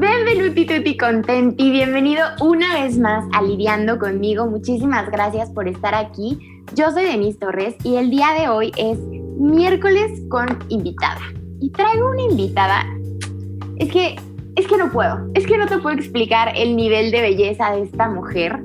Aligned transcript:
Benvenuti 0.00 0.64
tutti 0.64 0.96
contenti, 0.96 1.70
bienvenido 1.70 2.24
una 2.40 2.72
vez 2.72 2.98
más 2.98 3.22
a 3.34 3.42
Lidiando 3.42 3.98
conmigo. 3.98 4.46
Muchísimas 4.46 5.10
gracias 5.10 5.50
por 5.50 5.68
estar 5.68 5.94
aquí. 5.94 6.38
Yo 6.74 6.90
soy 6.90 7.04
Denise 7.04 7.38
Torres 7.38 7.74
y 7.84 7.96
el 7.96 8.08
día 8.08 8.28
de 8.32 8.48
hoy 8.48 8.72
es 8.78 8.98
miércoles 9.38 10.22
con 10.30 10.46
invitada. 10.70 11.20
Y 11.60 11.68
traigo 11.68 12.12
una 12.12 12.22
invitada. 12.22 12.86
Es 13.76 13.92
que 13.92 14.16
es 14.56 14.66
que 14.66 14.78
no 14.78 14.90
puedo, 14.90 15.30
es 15.34 15.46
que 15.46 15.58
no 15.58 15.66
te 15.66 15.76
puedo 15.76 15.94
explicar 15.98 16.50
el 16.56 16.76
nivel 16.76 17.10
de 17.10 17.20
belleza 17.20 17.72
de 17.72 17.82
esta 17.82 18.08
mujer. 18.08 18.58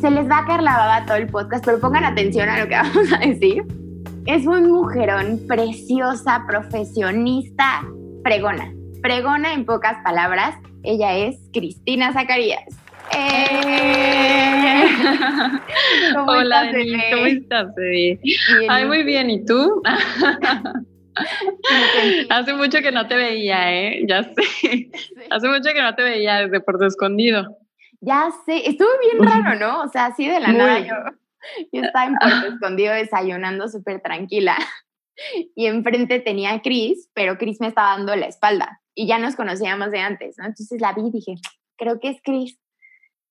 Se 0.00 0.10
les 0.10 0.28
va 0.28 0.38
a 0.38 0.44
caer 0.44 0.64
la 0.64 0.76
baba 0.76 1.06
todo 1.06 1.18
el 1.18 1.28
podcast, 1.28 1.64
pero 1.64 1.78
pongan 1.78 2.02
atención 2.02 2.48
a 2.48 2.58
lo 2.58 2.66
que 2.66 2.74
vamos 2.82 3.12
a 3.12 3.18
decir. 3.18 3.62
Es 4.26 4.44
un 4.44 4.68
mujerón 4.72 5.38
preciosa, 5.46 6.44
profesionista, 6.48 7.86
pregona. 8.24 8.74
Pregona 9.00 9.54
en 9.54 9.64
pocas 9.64 9.96
palabras. 10.02 10.56
Ella 10.82 11.16
es 11.16 11.38
Cristina 11.52 12.12
Zacarías. 12.12 12.64
¡Eh! 13.14 14.84
Hola, 16.26 16.70
estás, 16.70 17.04
¿cómo 17.12 17.26
estás, 17.26 17.74
Ay, 18.68 18.86
muy 18.86 19.02
bien, 19.02 19.30
¿y 19.30 19.44
tú? 19.44 19.82
Hace 22.30 22.54
mucho 22.54 22.78
que 22.80 22.92
no 22.92 23.06
te 23.06 23.14
veía, 23.14 23.72
¿eh? 23.74 24.04
Ya 24.08 24.22
sé. 24.22 24.90
Hace 25.30 25.48
mucho 25.48 25.70
que 25.74 25.82
no 25.82 25.94
te 25.94 26.02
veía 26.02 26.46
desde 26.46 26.60
Puerto 26.60 26.86
Escondido. 26.86 27.58
Ya 28.00 28.30
sé. 28.46 28.68
Estuvo 28.68 28.88
bien 29.00 29.22
raro, 29.28 29.58
¿no? 29.58 29.82
O 29.82 29.88
sea, 29.88 30.06
así 30.06 30.26
de 30.26 30.40
la 30.40 30.52
nada 30.52 30.78
yo, 30.80 30.94
yo 31.72 31.82
estaba 31.82 32.06
en 32.06 32.14
Puerto 32.14 32.46
Escondido 32.54 32.94
desayunando 32.94 33.68
súper 33.68 34.00
tranquila. 34.00 34.56
Y 35.54 35.66
enfrente 35.66 36.20
tenía 36.20 36.52
a 36.52 36.62
Cris, 36.62 37.10
pero 37.12 37.36
Cris 37.36 37.60
me 37.60 37.66
estaba 37.66 37.96
dando 37.96 38.16
la 38.16 38.26
espalda. 38.26 38.79
Y 38.94 39.06
ya 39.06 39.18
nos 39.18 39.36
conocíamos 39.36 39.90
de 39.90 40.00
antes, 40.00 40.36
¿no? 40.38 40.46
Entonces 40.46 40.80
la 40.80 40.92
vi 40.92 41.06
y 41.06 41.10
dije, 41.10 41.34
creo 41.76 42.00
que 42.00 42.08
es 42.10 42.20
Cris. 42.22 42.58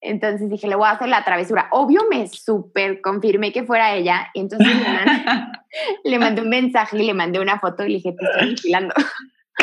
Entonces 0.01 0.49
dije, 0.49 0.67
le 0.67 0.75
voy 0.75 0.87
a 0.87 0.91
hacer 0.91 1.09
la 1.09 1.25
travesura. 1.25 1.67
Obvio 1.71 2.01
me 2.09 2.27
súper 2.27 3.01
confirmé 3.01 3.51
que 3.51 3.63
fuera 3.63 3.95
ella. 3.95 4.29
Y 4.33 4.39
entonces 4.39 4.67
le 6.03 6.19
mandé, 6.19 6.41
un 6.41 6.49
mensaje 6.49 6.97
y 6.97 7.05
le 7.05 7.13
mandé 7.13 7.39
una 7.39 7.59
foto 7.59 7.83
y 7.83 7.89
le 7.89 7.95
dije, 7.95 8.15
te 8.17 8.25
estoy 8.25 8.49
vigilando. 8.49 8.93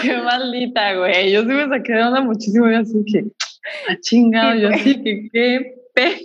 Qué 0.00 0.16
maldita, 0.18 0.94
güey. 0.94 1.32
Yo 1.32 1.40
sí 1.42 1.48
me 1.48 1.68
saqué 1.68 1.92
de 1.94 2.02
onda 2.02 2.20
muchísimo 2.20 2.70
y 2.70 2.74
así 2.74 3.02
que, 3.10 3.20
a 3.20 3.92
ah, 3.92 3.96
chingado, 4.00 4.54
yo 4.54 4.68
así 4.68 5.02
que, 5.02 5.28
qué 5.32 5.74
pe. 5.94 6.18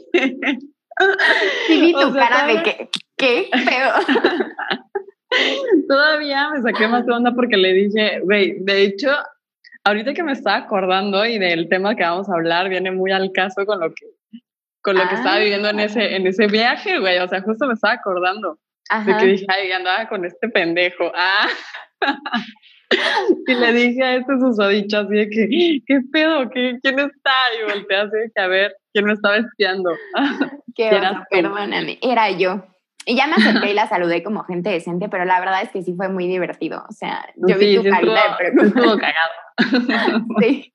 Sí 1.68 1.82
vi 1.82 1.94
tu 2.00 2.14
cara 2.14 2.48
de 2.48 2.64
que, 2.64 2.90
qué 3.18 3.50
feo. 3.52 3.94
Todavía 5.88 6.50
me 6.50 6.62
saqué 6.62 6.88
más 6.90 7.06
de 7.06 7.14
onda 7.14 7.34
porque 7.34 7.56
le 7.56 7.74
dije, 7.74 8.20
güey, 8.24 8.58
de 8.60 8.84
hecho, 8.84 9.10
ahorita 9.84 10.14
que 10.14 10.24
me 10.24 10.34
estaba 10.34 10.58
acordando 10.58 11.26
y 11.26 11.40
del 11.40 11.70
tema 11.70 11.96
que 11.96 12.04
vamos 12.04 12.30
a 12.30 12.34
hablar, 12.34 12.70
viene 12.70 12.92
muy 12.92 13.12
al 13.12 13.32
caso 13.32 13.66
con 13.66 13.80
lo 13.80 13.94
que, 13.94 14.06
con 14.82 14.96
lo 14.96 15.08
que 15.08 15.16
estaba 15.16 15.40
viviendo 15.40 15.70
en 15.70 15.80
ese, 15.80 16.16
en 16.16 16.28
ese 16.28 16.48
viaje, 16.48 17.00
güey. 17.00 17.20
O 17.20 17.28
sea, 17.28 17.42
justo 17.42 17.68
me 17.68 17.74
estaba 17.74 17.94
acordando 17.94 18.58
de 19.06 19.18
que 19.18 19.26
dije, 19.26 19.46
ay, 19.48 19.72
andaba 19.72 20.08
con 20.10 20.26
este 20.26 20.50
pendejo. 20.50 21.12
Ah. 21.16 21.48
y 23.48 23.54
le 23.54 23.74
dije 23.74 24.04
a 24.04 24.16
este 24.16 24.38
susodicho 24.40 25.00
así 25.00 25.14
de 25.14 25.30
que, 25.30 25.48
¿qué 25.86 26.02
pedo? 26.12 26.50
¿Qué, 26.50 26.78
¿Quién 26.82 27.00
está? 27.00 27.32
Y 27.58 27.72
volteé 27.72 27.98
así 27.98 28.18
de 28.18 28.32
que 28.34 28.42
a 28.42 28.48
ver, 28.48 28.76
¿quién 28.94 29.06
me 29.06 29.14
estaba 29.14 29.38
espiando? 29.38 29.92
Qué 30.76 30.90
onda, 30.90 31.28
perdóname, 31.30 32.00
era 32.02 32.32
yo. 32.32 32.64
Y 33.06 33.16
ya 33.16 33.28
me 33.28 33.34
acerqué 33.34 33.72
y 33.72 33.74
la 33.74 33.88
saludé 33.88 34.24
como 34.24 34.44
gente 34.44 34.70
decente, 34.70 35.10
pero 35.10 35.26
la 35.26 35.40
verdad 35.40 35.62
es 35.62 35.70
que 35.70 35.82
sí 35.82 35.94
fue 35.96 36.10
muy 36.10 36.28
divertido. 36.28 36.84
O 36.88 36.94
sea, 36.94 37.26
yo 37.36 37.58
vi 37.58 37.76
tu 37.76 37.90
carita 37.90 38.38
de 38.40 38.68
Estuvo 38.68 38.98
cagado. 38.98 39.32
sí. 40.42 40.74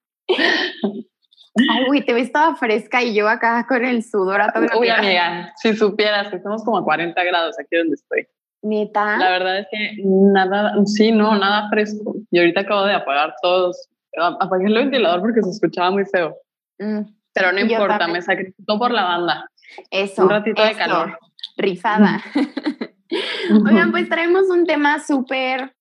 Ay, 1.70 1.86
güey, 1.86 2.04
te 2.04 2.12
ves 2.12 2.32
toda 2.32 2.54
fresca 2.56 3.02
y 3.02 3.14
yo 3.14 3.28
acá 3.28 3.66
con 3.66 3.84
el 3.84 4.02
sudor 4.02 4.42
a 4.42 4.52
todo 4.52 4.66
Uy, 4.78 4.88
amiga, 4.88 5.52
si 5.56 5.74
supieras 5.74 6.28
que 6.28 6.36
estamos 6.36 6.62
como 6.64 6.78
a 6.78 6.84
40 6.84 7.24
grados 7.24 7.58
aquí 7.58 7.76
donde 7.76 7.94
estoy. 7.94 8.26
¿Neta? 8.62 9.16
La 9.16 9.30
verdad 9.30 9.58
es 9.60 9.66
que 9.70 10.02
nada, 10.04 10.74
sí, 10.84 11.12
no, 11.12 11.38
nada 11.38 11.68
fresco. 11.70 12.16
Y 12.30 12.38
ahorita 12.38 12.62
acabo 12.62 12.84
de 12.84 12.94
apagar 12.94 13.34
todos. 13.40 13.88
Apagué 14.18 14.66
el 14.66 14.74
ventilador 14.74 15.20
porque 15.20 15.42
se 15.42 15.50
escuchaba 15.50 15.90
muy 15.90 16.04
feo. 16.04 16.36
Mm. 16.78 17.02
Pero 17.32 17.52
no 17.52 17.60
importa, 17.60 18.08
me 18.08 18.20
sacrificó 18.20 18.78
por 18.78 18.90
la 18.90 19.04
banda. 19.04 19.50
Eso. 19.90 20.22
Un 20.22 20.30
ratito 20.30 20.62
de 20.62 20.74
calor. 20.74 21.18
Rifada. 21.56 22.22
Oigan, 23.50 23.90
pues 23.90 24.08
traemos 24.08 24.48
un 24.50 24.66
tema 24.66 24.98
súper 24.98 25.74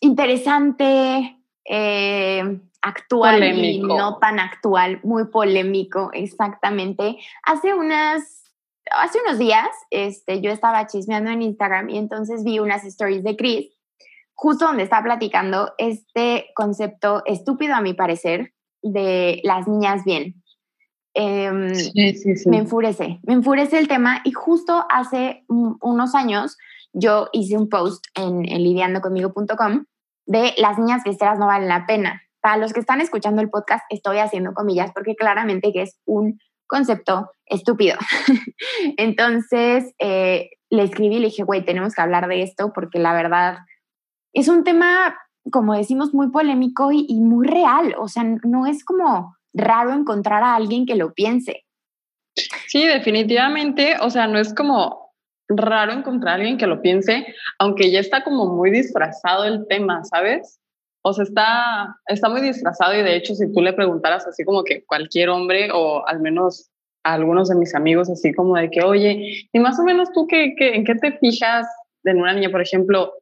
interesante, 0.00 1.36
eh, 1.64 2.60
actual 2.82 3.42
y 3.42 3.80
no 3.80 4.18
tan 4.18 4.38
actual, 4.38 5.00
muy 5.02 5.26
polémico, 5.26 6.10
exactamente. 6.12 7.18
Hace 7.42 7.74
unas, 7.74 8.44
hace 8.90 9.18
unos 9.20 9.38
días, 9.38 9.68
este, 9.90 10.40
yo 10.40 10.50
estaba 10.50 10.86
chismeando 10.86 11.30
en 11.30 11.42
Instagram 11.42 11.90
y 11.90 11.98
entonces 11.98 12.44
vi 12.44 12.58
unas 12.58 12.84
stories 12.84 13.22
de 13.22 13.36
Chris, 13.36 13.76
justo 14.34 14.66
donde 14.66 14.84
está 14.84 15.02
platicando 15.02 15.74
este 15.78 16.46
concepto 16.54 17.22
estúpido 17.26 17.74
a 17.74 17.82
mi 17.82 17.94
parecer 17.94 18.54
de 18.82 19.40
las 19.44 19.68
niñas 19.68 20.04
bien. 20.04 20.39
Em, 21.14 21.72
me 22.46 22.58
enfurece, 22.58 23.18
me 23.24 23.32
enfurece 23.32 23.78
el 23.78 23.88
tema 23.88 24.20
y 24.24 24.30
justo 24.30 24.86
hace 24.88 25.44
unos 25.48 26.14
años 26.14 26.56
yo 26.92 27.28
hice 27.32 27.56
un 27.56 27.68
post 27.68 28.04
en, 28.14 28.48
en 28.48 28.62
lidiandoconmigo.com 28.62 29.86
de 30.26 30.54
las 30.58 30.78
niñas 30.78 31.02
fiesteras 31.02 31.38
no 31.38 31.46
valen 31.46 31.68
la 31.68 31.86
pena. 31.86 32.22
Para 32.40 32.56
los 32.56 32.72
que 32.72 32.80
están 32.80 33.00
escuchando 33.00 33.42
el 33.42 33.50
podcast 33.50 33.84
estoy 33.90 34.18
haciendo 34.18 34.54
comillas 34.54 34.92
porque 34.94 35.16
claramente 35.16 35.72
que 35.72 35.82
es 35.82 35.98
un 36.04 36.38
concepto 36.68 37.30
estúpido. 37.46 37.98
Entonces 38.96 39.92
eh, 39.98 40.50
le 40.70 40.84
escribí 40.84 41.16
y 41.16 41.18
le 41.18 41.26
dije, 41.26 41.42
güey, 41.42 41.64
tenemos 41.64 41.94
que 41.94 42.02
hablar 42.02 42.28
de 42.28 42.42
esto 42.42 42.72
porque 42.72 43.00
la 43.00 43.12
verdad 43.12 43.58
es 44.32 44.46
un 44.46 44.62
tema, 44.62 45.16
como 45.50 45.74
decimos, 45.74 46.14
muy 46.14 46.30
polémico 46.30 46.92
y, 46.92 47.04
y 47.08 47.20
muy 47.20 47.48
real. 47.48 47.96
O 47.98 48.06
sea, 48.06 48.22
no 48.22 48.66
es 48.66 48.84
como 48.84 49.34
raro 49.54 49.92
encontrar 49.92 50.42
a 50.42 50.54
alguien 50.54 50.86
que 50.86 50.94
lo 50.94 51.12
piense. 51.12 51.64
Sí, 52.68 52.86
definitivamente, 52.86 53.96
o 54.00 54.10
sea, 54.10 54.26
no 54.26 54.38
es 54.38 54.54
como 54.54 55.10
raro 55.48 55.92
encontrar 55.92 56.34
a 56.34 56.36
alguien 56.36 56.58
que 56.58 56.66
lo 56.66 56.80
piense, 56.80 57.26
aunque 57.58 57.90
ya 57.90 58.00
está 58.00 58.22
como 58.22 58.46
muy 58.46 58.70
disfrazado 58.70 59.44
el 59.44 59.66
tema, 59.68 60.04
¿sabes? 60.04 60.60
O 61.02 61.12
sea, 61.12 61.24
está, 61.24 61.96
está 62.06 62.28
muy 62.28 62.40
disfrazado 62.40 62.94
y 62.94 63.02
de 63.02 63.16
hecho 63.16 63.34
si 63.34 63.52
tú 63.52 63.60
le 63.60 63.72
preguntaras 63.72 64.26
así 64.26 64.44
como 64.44 64.64
que 64.64 64.84
cualquier 64.84 65.30
hombre 65.30 65.70
o 65.72 66.06
al 66.06 66.20
menos 66.20 66.70
a 67.04 67.14
algunos 67.14 67.48
de 67.48 67.56
mis 67.56 67.74
amigos 67.74 68.10
así 68.10 68.32
como 68.34 68.56
de 68.56 68.70
que, 68.70 68.82
oye, 68.82 69.48
y 69.52 69.58
más 69.58 69.78
o 69.80 69.82
menos 69.82 70.12
tú 70.12 70.26
qué, 70.26 70.54
qué, 70.56 70.74
en 70.74 70.84
qué 70.84 70.94
te 70.94 71.18
fijas 71.18 71.66
de 72.02 72.14
una 72.14 72.34
niña, 72.34 72.50
por 72.50 72.60
ejemplo, 72.60 73.14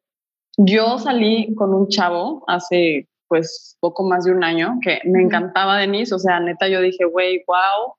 yo 0.57 0.99
salí 0.99 1.55
con 1.55 1.73
un 1.73 1.89
chavo 1.89 2.45
hace 2.49 3.09
pues 3.29 3.77
poco 3.81 4.05
más 4.09 4.25
de 4.25 4.33
un 4.33 4.43
año, 4.43 4.79
que 4.83 5.01
me 5.05 5.23
encantaba 5.23 5.79
Denise, 5.79 6.15
o 6.15 6.19
sea, 6.19 6.41
neta 6.41 6.69
yo 6.69 6.81
dije, 6.81 7.05
güey, 7.05 7.45
wow, 7.47 7.95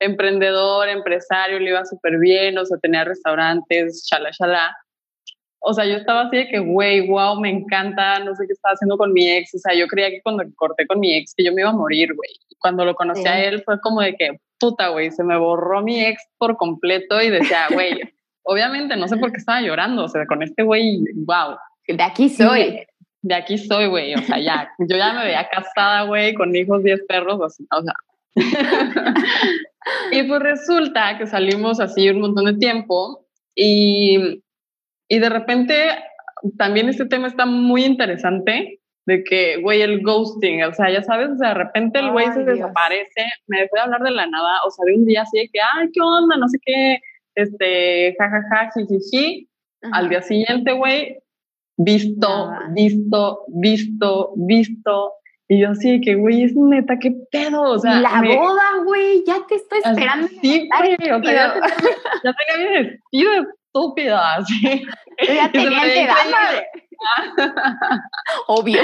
emprendedor, 0.00 0.88
empresario, 0.88 1.58
le 1.58 1.70
iba 1.70 1.84
súper 1.84 2.18
bien, 2.18 2.58
o 2.58 2.64
sea, 2.64 2.78
tenía 2.78 3.04
restaurantes, 3.04 4.06
chala, 4.08 4.30
chala. 4.32 4.76
O 5.60 5.72
sea, 5.72 5.84
yo 5.84 5.94
estaba 5.94 6.22
así 6.22 6.38
de 6.38 6.48
que, 6.48 6.58
güey, 6.58 7.06
wow, 7.06 7.38
me 7.40 7.50
encanta, 7.50 8.18
no 8.18 8.34
sé 8.34 8.44
qué 8.46 8.52
estaba 8.52 8.72
haciendo 8.72 8.98
con 8.98 9.12
mi 9.12 9.30
ex, 9.30 9.54
o 9.54 9.58
sea, 9.58 9.74
yo 9.74 9.86
creía 9.86 10.10
que 10.10 10.20
cuando 10.22 10.42
corté 10.56 10.86
con 10.86 10.98
mi 10.98 11.14
ex 11.14 11.34
que 11.36 11.44
yo 11.44 11.52
me 11.52 11.60
iba 11.60 11.70
a 11.70 11.74
morir, 11.74 12.14
güey. 12.14 12.30
Cuando 12.58 12.84
lo 12.84 12.94
conocí 12.94 13.26
a 13.26 13.44
él 13.44 13.62
fue 13.64 13.80
como 13.80 14.00
de 14.00 14.16
que, 14.16 14.40
puta, 14.58 14.88
güey, 14.88 15.12
se 15.12 15.22
me 15.22 15.36
borró 15.36 15.82
mi 15.82 16.04
ex 16.04 16.20
por 16.38 16.56
completo 16.56 17.20
y 17.20 17.30
decía, 17.30 17.68
güey, 17.72 18.00
obviamente 18.42 18.96
no 18.96 19.06
sé 19.06 19.16
por 19.16 19.30
qué 19.30 19.38
estaba 19.38 19.60
llorando, 19.60 20.04
o 20.04 20.08
sea, 20.08 20.26
con 20.26 20.42
este 20.42 20.64
güey, 20.64 21.04
wow. 21.26 21.56
De 21.86 22.02
aquí 22.02 22.28
soy 22.28 22.84
de 23.22 23.34
aquí 23.34 23.56
soy, 23.56 23.86
güey, 23.86 24.14
o 24.14 24.18
sea, 24.18 24.38
ya, 24.38 24.68
yo 24.78 24.96
ya 24.96 25.12
me 25.12 25.24
veía 25.24 25.48
casada, 25.48 26.02
güey, 26.04 26.34
con 26.34 26.54
hijos, 26.54 26.82
10 26.82 27.04
perros, 27.06 27.38
o 27.40 27.48
sea. 27.48 27.94
y 30.12 30.22
pues 30.24 30.40
resulta 30.40 31.18
que 31.18 31.26
salimos 31.26 31.80
así 31.80 32.08
un 32.10 32.20
montón 32.20 32.46
de 32.46 32.54
tiempo 32.54 33.26
y, 33.54 34.42
y 35.08 35.18
de 35.18 35.28
repente 35.28 35.90
también 36.56 36.88
este 36.88 37.06
tema 37.06 37.28
está 37.28 37.46
muy 37.46 37.84
interesante 37.84 38.80
de 39.04 39.24
que, 39.24 39.58
güey, 39.58 39.82
el 39.82 40.02
ghosting, 40.02 40.62
o 40.64 40.74
sea, 40.74 40.90
ya 40.90 41.02
sabes, 41.02 41.30
o 41.30 41.36
sea, 41.36 41.48
de 41.48 41.54
repente 41.54 41.98
el 41.98 42.10
güey 42.10 42.26
se 42.32 42.44
desaparece, 42.44 43.24
me 43.46 43.60
dejó 43.60 43.76
de 43.76 43.80
hablar 43.82 44.02
de 44.02 44.12
la 44.12 44.26
nada, 44.26 44.58
o 44.66 44.70
sea, 44.70 44.84
de 44.86 44.94
un 44.94 45.04
día 45.04 45.22
así 45.22 45.38
de 45.38 45.48
que, 45.52 45.60
ay, 45.60 45.88
¿qué 45.92 46.00
onda? 46.00 46.36
No 46.36 46.48
sé 46.48 46.58
qué, 46.64 46.98
este, 47.34 48.16
jajaja, 48.18 48.70
jijiji. 48.74 49.48
Al 49.90 50.08
día 50.08 50.22
siguiente, 50.22 50.72
güey, 50.72 51.18
visto, 51.76 52.50
visto, 52.74 53.44
visto, 53.48 54.32
visto. 54.36 55.12
Y 55.48 55.60
yo 55.60 55.70
así 55.70 56.00
que, 56.00 56.14
güey, 56.14 56.44
es 56.44 56.56
neta, 56.56 56.98
qué 56.98 57.12
pedo. 57.30 57.62
O 57.62 57.78
sea, 57.78 58.00
la 58.00 58.22
boda, 58.22 58.84
güey, 58.84 59.22
ya 59.26 59.36
te 59.46 59.56
estoy 59.56 59.80
esperando. 59.84 60.28
Sí, 60.28 60.68
güey, 60.78 61.10
o 61.10 61.22
sea, 61.22 61.32
ya, 61.32 61.54
ya, 62.24 62.34
tenía 62.56 62.70
mi 62.70 62.86
vestido 62.86 63.30
estúpido, 63.72 64.16
así. 64.16 64.84
ya 65.28 65.50
tenía 65.50 65.80
que 65.82 66.08
Obvio. 68.46 68.82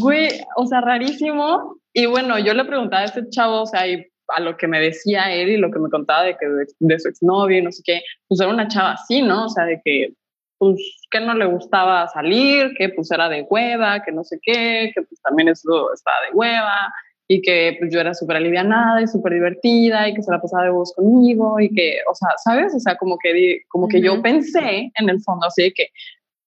Güey, 0.00 0.28
o 0.56 0.66
sea, 0.66 0.80
rarísimo. 0.80 1.76
Y 1.92 2.06
bueno, 2.06 2.38
yo 2.38 2.54
le 2.54 2.64
preguntaba 2.64 3.02
a 3.02 3.06
ese 3.06 3.28
chavo, 3.30 3.62
o 3.62 3.66
sea, 3.66 3.86
y 3.86 4.04
a 4.28 4.40
lo 4.40 4.56
que 4.56 4.68
me 4.68 4.80
decía 4.80 5.32
él 5.32 5.48
y 5.48 5.56
lo 5.56 5.70
que 5.70 5.78
me 5.78 5.88
contaba 5.88 6.22
de 6.22 6.36
que 6.36 6.46
de, 6.78 6.98
su 6.98 7.08
exnovio 7.08 7.58
y 7.58 7.62
no 7.62 7.72
sé 7.72 7.82
qué, 7.84 8.02
pues 8.28 8.40
era 8.40 8.50
una 8.50 8.68
chava 8.68 8.92
así, 8.92 9.22
¿no? 9.22 9.46
O 9.46 9.48
sea, 9.48 9.64
de 9.64 9.80
que, 9.84 10.12
pues, 10.58 10.76
que 11.10 11.20
no 11.20 11.34
le 11.34 11.46
gustaba 11.46 12.08
salir, 12.08 12.74
que 12.76 12.88
pues 12.90 13.10
era 13.10 13.28
de 13.28 13.46
hueva, 13.48 14.02
que 14.02 14.12
no 14.12 14.24
sé 14.24 14.38
qué, 14.42 14.90
que 14.94 15.02
pues 15.02 15.20
también 15.22 15.48
eso 15.48 15.92
estaba 15.92 16.16
de 16.28 16.36
hueva, 16.36 16.92
y 17.28 17.42
que 17.42 17.76
pues 17.78 17.92
yo 17.92 18.00
era 18.00 18.14
súper 18.14 18.38
alivianada 18.38 19.02
y 19.02 19.06
súper 19.06 19.34
divertida 19.34 20.08
y 20.08 20.14
que 20.14 20.22
se 20.22 20.32
la 20.32 20.40
pasaba 20.40 20.64
de 20.64 20.70
voz 20.70 20.94
conmigo 20.94 21.60
y 21.60 21.68
que, 21.68 21.98
o 22.10 22.14
sea, 22.14 22.30
¿sabes? 22.42 22.74
O 22.74 22.80
sea, 22.80 22.96
como 22.96 23.18
que, 23.18 23.60
como 23.68 23.86
que 23.86 24.00
yo 24.00 24.20
pensé 24.22 24.90
en 24.94 25.08
el 25.10 25.20
fondo 25.20 25.46
así 25.46 25.64
de 25.64 25.72
que, 25.72 25.88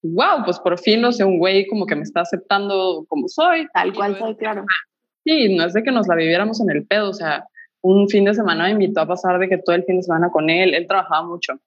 wow, 0.01 0.43
pues 0.43 0.59
por 0.59 0.79
fin, 0.79 1.01
no 1.01 1.11
sé, 1.11 1.23
un 1.23 1.37
güey 1.37 1.67
como 1.67 1.85
que 1.85 1.95
me 1.95 2.01
está 2.01 2.21
aceptando 2.21 3.05
como 3.07 3.27
soy. 3.27 3.67
Tal 3.73 3.93
cual 3.93 4.17
soy, 4.17 4.35
claro. 4.35 4.65
Sí, 5.23 5.55
no 5.55 5.65
es 5.65 5.73
de 5.73 5.83
que 5.83 5.91
nos 5.91 6.07
la 6.07 6.15
viviéramos 6.15 6.59
en 6.61 6.71
el 6.71 6.87
pedo, 6.87 7.11
o 7.11 7.13
sea, 7.13 7.45
un 7.83 8.09
fin 8.09 8.25
de 8.25 8.33
semana 8.33 8.63
me 8.63 8.71
invitó 8.71 9.01
a 9.01 9.07
pasar 9.07 9.37
de 9.37 9.47
que 9.47 9.59
todo 9.59 9.75
el 9.75 9.83
fin 9.83 9.97
de 9.97 10.03
semana 10.03 10.31
con 10.31 10.49
él, 10.49 10.73
él 10.73 10.87
trabajaba 10.87 11.27
mucho. 11.27 11.59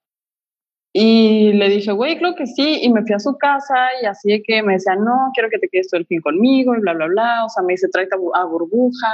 Y 0.96 1.52
le 1.54 1.68
dije, 1.70 1.90
güey, 1.90 2.16
creo 2.16 2.36
que 2.36 2.46
sí, 2.46 2.78
y 2.82 2.88
me 2.88 3.02
fui 3.02 3.16
a 3.16 3.18
su 3.18 3.36
casa 3.36 3.88
y 4.00 4.06
así 4.06 4.30
de 4.30 4.42
que 4.44 4.62
me 4.62 4.74
decía, 4.74 4.94
no, 4.94 5.32
quiero 5.34 5.50
que 5.50 5.58
te 5.58 5.68
quedes 5.68 5.90
todo 5.90 5.98
el 5.98 6.06
fin 6.06 6.20
conmigo 6.20 6.72
y 6.76 6.78
bla, 6.78 6.92
bla, 6.92 7.06
bla, 7.06 7.44
o 7.44 7.48
sea, 7.48 7.64
me 7.64 7.72
dice, 7.72 7.88
tráete 7.90 8.14
a 8.34 8.44
burbuja. 8.44 9.12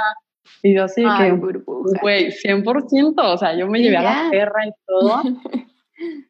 Y 0.61 0.75
yo 0.75 0.83
así 0.83 1.01
que, 1.01 1.31
güey, 2.01 2.29
100%, 2.29 3.13
o 3.17 3.37
sea, 3.37 3.57
yo 3.57 3.67
me 3.67 3.79
llevé 3.79 3.97
a 3.97 4.03
la 4.03 4.29
perra 4.29 4.67
y 4.67 4.71
todo. 4.85 5.21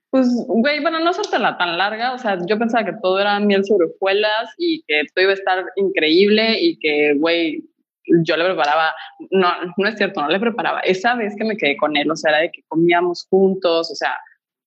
Pues, 0.10 0.28
güey, 0.46 0.82
bueno, 0.82 1.00
no 1.00 1.12
la 1.40 1.58
tan 1.58 1.78
larga, 1.78 2.14
o 2.14 2.18
sea, 2.18 2.38
yo 2.46 2.60
pensaba 2.60 2.84
que 2.84 2.98
todo 3.02 3.18
era 3.18 3.40
miel 3.40 3.64
sobre 3.64 3.86
hojuelas 3.86 4.54
y 4.58 4.84
que 4.86 5.04
todo 5.16 5.24
iba 5.24 5.32
a 5.32 5.36
estar 5.36 5.64
increíble 5.78 6.58
y 6.60 6.78
que, 6.80 7.14
güey, 7.18 7.64
yo 8.26 8.36
le 8.36 8.44
preparaba, 8.44 8.94
no, 9.30 9.48
no 9.78 9.88
es 9.88 9.96
cierto, 9.96 10.22
no 10.22 10.28
le 10.28 10.42
preparaba. 10.42 10.82
Esa 10.82 11.16
vez 11.16 11.34
que 11.38 11.46
me 11.46 11.56
quedé 11.56 11.78
con 11.78 11.96
él, 11.96 12.12
o 12.12 12.18
sea, 12.18 12.32
era 12.32 12.42
de 12.42 12.52
que 12.52 12.62
comíamos 12.68 13.26
juntos, 13.30 13.90
o 13.90 13.96
sea, 13.96 14.14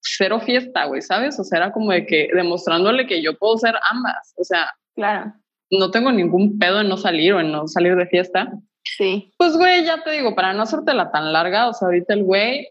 cero 0.05 0.41
fiesta, 0.41 0.85
güey, 0.85 1.03
¿sabes? 1.03 1.39
O 1.41 1.45
sea, 1.45 1.59
era 1.59 1.73
como 1.73 1.91
de 1.91 2.07
que 2.07 2.29
demostrándole 2.33 3.07
que 3.07 3.23
yo 3.23 3.37
puedo 3.37 3.57
ser 3.59 3.75
ambas, 3.91 4.35
o 4.37 4.45
sea, 4.45 4.71
claro. 4.95 5.33
No 5.71 5.91
tengo 5.91 6.13
ningún 6.13 6.59
pedo 6.59 6.83
en 6.83 6.89
no 6.89 6.97
salir 6.97 7.33
o 7.33 7.41
en 7.41 7.51
no 7.51 7.67
salir 7.67 7.97
de 7.97 8.07
fiesta. 8.07 8.53
Sí. 8.85 9.33
Pues, 9.39 9.57
güey, 9.57 9.85
ya 9.85 10.05
te 10.05 10.13
digo, 10.13 10.35
para 10.35 10.53
no 10.53 10.63
hacértela 10.63 11.11
tan 11.11 11.33
larga, 11.33 11.69
o 11.69 11.73
sea, 11.73 11.87
ahorita 11.87 12.15
el 12.15 12.23
güey 12.23 12.69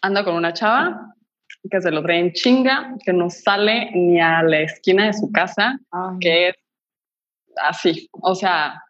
anda 0.00 0.24
con 0.24 0.34
una 0.34 0.52
chava, 0.52 1.14
que 1.68 1.80
se 1.80 1.90
lo 1.90 2.02
trae 2.02 2.20
en 2.20 2.32
chinga, 2.32 2.94
que 3.04 3.12
no 3.12 3.28
sale 3.28 3.90
ni 3.92 4.20
a 4.20 4.42
la 4.42 4.60
esquina 4.60 5.06
de 5.06 5.14
su 5.14 5.32
casa, 5.32 5.78
que 6.20 6.48
es 6.48 6.54
así, 7.56 8.08
o 8.12 8.34
sea, 8.34 8.82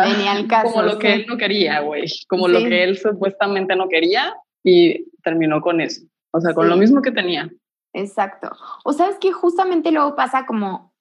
Venía 0.00 0.32
al 0.32 0.46
caso, 0.46 0.72
como 0.72 0.82
lo 0.82 0.98
que 0.98 1.12
él 1.12 1.26
no 1.26 1.36
quería, 1.36 1.80
güey, 1.80 2.04
como 2.28 2.46
lo 2.46 2.60
que 2.60 2.84
él 2.84 2.98
supuestamente 2.98 3.74
no 3.74 3.88
quería 3.88 4.34
y 4.68 5.10
terminó 5.22 5.60
con 5.60 5.80
eso, 5.80 6.02
o 6.32 6.40
sea, 6.40 6.54
con 6.54 6.68
lo 6.68 6.76
mismo 6.76 7.02
que 7.02 7.12
tenía. 7.12 7.50
Exacto. 7.92 8.50
O 8.84 8.92
sabes 8.92 9.16
que 9.18 9.32
justamente 9.32 9.90
luego 9.90 10.14
pasa 10.14 10.46
como, 10.46 10.92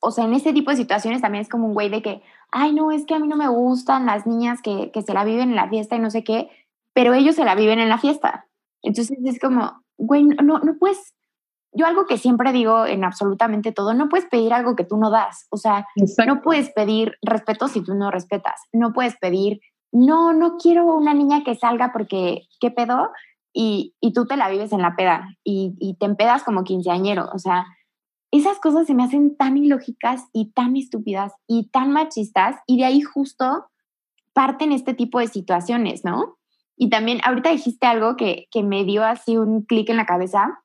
o 0.00 0.10
sea, 0.10 0.24
en 0.24 0.34
ese 0.34 0.52
tipo 0.52 0.70
de 0.70 0.76
situaciones 0.76 1.20
también 1.20 1.42
es 1.42 1.48
como 1.48 1.66
un 1.66 1.74
güey 1.74 1.88
de 1.88 2.02
que, 2.02 2.22
ay, 2.50 2.72
no, 2.72 2.92
es 2.92 3.04
que 3.04 3.14
a 3.14 3.18
mí 3.18 3.28
no 3.28 3.36
me 3.36 3.48
gustan 3.48 4.06
las 4.06 4.26
niñas 4.26 4.62
que, 4.62 4.90
que 4.92 5.02
se 5.02 5.14
la 5.14 5.24
viven 5.24 5.50
en 5.50 5.56
la 5.56 5.68
fiesta 5.68 5.96
y 5.96 6.00
no 6.00 6.10
sé 6.10 6.24
qué, 6.24 6.48
pero 6.94 7.14
ellos 7.14 7.34
se 7.34 7.44
la 7.44 7.54
viven 7.54 7.80
en 7.80 7.88
la 7.88 7.98
fiesta. 7.98 8.46
Entonces 8.82 9.18
es 9.24 9.40
como, 9.40 9.82
güey, 9.96 10.24
no, 10.24 10.58
no 10.60 10.78
puedes, 10.78 11.14
yo 11.72 11.86
algo 11.86 12.06
que 12.06 12.16
siempre 12.16 12.52
digo 12.52 12.86
en 12.86 13.04
absolutamente 13.04 13.72
todo, 13.72 13.92
no 13.92 14.08
puedes 14.08 14.26
pedir 14.26 14.52
algo 14.52 14.76
que 14.76 14.84
tú 14.84 14.96
no 14.96 15.10
das, 15.10 15.46
o 15.50 15.56
sea, 15.56 15.86
no 16.26 16.40
puedes 16.42 16.70
pedir 16.72 17.16
respeto 17.22 17.68
si 17.68 17.82
tú 17.82 17.94
no 17.94 18.10
respetas, 18.10 18.62
no 18.72 18.92
puedes 18.92 19.16
pedir, 19.18 19.60
no, 19.92 20.32
no 20.32 20.56
quiero 20.56 20.86
una 20.94 21.14
niña 21.14 21.44
que 21.44 21.54
salga 21.54 21.92
porque, 21.92 22.46
¿qué 22.60 22.70
pedo? 22.70 23.10
Y, 23.52 23.94
y 24.00 24.12
tú 24.12 24.26
te 24.26 24.36
la 24.36 24.48
vives 24.48 24.72
en 24.72 24.82
la 24.82 24.94
peda 24.96 25.28
y, 25.42 25.74
y 25.80 25.94
te 25.94 26.06
empedas 26.06 26.44
como 26.44 26.64
quinceañero, 26.64 27.28
o 27.32 27.38
sea, 27.38 27.66
esas 28.30 28.58
cosas 28.58 28.86
se 28.86 28.94
me 28.94 29.04
hacen 29.04 29.36
tan 29.36 29.56
ilógicas 29.56 30.26
y 30.32 30.52
tan 30.52 30.76
estúpidas 30.76 31.32
y 31.46 31.70
tan 31.70 31.92
machistas 31.92 32.56
y 32.66 32.76
de 32.78 32.84
ahí 32.84 33.00
justo 33.00 33.66
parten 34.34 34.72
este 34.72 34.94
tipo 34.94 35.18
de 35.18 35.28
situaciones, 35.28 36.04
¿no? 36.04 36.38
Y 36.76 36.90
también 36.90 37.20
ahorita 37.24 37.50
dijiste 37.50 37.86
algo 37.86 38.16
que, 38.16 38.46
que 38.50 38.62
me 38.62 38.84
dio 38.84 39.04
así 39.04 39.36
un 39.36 39.62
clic 39.62 39.88
en 39.88 39.96
la 39.96 40.06
cabeza. 40.06 40.62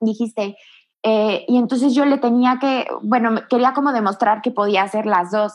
Dijiste, 0.00 0.56
eh, 1.02 1.44
y 1.48 1.56
entonces 1.56 1.94
yo 1.94 2.04
le 2.04 2.18
tenía 2.18 2.58
que, 2.60 2.86
bueno, 3.02 3.40
quería 3.50 3.72
como 3.72 3.92
demostrar 3.92 4.40
que 4.40 4.52
podía 4.52 4.82
hacer 4.82 5.06
las 5.06 5.32
dos. 5.32 5.52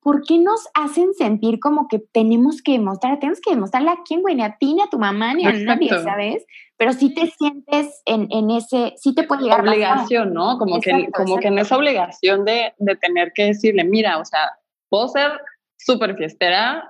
¿Por 0.00 0.22
qué 0.24 0.38
nos 0.38 0.66
hacen 0.74 1.12
sentir 1.14 1.60
como 1.60 1.86
que 1.88 1.98
tenemos 1.98 2.62
que 2.62 2.72
demostrar? 2.72 3.18
Tenemos 3.18 3.40
que 3.40 3.50
demostrarle 3.50 3.90
a 3.90 3.98
quién, 4.04 4.22
güey, 4.22 4.34
ni 4.34 4.42
a 4.42 4.56
ti, 4.56 4.74
ni 4.74 4.80
a 4.80 4.88
tu 4.88 4.98
mamá, 4.98 5.34
ni 5.34 5.44
a 5.44 5.52
nadie, 5.52 5.90
¿sabes? 5.90 6.46
Pero 6.76 6.92
si 6.92 7.12
te 7.12 7.26
sientes 7.26 8.02
en, 8.06 8.26
en 8.30 8.50
ese, 8.50 8.94
sí 8.96 9.14
te 9.14 9.24
puede 9.24 9.42
llegar 9.42 9.60
Obligación, 9.60 10.32
¿no? 10.32 10.56
Como, 10.58 10.80
que, 10.80 11.08
como 11.12 11.38
que 11.38 11.48
en 11.48 11.58
esa 11.58 11.76
obligación 11.76 12.44
de, 12.46 12.72
de 12.78 12.96
tener 12.96 13.32
que 13.34 13.46
decirle, 13.46 13.84
mira, 13.84 14.18
o 14.18 14.24
sea, 14.24 14.50
puedo 14.88 15.08
ser 15.08 15.32
súper 15.76 16.16
fiestera, 16.16 16.82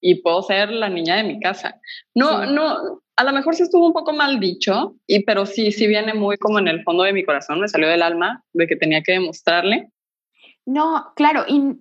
y 0.00 0.22
puedo 0.22 0.42
ser 0.42 0.70
la 0.70 0.88
niña 0.88 1.16
de 1.16 1.24
mi 1.24 1.40
casa. 1.40 1.80
No, 2.14 2.46
no, 2.46 3.02
a 3.16 3.24
lo 3.24 3.32
mejor 3.32 3.54
sí 3.54 3.62
estuvo 3.62 3.86
un 3.86 3.92
poco 3.92 4.12
mal 4.12 4.40
dicho, 4.40 4.96
y, 5.06 5.24
pero 5.24 5.46
sí, 5.46 5.72
sí 5.72 5.86
viene 5.86 6.14
muy 6.14 6.38
como 6.38 6.58
en 6.58 6.68
el 6.68 6.82
fondo 6.82 7.04
de 7.04 7.12
mi 7.12 7.24
corazón, 7.24 7.60
me 7.60 7.68
salió 7.68 7.88
del 7.88 8.02
alma 8.02 8.42
de 8.52 8.66
que 8.66 8.76
tenía 8.76 9.02
que 9.02 9.12
demostrarle. 9.12 9.90
No, 10.64 11.12
claro, 11.16 11.44
y 11.46 11.76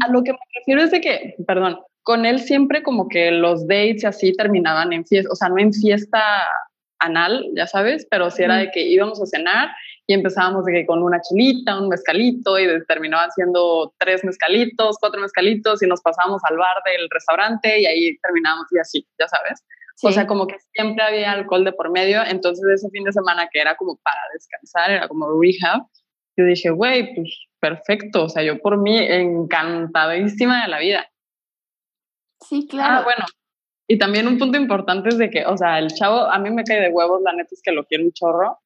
a 0.00 0.08
lo 0.10 0.22
que 0.22 0.32
me 0.32 0.38
refiero 0.54 0.82
es 0.82 0.90
de 0.90 1.00
que, 1.00 1.34
perdón, 1.46 1.78
con 2.02 2.24
él 2.24 2.40
siempre 2.40 2.82
como 2.82 3.08
que 3.08 3.30
los 3.30 3.66
dates 3.66 4.02
y 4.02 4.06
así 4.06 4.32
terminaban 4.32 4.92
en 4.92 5.04
fiesta, 5.04 5.30
o 5.32 5.36
sea, 5.36 5.48
no 5.48 5.58
en 5.58 5.72
fiesta 5.72 6.20
anal, 6.98 7.46
ya 7.54 7.66
sabes, 7.66 8.06
pero 8.10 8.30
sí 8.30 8.42
era 8.42 8.56
de 8.56 8.70
que 8.70 8.82
íbamos 8.82 9.20
a 9.22 9.26
cenar 9.26 9.68
y 10.06 10.14
empezábamos 10.14 10.64
de 10.64 10.72
que 10.72 10.86
con 10.86 11.02
una 11.02 11.20
chilita, 11.20 11.80
un 11.80 11.88
mezcalito 11.88 12.58
y 12.58 12.66
terminaban 12.86 13.30
siendo 13.30 13.94
tres 13.98 14.24
mezcalitos, 14.24 14.96
cuatro 14.98 15.20
mezcalitos 15.20 15.82
y 15.82 15.86
nos 15.86 16.00
pasábamos 16.00 16.42
al 16.44 16.56
bar 16.56 16.76
del 16.84 17.08
restaurante 17.10 17.80
y 17.80 17.86
ahí 17.86 18.18
terminábamos 18.18 18.66
y 18.72 18.78
así, 18.78 19.06
ya 19.18 19.28
sabes. 19.28 19.64
O 20.02 20.10
sea, 20.10 20.26
como 20.26 20.46
que 20.46 20.56
siempre 20.72 21.04
había 21.04 21.32
alcohol 21.32 21.62
de 21.64 21.72
por 21.72 21.90
medio, 21.90 22.22
entonces 22.26 22.64
ese 22.74 22.88
fin 22.90 23.04
de 23.04 23.12
semana 23.12 23.48
que 23.52 23.60
era 23.60 23.76
como 23.76 23.98
para 24.02 24.20
descansar, 24.32 24.90
era 24.90 25.08
como 25.08 25.26
rehab, 25.40 25.82
yo 26.36 26.44
dije, 26.44 26.70
güey, 26.70 27.14
pues 27.14 27.46
perfecto, 27.60 28.24
o 28.24 28.28
sea, 28.28 28.42
yo 28.42 28.58
por 28.58 28.78
mí 28.78 28.96
encantadísima 28.98 30.62
de 30.62 30.68
la 30.68 30.78
vida. 30.78 31.10
Sí, 32.40 32.66
claro. 32.68 33.00
Ah, 33.00 33.04
bueno, 33.04 33.24
y 33.86 33.98
también 33.98 34.28
un 34.28 34.38
punto 34.38 34.56
importante 34.56 35.08
es 35.10 35.18
de 35.18 35.30
que, 35.30 35.44
o 35.44 35.56
sea, 35.56 35.78
el 35.78 35.88
chavo, 35.88 36.20
a 36.20 36.38
mí 36.38 36.50
me 36.50 36.64
cae 36.64 36.80
de 36.80 36.88
huevos, 36.90 37.20
la 37.22 37.32
neta 37.32 37.48
es 37.52 37.60
que 37.62 37.72
lo 37.72 37.84
quiero 37.84 38.04
un 38.04 38.12
chorro, 38.12 38.58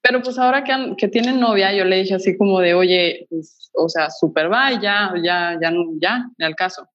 pero 0.00 0.22
pues 0.22 0.38
ahora 0.38 0.62
que, 0.64 0.72
que 0.98 1.08
tiene 1.08 1.32
novia, 1.32 1.72
yo 1.72 1.84
le 1.84 1.96
dije 1.96 2.14
así 2.14 2.36
como 2.36 2.60
de, 2.60 2.74
oye, 2.74 3.26
pues, 3.30 3.70
o 3.72 3.88
sea, 3.88 4.10
súper 4.10 4.52
va, 4.52 4.70
ya, 4.72 5.14
ya, 5.22 5.58
ya, 5.60 5.72
ya, 5.98 6.46
al 6.46 6.54
caso. 6.54 6.86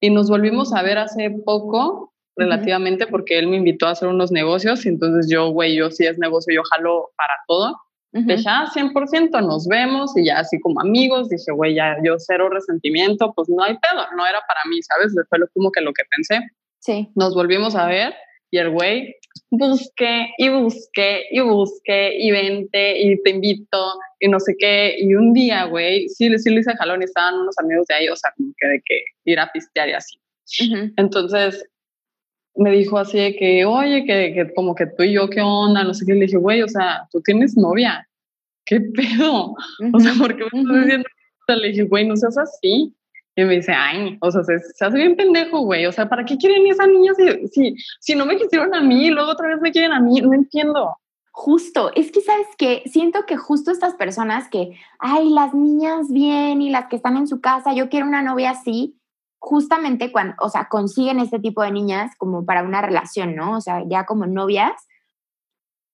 Y 0.00 0.10
nos 0.10 0.30
volvimos 0.30 0.72
a 0.72 0.82
ver 0.82 0.98
hace 0.98 1.30
poco, 1.44 2.12
relativamente, 2.36 3.06
porque 3.08 3.38
él 3.38 3.48
me 3.48 3.56
invitó 3.56 3.86
a 3.88 3.90
hacer 3.90 4.08
unos 4.08 4.30
negocios, 4.30 4.86
y 4.86 4.88
entonces 4.88 5.28
yo, 5.28 5.50
güey, 5.50 5.76
yo 5.76 5.90
si 5.90 6.06
es 6.06 6.18
negocio, 6.18 6.54
yo 6.54 6.62
jalo 6.70 7.10
para 7.16 7.34
todo. 7.48 7.76
Dije, 8.12 8.44
ah, 8.46 8.70
100%, 8.74 9.40
nos 9.40 9.66
vemos, 9.66 10.14
y 10.16 10.26
ya 10.26 10.40
así 10.40 10.60
como 10.60 10.80
amigos, 10.80 11.30
dije, 11.30 11.50
güey, 11.52 11.74
ya 11.74 11.96
yo 12.04 12.16
cero 12.18 12.50
resentimiento, 12.50 13.32
pues 13.34 13.48
no 13.48 13.62
hay 13.62 13.72
pedo, 13.78 14.04
no 14.16 14.26
era 14.26 14.40
para 14.46 14.60
mí, 14.68 14.82
¿sabes? 14.82 15.14
Fue 15.30 15.38
como 15.54 15.70
que 15.70 15.80
lo 15.80 15.92
que 15.94 16.02
pensé. 16.10 16.40
Sí. 16.80 17.08
Nos 17.14 17.34
volvimos 17.34 17.74
a 17.74 17.86
ver, 17.86 18.14
y 18.52 18.58
el 18.58 18.70
güey 18.70 19.16
busqué 19.50 20.28
y 20.36 20.50
busqué 20.50 21.24
y 21.30 21.40
busqué 21.40 22.14
y 22.18 22.30
vente 22.30 23.00
y 23.00 23.20
te 23.22 23.30
invito 23.30 23.94
y 24.20 24.28
no 24.28 24.38
sé 24.38 24.54
qué. 24.58 24.94
Y 24.98 25.14
un 25.14 25.32
día, 25.32 25.64
güey, 25.64 26.06
sí, 26.10 26.28
sí 26.38 26.50
le 26.50 26.60
hice 26.60 26.76
jalón 26.76 27.00
y 27.00 27.06
estaban 27.06 27.40
unos 27.40 27.58
amigos 27.58 27.86
de 27.86 27.94
ahí, 27.94 28.08
o 28.08 28.16
sea, 28.16 28.30
como 28.36 28.52
que 28.58 28.68
de 28.68 28.82
que 28.84 29.04
ir 29.24 29.40
a 29.40 29.50
pistear 29.50 29.88
y 29.88 29.92
así. 29.92 30.18
Entonces 30.98 31.64
me 32.54 32.70
dijo 32.70 32.98
así 32.98 33.18
de 33.18 33.34
que, 33.36 33.64
oye, 33.64 34.04
que, 34.04 34.32
que, 34.34 34.54
como 34.54 34.74
que 34.74 34.86
tú 34.86 35.02
y 35.02 35.12
yo, 35.12 35.28
¿qué 35.28 35.40
onda? 35.40 35.84
No 35.84 35.94
sé 35.94 36.04
qué. 36.06 36.14
Le 36.14 36.26
dije, 36.26 36.36
güey, 36.36 36.62
o 36.62 36.68
sea, 36.68 37.08
tú 37.10 37.20
tienes 37.22 37.56
novia. 37.56 38.06
¿Qué 38.64 38.80
pedo? 38.80 39.54
O 39.92 40.00
sea, 40.00 40.12
¿por 40.18 40.36
qué 40.36 40.44
me 40.52 40.60
estás 40.60 40.82
diciendo? 40.82 41.08
Le 41.48 41.68
dije, 41.68 41.82
güey, 41.84 42.06
no 42.06 42.16
seas 42.16 42.38
así. 42.38 42.94
Y 43.34 43.44
me 43.44 43.56
dice, 43.56 43.72
ay, 43.72 44.18
o 44.20 44.30
sea, 44.30 44.42
se, 44.44 44.54
hace 44.84 44.96
bien 44.96 45.16
pendejo, 45.16 45.60
güey. 45.60 45.86
O 45.86 45.92
sea, 45.92 46.08
¿para 46.08 46.24
qué 46.24 46.36
quieren 46.36 46.66
esa 46.66 46.86
niña 46.86 47.12
si, 47.14 47.48
si, 47.48 47.74
si 48.00 48.14
no 48.14 48.26
me 48.26 48.36
quisieron 48.36 48.74
a 48.74 48.82
mí 48.82 49.06
y 49.06 49.10
luego 49.10 49.30
otra 49.30 49.48
vez 49.48 49.60
me 49.60 49.72
quieren 49.72 49.92
a 49.92 50.00
mí? 50.00 50.20
No 50.20 50.34
entiendo. 50.34 50.96
Justo, 51.34 51.90
es 51.94 52.12
que 52.12 52.20
sabes 52.20 52.46
que 52.58 52.82
siento 52.86 53.24
que 53.26 53.38
justo 53.38 53.70
estas 53.70 53.94
personas 53.94 54.48
que, 54.50 54.78
ay, 54.98 55.30
las 55.30 55.54
niñas 55.54 56.12
bien 56.12 56.60
y 56.60 56.68
las 56.68 56.88
que 56.88 56.96
están 56.96 57.16
en 57.16 57.26
su 57.26 57.40
casa, 57.40 57.72
yo 57.72 57.88
quiero 57.88 58.06
una 58.06 58.20
novia 58.20 58.50
así, 58.50 58.98
justamente 59.42 60.12
cuando, 60.12 60.34
o 60.38 60.48
sea, 60.48 60.68
consiguen 60.68 61.18
este 61.18 61.40
tipo 61.40 61.62
de 61.62 61.72
niñas 61.72 62.12
como 62.16 62.46
para 62.46 62.62
una 62.62 62.80
relación, 62.80 63.34
¿no? 63.34 63.56
O 63.56 63.60
sea, 63.60 63.82
ya 63.88 64.06
como 64.06 64.24
novias, 64.24 64.72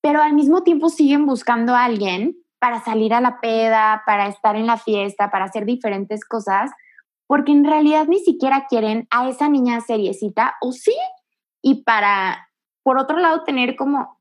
pero 0.03 0.21
al 0.21 0.35
mismo 0.35 0.65
tiempo 0.65 0.91
siguen 0.91 1.25
buscando 1.25 1.75
a 1.75 1.85
alguien 1.85 2.37
para 2.59 2.85
salir 2.85 3.15
a 3.15 3.23
la 3.23 3.41
peda, 3.41 4.03
para 4.05 4.27
estar 4.27 4.55
en 4.55 4.67
la 4.67 4.77
fiesta, 4.77 5.31
para 5.31 5.47
hacer 5.47 5.65
diferentes 5.65 6.27
cosas, 6.27 6.71
porque 7.27 7.51
en 7.53 7.65
realidad 7.65 8.07
ni 8.07 8.19
siquiera 8.19 8.67
quieren 8.69 9.09
a 9.11 9.31
esa 9.31 9.49
niña 9.49 9.81
seriecita, 9.81 10.57
o 10.61 10.73
sí, 10.73 10.95
y 11.63 11.85
para, 11.85 12.51
por 12.83 12.99
otro 12.99 13.17
lado, 13.17 13.45
tener 13.45 13.77
como, 13.77 14.21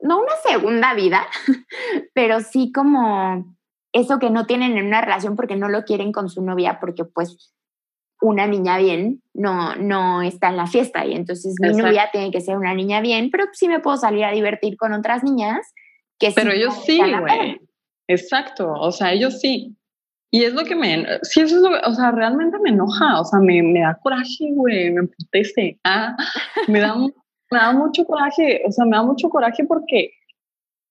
no 0.00 0.18
una 0.18 0.34
segunda 0.44 0.92
vida, 0.94 1.24
pero 2.14 2.40
sí 2.40 2.72
como 2.72 3.56
eso 3.92 4.18
que 4.18 4.30
no 4.30 4.44
tienen 4.44 4.76
en 4.76 4.86
una 4.86 5.02
relación 5.02 5.36
porque 5.36 5.54
no 5.54 5.68
lo 5.68 5.84
quieren 5.84 6.10
con 6.10 6.28
su 6.28 6.42
novia, 6.42 6.80
porque 6.80 7.04
pues 7.04 7.54
una 8.20 8.46
niña 8.46 8.78
bien 8.78 9.22
no, 9.34 9.76
no 9.76 10.22
está 10.22 10.48
en 10.48 10.56
la 10.56 10.66
fiesta 10.66 11.04
y 11.04 11.14
entonces 11.14 11.54
mi 11.60 11.74
novia 11.74 12.08
tiene 12.12 12.30
que 12.30 12.40
ser 12.40 12.56
una 12.56 12.74
niña 12.74 13.00
bien, 13.00 13.30
pero 13.30 13.44
sí 13.52 13.68
me 13.68 13.80
puedo 13.80 13.96
salir 13.96 14.24
a 14.24 14.32
divertir 14.32 14.76
con 14.76 14.92
otras 14.92 15.22
niñas 15.22 15.74
que 16.18 16.32
Pero 16.34 16.52
ellos 16.52 16.74
sí, 16.84 16.98
güey. 16.98 17.60
Exacto, 18.08 18.72
o 18.72 18.90
sea, 18.92 19.12
ellos 19.12 19.40
sí. 19.40 19.76
Y 20.30 20.44
es 20.44 20.54
lo 20.54 20.64
que 20.64 20.74
me, 20.74 21.06
sí, 21.22 21.40
eso 21.40 21.56
es 21.56 21.62
lo, 21.62 21.70
o 21.88 21.94
sea, 21.94 22.10
realmente 22.10 22.58
me 22.58 22.70
enoja, 22.70 23.20
o 23.20 23.24
sea, 23.24 23.38
me, 23.38 23.62
me 23.62 23.80
da 23.80 23.98
coraje, 24.02 24.50
güey, 24.52 24.90
me 24.90 25.00
emputece, 25.00 25.78
ah, 25.84 26.16
me 26.68 26.80
da, 26.80 26.96
me 26.96 27.58
da 27.58 27.72
mucho 27.72 28.04
coraje, 28.04 28.62
o 28.66 28.72
sea, 28.72 28.84
me 28.84 28.96
da 28.96 29.02
mucho 29.02 29.28
coraje 29.28 29.64
porque, 29.64 30.10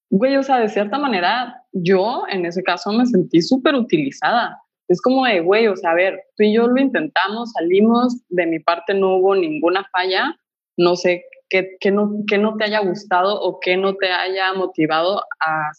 güey, 0.10 0.38
o 0.38 0.44
sea, 0.44 0.60
de 0.60 0.70
cierta 0.70 0.98
manera, 0.98 1.63
yo 1.74 2.24
en 2.29 2.46
ese 2.46 2.63
caso 2.63 2.91
me 2.91 3.05
sentí 3.05 3.41
súper 3.41 3.75
utilizada. 3.75 4.62
Es 4.88 5.01
como 5.01 5.25
de, 5.25 5.42
güey, 5.42 5.68
o 5.68 5.75
sea, 5.75 5.92
a 5.92 5.96
ver, 5.96 6.22
tú 6.38 6.44
y 6.44 6.54
yo 6.54 6.68
lo 6.68 6.80
intentamos, 6.80 7.51
salimos, 7.51 8.22
de 8.30 8.46
mi 8.46 8.60
parte 8.60 8.94
no 8.94 9.18
hubo 9.18 9.36
ninguna 9.36 9.88
falla, 9.92 10.38
no 10.77 10.96
sé 10.96 11.24
qué, 11.50 11.77
qué, 11.80 11.92
no, 11.92 12.12
qué 12.27 12.38
no 12.38 12.56
te 12.56 12.65
haya 12.65 12.80
gustado 12.82 13.42
o 13.42 13.60
qué 13.60 13.77
no 13.77 13.96
te 13.96 14.12
haya 14.12 14.54
motivado 14.54 15.22
a 15.39 15.72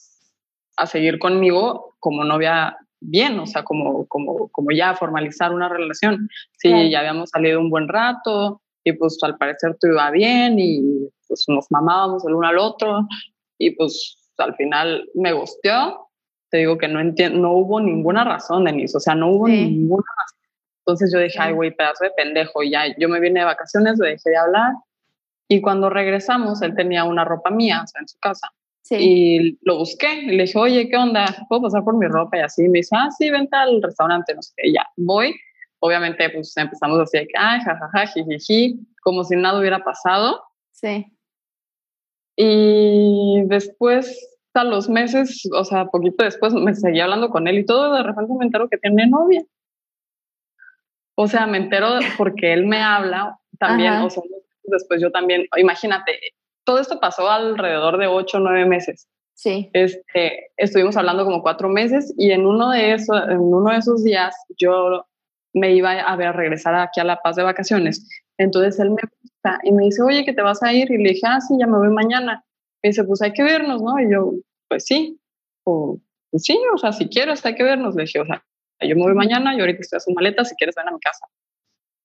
a 0.77 0.87
seguir 0.87 1.19
conmigo 1.19 1.97
como 2.01 2.25
novia 2.25 2.77
bien, 3.01 3.39
o 3.39 3.47
sea, 3.47 3.65
como, 3.65 4.07
como, 4.07 4.49
como 4.49 4.71
ya 4.73 4.95
formalizar 4.95 5.53
una 5.53 5.69
relación. 5.69 6.29
Sí, 6.59 6.91
ya 6.91 7.01
habíamos 7.01 7.31
salido 7.31 7.61
un 7.61 7.71
buen 7.71 7.89
rato 7.89 8.63
y 8.85 8.93
pues 8.93 9.19
al 9.23 9.37
parecer 9.37 9.77
todo 9.81 9.93
iba 9.93 10.11
bien 10.11 10.59
y 10.59 11.09
pues 11.27 11.45
nos 11.49 11.67
mamábamos 11.71 12.25
el 12.27 12.35
uno 12.35 12.47
al 12.47 12.59
otro 12.59 13.07
y 13.59 13.71
pues 13.73 14.31
al 14.39 14.55
final 14.55 15.09
me 15.15 15.33
gusteó. 15.33 16.06
Te 16.57 16.61
digo 16.61 16.79
que 16.79 16.89
no 16.89 17.01
entiendo, 17.01 17.39
no 17.39 17.53
hubo 17.53 17.83
ninguna 17.83 18.25
razón, 18.25 18.65
Denise, 18.65 18.97
o 18.97 19.01
sea, 19.01 19.15
no 19.15 19.29
hubo 19.29 19.47
ninguna 19.47 20.07
razón. 20.17 20.39
Entonces 20.79 21.13
yo 21.13 21.21
dije, 21.21 21.37
ay, 21.39 21.53
güey, 21.53 21.71
pedazo 21.71 22.05
de 22.05 22.13
pendejo. 22.13 22.63
Y 22.63 22.71
ya 22.71 22.85
yo 22.97 23.11
me 23.11 23.21
vine 23.21 23.41
de 23.41 23.45
vacaciones, 23.45 23.99
le 23.99 24.13
dejé 24.13 24.31
de 24.31 24.39
hablar. 24.39 24.73
Y 25.49 25.61
cuando 25.61 25.91
regresamos, 25.91 26.63
él 26.63 26.75
tenía 26.75 27.05
una 27.05 27.27
ropa 27.27 27.51
mía, 27.51 27.83
o 27.85 27.87
sea, 27.87 28.01
en 28.01 28.09
su 28.09 28.19
casa. 28.21 28.49
Y 28.89 29.59
lo 29.67 29.77
busqué 29.77 30.23
y 30.23 30.35
le 30.35 30.45
dije, 30.45 30.59
oye, 30.59 30.89
¿qué 30.89 30.97
onda? 30.97 31.27
¿Puedo 31.51 31.61
pasar 31.61 31.85
por 31.85 31.99
mi 31.99 32.07
ropa? 32.07 32.39
Y 32.39 32.41
así 32.41 32.63
me 32.71 32.79
dice, 32.79 32.97
ah, 32.97 33.11
sí, 33.11 33.29
vente 33.29 33.55
al 33.55 33.83
restaurante, 33.83 34.35
no 34.35 34.41
sé 34.41 34.55
qué. 34.57 34.73
ya, 34.73 34.87
voy. 34.97 35.35
Obviamente, 35.81 36.31
pues 36.31 36.57
empezamos 36.57 36.99
así 37.01 37.19
de 37.19 37.27
que, 37.27 37.35
ay, 37.39 37.61
jajaja, 37.61 38.07
jijiji, 38.07 38.81
como 39.03 39.25
si 39.25 39.37
nada 39.37 39.61
hubiera 39.61 39.85
pasado. 39.85 40.43
Sí. 40.73 41.05
Y 42.35 43.43
después, 43.45 44.36
a 44.61 44.65
los 44.65 44.89
meses, 44.89 45.49
o 45.53 45.65
sea, 45.65 45.87
poquito 45.87 46.25
después, 46.25 46.53
me 46.55 46.75
seguía 46.75 47.05
hablando 47.05 47.31
con 47.31 47.49
él 47.49 47.59
y 47.59 47.67
todo, 47.67 47.95
de 47.95 48.03
repente 48.03 48.33
me 48.39 48.45
entero 48.47 48.69
que 48.69 48.79
tiene 48.79 49.07
novia. 49.07 49.43
O 51.17 51.29
sea, 51.29 51.47
me 51.47 51.59
entero 51.59 51.89
porque 52.19 52.53
él 52.53 52.67
me 52.67 52.83
habla 52.83 53.39
también, 53.59 53.95
o 53.95 54.11
sea, 54.11 54.23
después 54.65 55.01
yo 55.01 55.11
también, 55.11 55.47
imagínate, 55.57 56.13
todo 56.65 56.79
esto 56.79 57.01
pasó 57.01 57.31
alrededor 57.31 57.99
de 57.99 58.07
ocho 58.07 58.39
o 58.39 58.41
nueve 58.41 58.67
meses. 58.67 59.09
Sí. 59.35 59.71
Este, 59.73 60.51
estuvimos 60.57 60.97
hablando 60.97 61.25
como 61.25 61.43
cuatro 61.43 61.69
meses 61.69 62.13
y 62.17 62.33
en 62.33 62.47
uno 62.47 62.71
de 62.71 62.95
esos, 62.95 63.17
en 63.29 63.39
uno 63.39 63.71
de 63.71 63.79
esos 63.79 64.03
días 64.03 64.35
yo 64.59 65.07
me 65.53 65.75
iba 65.75 65.93
a 65.93 66.17
ver 66.17 66.29
a 66.29 66.33
regresar 66.33 66.75
aquí 66.75 67.01
a 67.01 67.05
La 67.05 67.17
Paz 67.17 67.37
de 67.37 67.43
vacaciones. 67.43 68.07
Entonces 68.39 68.79
él 68.79 68.91
me 68.91 69.03
gusta 69.23 69.59
y 69.63 69.73
me 69.73 69.85
dice, 69.85 70.03
oye, 70.03 70.25
que 70.25 70.35
te 70.35 70.43
vas 70.43 70.63
a 70.63 70.73
ir. 70.73 70.91
Y 70.91 70.99
le 70.99 71.11
dije, 71.11 71.27
ah, 71.27 71.41
sí, 71.41 71.55
ya 71.59 71.67
me 71.67 71.79
voy 71.79 71.89
mañana. 71.89 72.45
Me 72.83 72.91
dice, 72.91 73.05
pues 73.05 73.23
hay 73.23 73.33
que 73.33 73.43
vernos, 73.43 73.83
¿no? 73.83 73.99
Y 73.99 74.13
yo, 74.13 74.33
pues 74.69 74.85
sí. 74.85 75.19
O, 75.65 75.99
pues 76.31 76.45
sí, 76.45 76.59
o 76.75 76.79
sea, 76.79 76.93
si 76.93 77.09
quieres, 77.09 77.45
hay 77.45 77.55
que 77.55 77.63
vernos. 77.63 77.95
Le 77.95 78.03
dije, 78.03 78.21
o 78.21 78.27
sea, 78.27 78.43
yo 78.81 78.95
me 78.97 79.03
voy 79.03 79.15
mañana, 79.15 79.55
yo 79.55 79.61
ahorita 79.61 79.81
estoy 79.81 79.99
haciendo 79.99 80.19
maleta, 80.21 80.45
si 80.45 80.55
quieres 80.57 80.75
ven 80.75 80.89
a 80.89 80.93
mi 80.93 81.01
casa. 81.01 81.27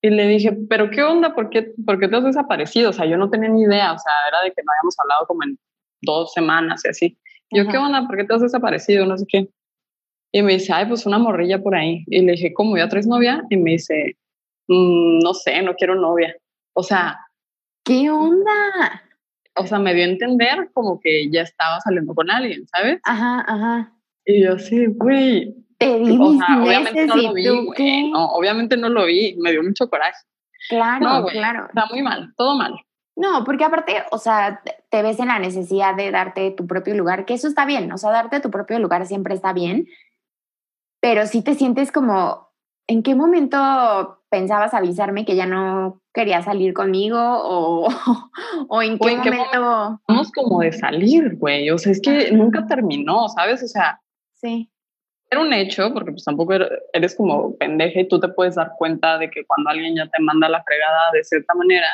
Y 0.01 0.09
le 0.09 0.27
dije, 0.27 0.57
pero 0.69 0.89
¿qué 0.89 1.03
onda? 1.03 1.35
¿Por 1.35 1.49
qué, 1.49 1.73
¿Por 1.85 1.99
qué 1.99 2.07
te 2.07 2.15
has 2.15 2.23
desaparecido? 2.23 2.89
O 2.89 2.93
sea, 2.93 3.05
yo 3.05 3.17
no 3.17 3.29
tenía 3.29 3.49
ni 3.49 3.61
idea, 3.61 3.93
o 3.93 3.99
sea, 3.99 4.13
era 4.29 4.41
de 4.43 4.51
que 4.51 4.63
no 4.63 4.71
habíamos 4.71 4.95
hablado 4.99 5.27
como 5.27 5.43
en 5.43 5.59
dos 6.01 6.33
semanas 6.33 6.81
y 6.85 6.89
así. 6.89 7.17
yo, 7.51 7.67
¿qué 7.67 7.77
onda? 7.77 8.07
¿Por 8.07 8.17
qué 8.17 8.23
te 8.23 8.33
has 8.33 8.41
desaparecido? 8.41 9.05
No 9.05 9.17
sé 9.17 9.25
qué. 9.27 9.49
Y 10.31 10.41
me 10.41 10.53
dice, 10.53 10.73
ay, 10.73 10.85
pues 10.87 11.05
una 11.05 11.19
morrilla 11.19 11.61
por 11.61 11.75
ahí. 11.75 12.03
Y 12.07 12.21
le 12.21 12.31
dije, 12.31 12.53
¿cómo? 12.53 12.77
¿Ya 12.77 12.87
traes 12.87 13.05
novia? 13.05 13.43
Y 13.49 13.57
me 13.57 13.71
dice, 13.71 14.17
mm, 14.67 15.19
no 15.19 15.33
sé, 15.33 15.61
no 15.61 15.75
quiero 15.75 15.95
novia. 15.95 16.35
O 16.73 16.81
sea... 16.81 17.19
¿Qué 17.83 18.09
onda? 18.09 19.03
O 19.55 19.67
sea, 19.67 19.79
me 19.79 19.93
dio 19.93 20.05
a 20.05 20.09
entender 20.09 20.69
como 20.73 20.99
que 20.99 21.29
ya 21.29 21.41
estaba 21.41 21.79
saliendo 21.81 22.15
con 22.15 22.29
alguien, 22.31 22.65
¿sabes? 22.67 22.99
Ajá, 23.03 23.43
ajá. 23.47 23.93
Y 24.25 24.43
yo 24.43 24.53
así, 24.53 24.85
güey, 24.87 25.55
obviamente 25.79 27.07
no 27.07 27.15
lo 27.15 27.33
vi, 27.33 27.47
obviamente 28.13 28.77
no 28.77 28.89
lo 28.89 29.05
vi, 29.05 29.35
me 29.39 29.51
dio 29.51 29.63
mucho 29.63 29.89
coraje. 29.89 30.19
Claro, 30.69 31.25
claro. 31.25 31.65
Está 31.67 31.87
muy 31.87 32.01
mal, 32.01 32.33
todo 32.37 32.55
mal. 32.55 32.75
No, 33.15 33.43
porque 33.43 33.65
aparte, 33.65 34.03
o 34.11 34.17
sea, 34.17 34.61
te 34.89 35.01
ves 35.01 35.19
en 35.19 35.27
la 35.27 35.39
necesidad 35.39 35.95
de 35.95 36.11
darte 36.11 36.51
tu 36.51 36.65
propio 36.65 36.95
lugar, 36.95 37.25
que 37.25 37.33
eso 37.33 37.47
está 37.47 37.65
bien, 37.65 37.91
o 37.91 37.97
sea, 37.97 38.11
darte 38.11 38.39
tu 38.39 38.49
propio 38.49 38.79
lugar 38.79 39.05
siempre 39.05 39.33
está 39.33 39.53
bien, 39.53 39.87
pero 41.01 41.25
si 41.25 41.43
te 41.43 41.55
sientes 41.55 41.91
como, 41.91 42.50
¿en 42.87 43.03
qué 43.03 43.15
momento 43.15 44.21
pensabas 44.29 44.73
avisarme 44.73 45.25
que 45.25 45.35
ya 45.35 45.45
no 45.45 46.01
quería 46.13 46.41
salir 46.41 46.73
conmigo 46.73 47.17
o, 47.19 47.87
o 48.69 48.81
en 48.81 48.97
qué 48.97 49.15
momento... 49.15 50.01
Vamos 50.07 50.31
como 50.31 50.61
de 50.61 50.71
salir, 50.71 51.35
güey, 51.37 51.69
o 51.69 51.77
sea, 51.77 51.91
es 51.91 52.01
que 52.01 52.31
nunca 52.31 52.65
terminó, 52.65 53.27
¿sabes? 53.29 53.63
O 53.63 53.67
sea... 53.67 53.99
Sí. 54.33 54.71
era 55.29 55.39
un 55.39 55.53
hecho, 55.53 55.93
porque 55.93 56.13
pues 56.13 56.23
tampoco 56.23 56.53
eres 56.93 57.15
como 57.15 57.55
pendeja 57.57 57.99
y 57.99 58.07
tú 58.07 58.19
te 58.19 58.29
puedes 58.29 58.55
dar 58.55 58.71
cuenta 58.75 59.19
de 59.19 59.29
que 59.29 59.45
cuando 59.45 59.69
alguien 59.69 59.95
ya 59.95 60.07
te 60.07 60.19
manda 60.19 60.49
la 60.49 60.63
fregada 60.63 61.11
de 61.13 61.23
cierta 61.23 61.53
manera, 61.53 61.87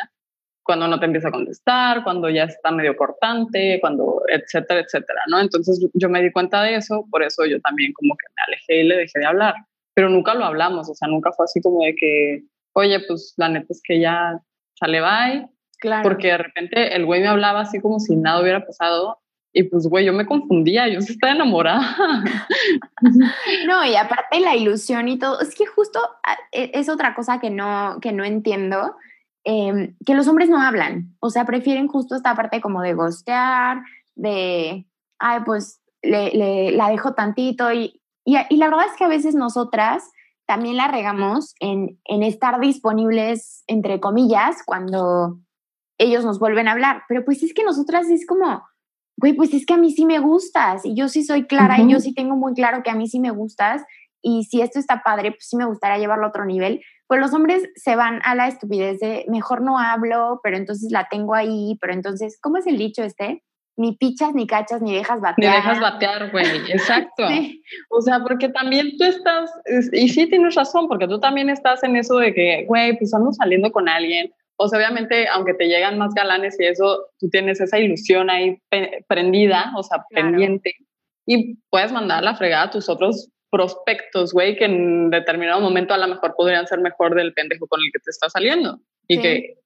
cuando 0.64 0.88
no 0.88 1.00
te 1.00 1.06
empieza 1.06 1.30
a 1.30 1.32
contestar, 1.32 2.04
cuando 2.04 2.30
ya 2.30 2.44
está 2.44 2.72
medio 2.72 2.96
cortante, 2.96 3.80
cuando 3.82 4.22
etcétera, 4.28 4.82
etcétera, 4.82 5.22
¿no? 5.28 5.40
Entonces 5.40 5.86
yo 5.94 6.10
me 6.10 6.22
di 6.22 6.32
cuenta 6.32 6.62
de 6.64 6.76
eso, 6.76 7.06
por 7.10 7.24
eso 7.24 7.46
yo 7.46 7.60
también 7.62 7.94
como 7.94 8.16
que 8.16 8.28
me 8.36 8.44
alejé 8.48 8.82
y 8.84 8.88
le 8.88 8.98
dejé 8.98 9.20
de 9.20 9.26
hablar, 9.26 9.56
pero 9.98 10.10
nunca 10.10 10.36
lo 10.36 10.46
hablamos, 10.46 10.88
o 10.92 10.94
sea, 10.94 11.08
nunca 11.08 11.32
fue 11.32 11.46
así 11.46 11.60
como 11.60 11.84
de 11.84 11.96
que, 11.96 12.44
oye, 12.74 13.00
pues 13.08 13.34
la 13.36 13.50
neta 13.50 13.66
es 13.72 13.82
que 13.84 14.00
ya 14.00 14.40
sale 14.76 15.02
bye, 15.02 15.50
claro. 15.80 16.04
porque 16.04 16.28
de 16.28 16.38
repente 16.38 16.96
el 16.96 17.04
güey 17.04 17.20
me 17.20 17.30
hablaba 17.30 17.62
así 17.62 17.82
como 17.82 18.00
si 18.00 18.16
nada 18.16 18.40
hubiera 18.40 18.64
pasado 18.64 19.18
y 19.54 19.64
pues, 19.64 19.88
güey, 19.88 20.06
yo 20.06 20.14
me 20.14 20.28
confundía, 20.28 20.88
yo 20.88 21.02
sí 21.02 21.14
estaba 21.14 21.34
enamorada. 21.34 21.82
No, 23.66 23.84
y 23.86 23.96
aparte 23.96 24.40
la 24.40 24.56
ilusión 24.56 25.08
y 25.08 25.18
todo, 25.18 25.40
es 25.42 25.56
que 25.56 25.66
justo 25.66 26.00
ah, 26.24 26.38
e, 26.52 26.70
es 26.76 26.90
otra 26.90 27.16
cosa 27.16 27.40
que 27.40 27.50
no, 27.50 27.98
que 28.00 28.12
no 28.12 28.24
entiendo, 28.24 28.96
em, 29.46 29.96
que 30.06 30.14
los 30.14 30.28
hombres 30.28 30.48
no 30.48 30.62
hablan, 30.62 31.16
o 31.20 31.32
sea, 31.32 31.44
prefieren 31.46 31.88
justo 31.88 32.16
esta 32.16 32.36
parte 32.36 32.62
como 32.62 32.84
de 32.84 32.94
gostear, 32.94 33.82
de, 34.14 34.86
ay, 35.18 35.40
pues 35.44 35.82
le, 36.04 36.72
la 36.72 36.90
dejo 36.90 37.16
tantito 37.16 37.74
y, 37.74 38.00
y, 38.28 38.38
y, 38.50 38.58
la 38.58 38.70
verdad 38.70 38.86
es 38.92 38.98
que 38.98 39.06
a 39.06 39.10
veces 39.10 39.36
nosotras 39.36 40.04
también 40.46 40.78
la 40.78 40.88
regamos 40.88 41.56
en, 41.60 42.00
en 42.06 42.24
estar 42.24 42.60
disponibles, 42.60 43.64
entre 43.68 44.00
comillas, 44.00 44.58
cuando 44.66 45.40
ellos 45.98 46.24
nos 46.24 46.40
vuelven 46.40 46.68
a 46.68 46.74
hablar, 46.74 47.04
pero 47.08 47.26
pues 47.26 47.42
es 47.42 47.54
que 47.54 47.64
nosotras 47.64 48.10
es 48.10 48.26
como 48.26 48.64
güey, 49.18 49.34
pues 49.34 49.54
es 49.54 49.66
que 49.66 49.74
a 49.74 49.78
mí 49.78 49.92
sí 49.92 50.06
me 50.06 50.20
gustas 50.20 50.86
y 50.86 50.96
yo 50.96 51.10
sí 51.10 51.24
soy 51.24 51.46
clara 51.46 51.80
y 51.82 51.92
yo 51.92 52.00
sí 52.00 52.14
tengo 52.14 52.36
muy 52.36 52.54
claro 52.54 52.84
que 52.84 52.92
a 52.92 52.96
mí 52.96 53.08
sí 53.08 53.20
me 53.20 53.32
gustas 53.32 53.84
y 54.22 54.44
si 54.44 54.62
esto 54.62 54.80
está 54.80 55.02
padre, 55.04 55.32
pues 55.32 55.48
sí 55.48 55.58
me 55.58 55.66
gustaría 55.66 55.98
llevarlo 55.98 56.26
a 56.26 56.30
otro 56.30 56.46
nivel. 56.46 56.82
Pues 57.08 57.20
los 57.20 57.34
hombres 57.34 57.64
se 57.76 57.96
van 57.96 58.22
a 58.24 58.36
la 58.36 58.48
estupidez 58.48 59.00
de 59.00 59.26
mejor 59.28 59.62
no 59.62 59.80
hablo, 59.80 60.40
pero 60.44 60.58
entonces 60.58 60.92
la 60.92 61.08
tengo 61.10 61.34
ahí, 61.34 61.78
pero 61.82 61.94
entonces, 61.94 62.38
¿cómo 62.42 62.58
es 62.58 62.68
el 62.68 62.78
dicho 62.78 63.04
este? 63.04 63.44
Ni 63.78 63.96
pichas, 63.96 64.34
ni 64.34 64.48
cachas, 64.48 64.82
ni 64.82 64.96
dejas 64.96 65.22
batear. 65.22 65.52
Ni 65.52 65.56
dejas 65.56 65.80
batear, 65.80 66.32
güey, 66.32 66.46
exacto. 66.72 67.24
O 67.90 68.02
sea, 68.02 68.20
porque 68.20 68.50
también 68.50 68.98
tú 68.98 69.04
estás, 69.04 69.52
y 69.94 70.10
sí 70.10 70.28
tienes 70.28 70.56
razón, 70.56 70.88
porque 70.88 71.08
tú 71.08 71.20
también 71.20 71.50
estás 71.50 71.84
en 71.84 71.96
eso 71.96 72.18
de 72.18 72.34
que, 72.34 72.66
güey, 72.68 72.94
pues 72.94 73.04
estamos 73.04 73.36
saliendo 73.38 73.72
con 73.72 73.88
alguien, 73.88 74.34
o 74.58 74.68
sea, 74.68 74.80
obviamente, 74.80 75.28
aunque 75.28 75.54
te 75.54 75.68
llegan 75.68 76.00
más 76.00 76.14
galanes 76.16 76.60
y 76.60 76.66
eso, 76.66 77.06
tú 77.20 77.30
tienes 77.30 77.62
esa 77.62 77.78
ilusión 77.78 78.30
ahí 78.32 78.60
prendida, 79.08 79.72
o 79.78 79.84
sea, 79.84 80.04
pendiente, 80.10 80.76
y 81.28 81.56
puedes 81.70 81.92
mandar 81.92 82.24
la 82.24 82.36
fregada 82.36 82.64
a 82.64 82.72
tus 82.72 82.90
otros 82.90 83.30
prospectos, 83.52 84.34
güey, 84.34 84.58
que 84.58 84.66
en 84.66 85.10
determinado 85.10 85.62
momento 85.62 85.94
a 85.94 85.98
lo 85.98 86.08
mejor 86.08 86.34
podrían 86.36 86.68
ser 86.68 86.80
mejor 86.80 87.16
del 87.16 87.34
pendejo 87.34 87.68
con 87.68 87.80
el 87.80 87.92
que 87.94 88.00
te 88.00 88.10
está 88.10 88.30
saliendo 88.30 88.80
y 89.08 89.20
que 89.20 89.58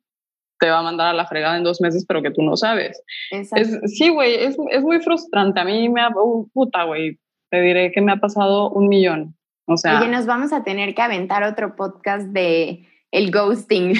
te 0.61 0.69
va 0.69 0.79
a 0.79 0.83
mandar 0.83 1.07
a 1.07 1.13
la 1.13 1.25
fregada 1.25 1.57
en 1.57 1.63
dos 1.63 1.81
meses, 1.81 2.05
pero 2.07 2.21
que 2.21 2.29
tú 2.29 2.43
no 2.43 2.55
sabes. 2.55 3.01
Es, 3.31 3.49
sí, 3.97 4.09
güey, 4.09 4.35
es, 4.35 4.55
es, 4.69 4.83
muy 4.83 5.01
frustrante. 5.01 5.59
A 5.59 5.65
mí 5.65 5.89
me 5.89 6.01
da, 6.01 6.09
uh, 6.15 6.47
puta, 6.53 6.83
güey, 6.83 7.19
te 7.49 7.59
diré 7.61 7.91
que 7.91 7.99
me 7.99 8.11
ha 8.11 8.17
pasado 8.17 8.69
un 8.69 8.87
millón. 8.87 9.35
O 9.65 9.75
sea, 9.75 9.99
Oye, 9.99 10.09
nos 10.09 10.27
vamos 10.27 10.53
a 10.53 10.63
tener 10.63 10.93
que 10.93 11.01
aventar 11.01 11.43
otro 11.43 11.75
podcast 11.75 12.27
de 12.27 12.87
el 13.09 13.31
ghosting, 13.31 13.93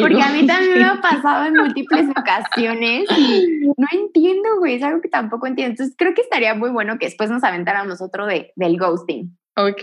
porque 0.00 0.22
a 0.22 0.28
mí 0.28 0.46
también 0.46 0.78
me 0.78 0.84
ha 0.84 1.00
pasado 1.00 1.46
en 1.46 1.54
múltiples 1.54 2.06
ocasiones 2.10 3.06
y 3.16 3.66
no 3.76 3.86
entiendo, 3.90 4.58
güey, 4.58 4.74
es 4.74 4.82
algo 4.82 5.00
que 5.00 5.08
tampoco 5.08 5.46
entiendo. 5.46 5.72
Entonces 5.72 5.96
creo 5.96 6.12
que 6.12 6.20
estaría 6.20 6.54
muy 6.54 6.70
bueno 6.70 6.98
que 6.98 7.06
después 7.06 7.30
nos 7.30 7.42
aventáramos 7.42 8.02
otro 8.02 8.26
de, 8.26 8.52
del 8.56 8.76
ghosting. 8.76 9.36
Ok, 9.56 9.82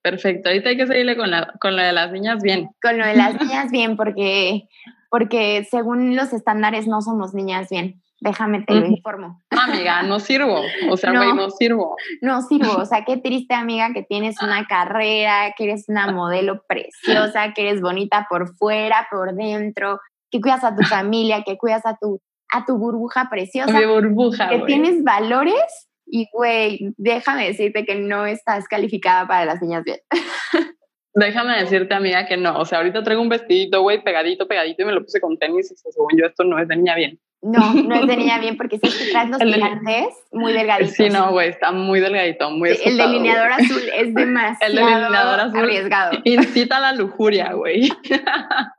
perfecto. 0.00 0.48
Ahorita 0.48 0.70
hay 0.70 0.76
que 0.78 0.86
seguirle 0.86 1.16
con, 1.16 1.30
la, 1.30 1.52
con 1.60 1.76
lo 1.76 1.82
de 1.82 1.92
las 1.92 2.10
niñas 2.10 2.42
bien. 2.42 2.70
Con 2.82 2.98
lo 2.98 3.06
de 3.06 3.14
las 3.14 3.38
niñas 3.40 3.70
bien, 3.70 3.96
porque, 3.96 4.66
porque 5.10 5.66
según 5.70 6.16
los 6.16 6.32
estándares 6.32 6.86
no 6.86 7.00
somos 7.02 7.34
niñas 7.34 7.68
bien. 7.70 8.02
Déjame 8.20 8.62
te 8.62 8.74
lo 8.74 8.86
informo. 8.86 9.40
amiga, 9.50 10.02
no 10.02 10.18
sirvo. 10.18 10.60
O 10.90 10.96
sea, 10.96 11.12
güey, 11.12 11.32
no, 11.34 11.50
sirvo. 11.50 11.96
No 12.20 12.42
sirvo. 12.42 12.72
O 12.72 12.84
sea, 12.84 13.04
qué 13.04 13.16
triste, 13.16 13.54
amiga, 13.54 13.92
que 13.92 14.02
tienes 14.02 14.42
una 14.42 14.66
carrera, 14.66 15.54
que 15.56 15.64
eres 15.64 15.88
una 15.88 16.10
modelo 16.10 16.64
preciosa, 16.66 17.52
que 17.54 17.68
eres 17.68 17.80
bonita 17.80 18.26
por 18.28 18.56
fuera, 18.56 19.06
por 19.08 19.34
dentro, 19.34 20.00
que 20.32 20.40
cuidas 20.40 20.64
a 20.64 20.74
tu 20.74 20.82
familia, 20.84 21.44
que 21.44 21.56
cuidas 21.56 21.86
a 21.86 21.96
tu, 21.96 22.20
a 22.50 22.64
tu 22.64 22.76
burbuja 22.76 23.28
preciosa. 23.30 23.78
Mi 23.78 23.86
burbuja. 23.86 24.48
Que 24.48 24.60
tienes 24.60 25.04
valores 25.04 25.88
y, 26.04 26.28
güey, 26.32 26.92
déjame 26.96 27.46
decirte 27.46 27.84
que 27.84 27.94
no 27.96 28.26
estás 28.26 28.66
calificada 28.66 29.28
para 29.28 29.44
las 29.44 29.62
niñas 29.62 29.84
bien. 29.84 29.98
Déjame 31.14 31.58
decirte, 31.58 31.94
amiga, 31.94 32.26
que 32.26 32.36
no. 32.36 32.58
O 32.58 32.64
sea, 32.64 32.78
ahorita 32.78 33.02
traigo 33.02 33.22
un 33.22 33.28
vestidito, 33.28 33.82
güey, 33.82 34.02
pegadito, 34.02 34.46
pegadito, 34.46 34.82
y 34.82 34.84
me 34.84 34.92
lo 34.92 35.02
puse 35.02 35.20
con 35.20 35.38
tenis. 35.38 35.72
Y 35.72 35.76
según 35.76 36.10
yo, 36.18 36.26
esto 36.26 36.44
no 36.44 36.58
es 36.58 36.68
de 36.68 36.76
niña 36.76 36.94
bien. 36.94 37.18
No, 37.40 37.72
no 37.72 37.94
es 37.94 38.06
de 38.06 38.16
niña 38.16 38.40
bien 38.40 38.56
porque 38.56 38.78
si 38.78 39.10
traes 39.10 39.30
los 39.30 39.38
tirantes 39.38 40.08
muy 40.32 40.52
delgaditos. 40.52 40.94
Sí, 40.94 41.08
no, 41.08 41.30
güey, 41.30 41.50
está 41.50 41.70
muy 41.70 42.00
delgadito, 42.00 42.50
muy 42.50 42.70
El 42.70 42.96
delineador 42.96 43.52
azul 43.52 43.82
es 43.94 44.14
demasiado 44.14 44.72
el 44.72 44.76
delineador 44.76 45.40
azul 45.40 45.58
arriesgado. 45.58 46.18
Incita 46.24 46.78
a 46.78 46.80
la 46.80 46.92
lujuria, 46.94 47.52
güey. 47.52 47.88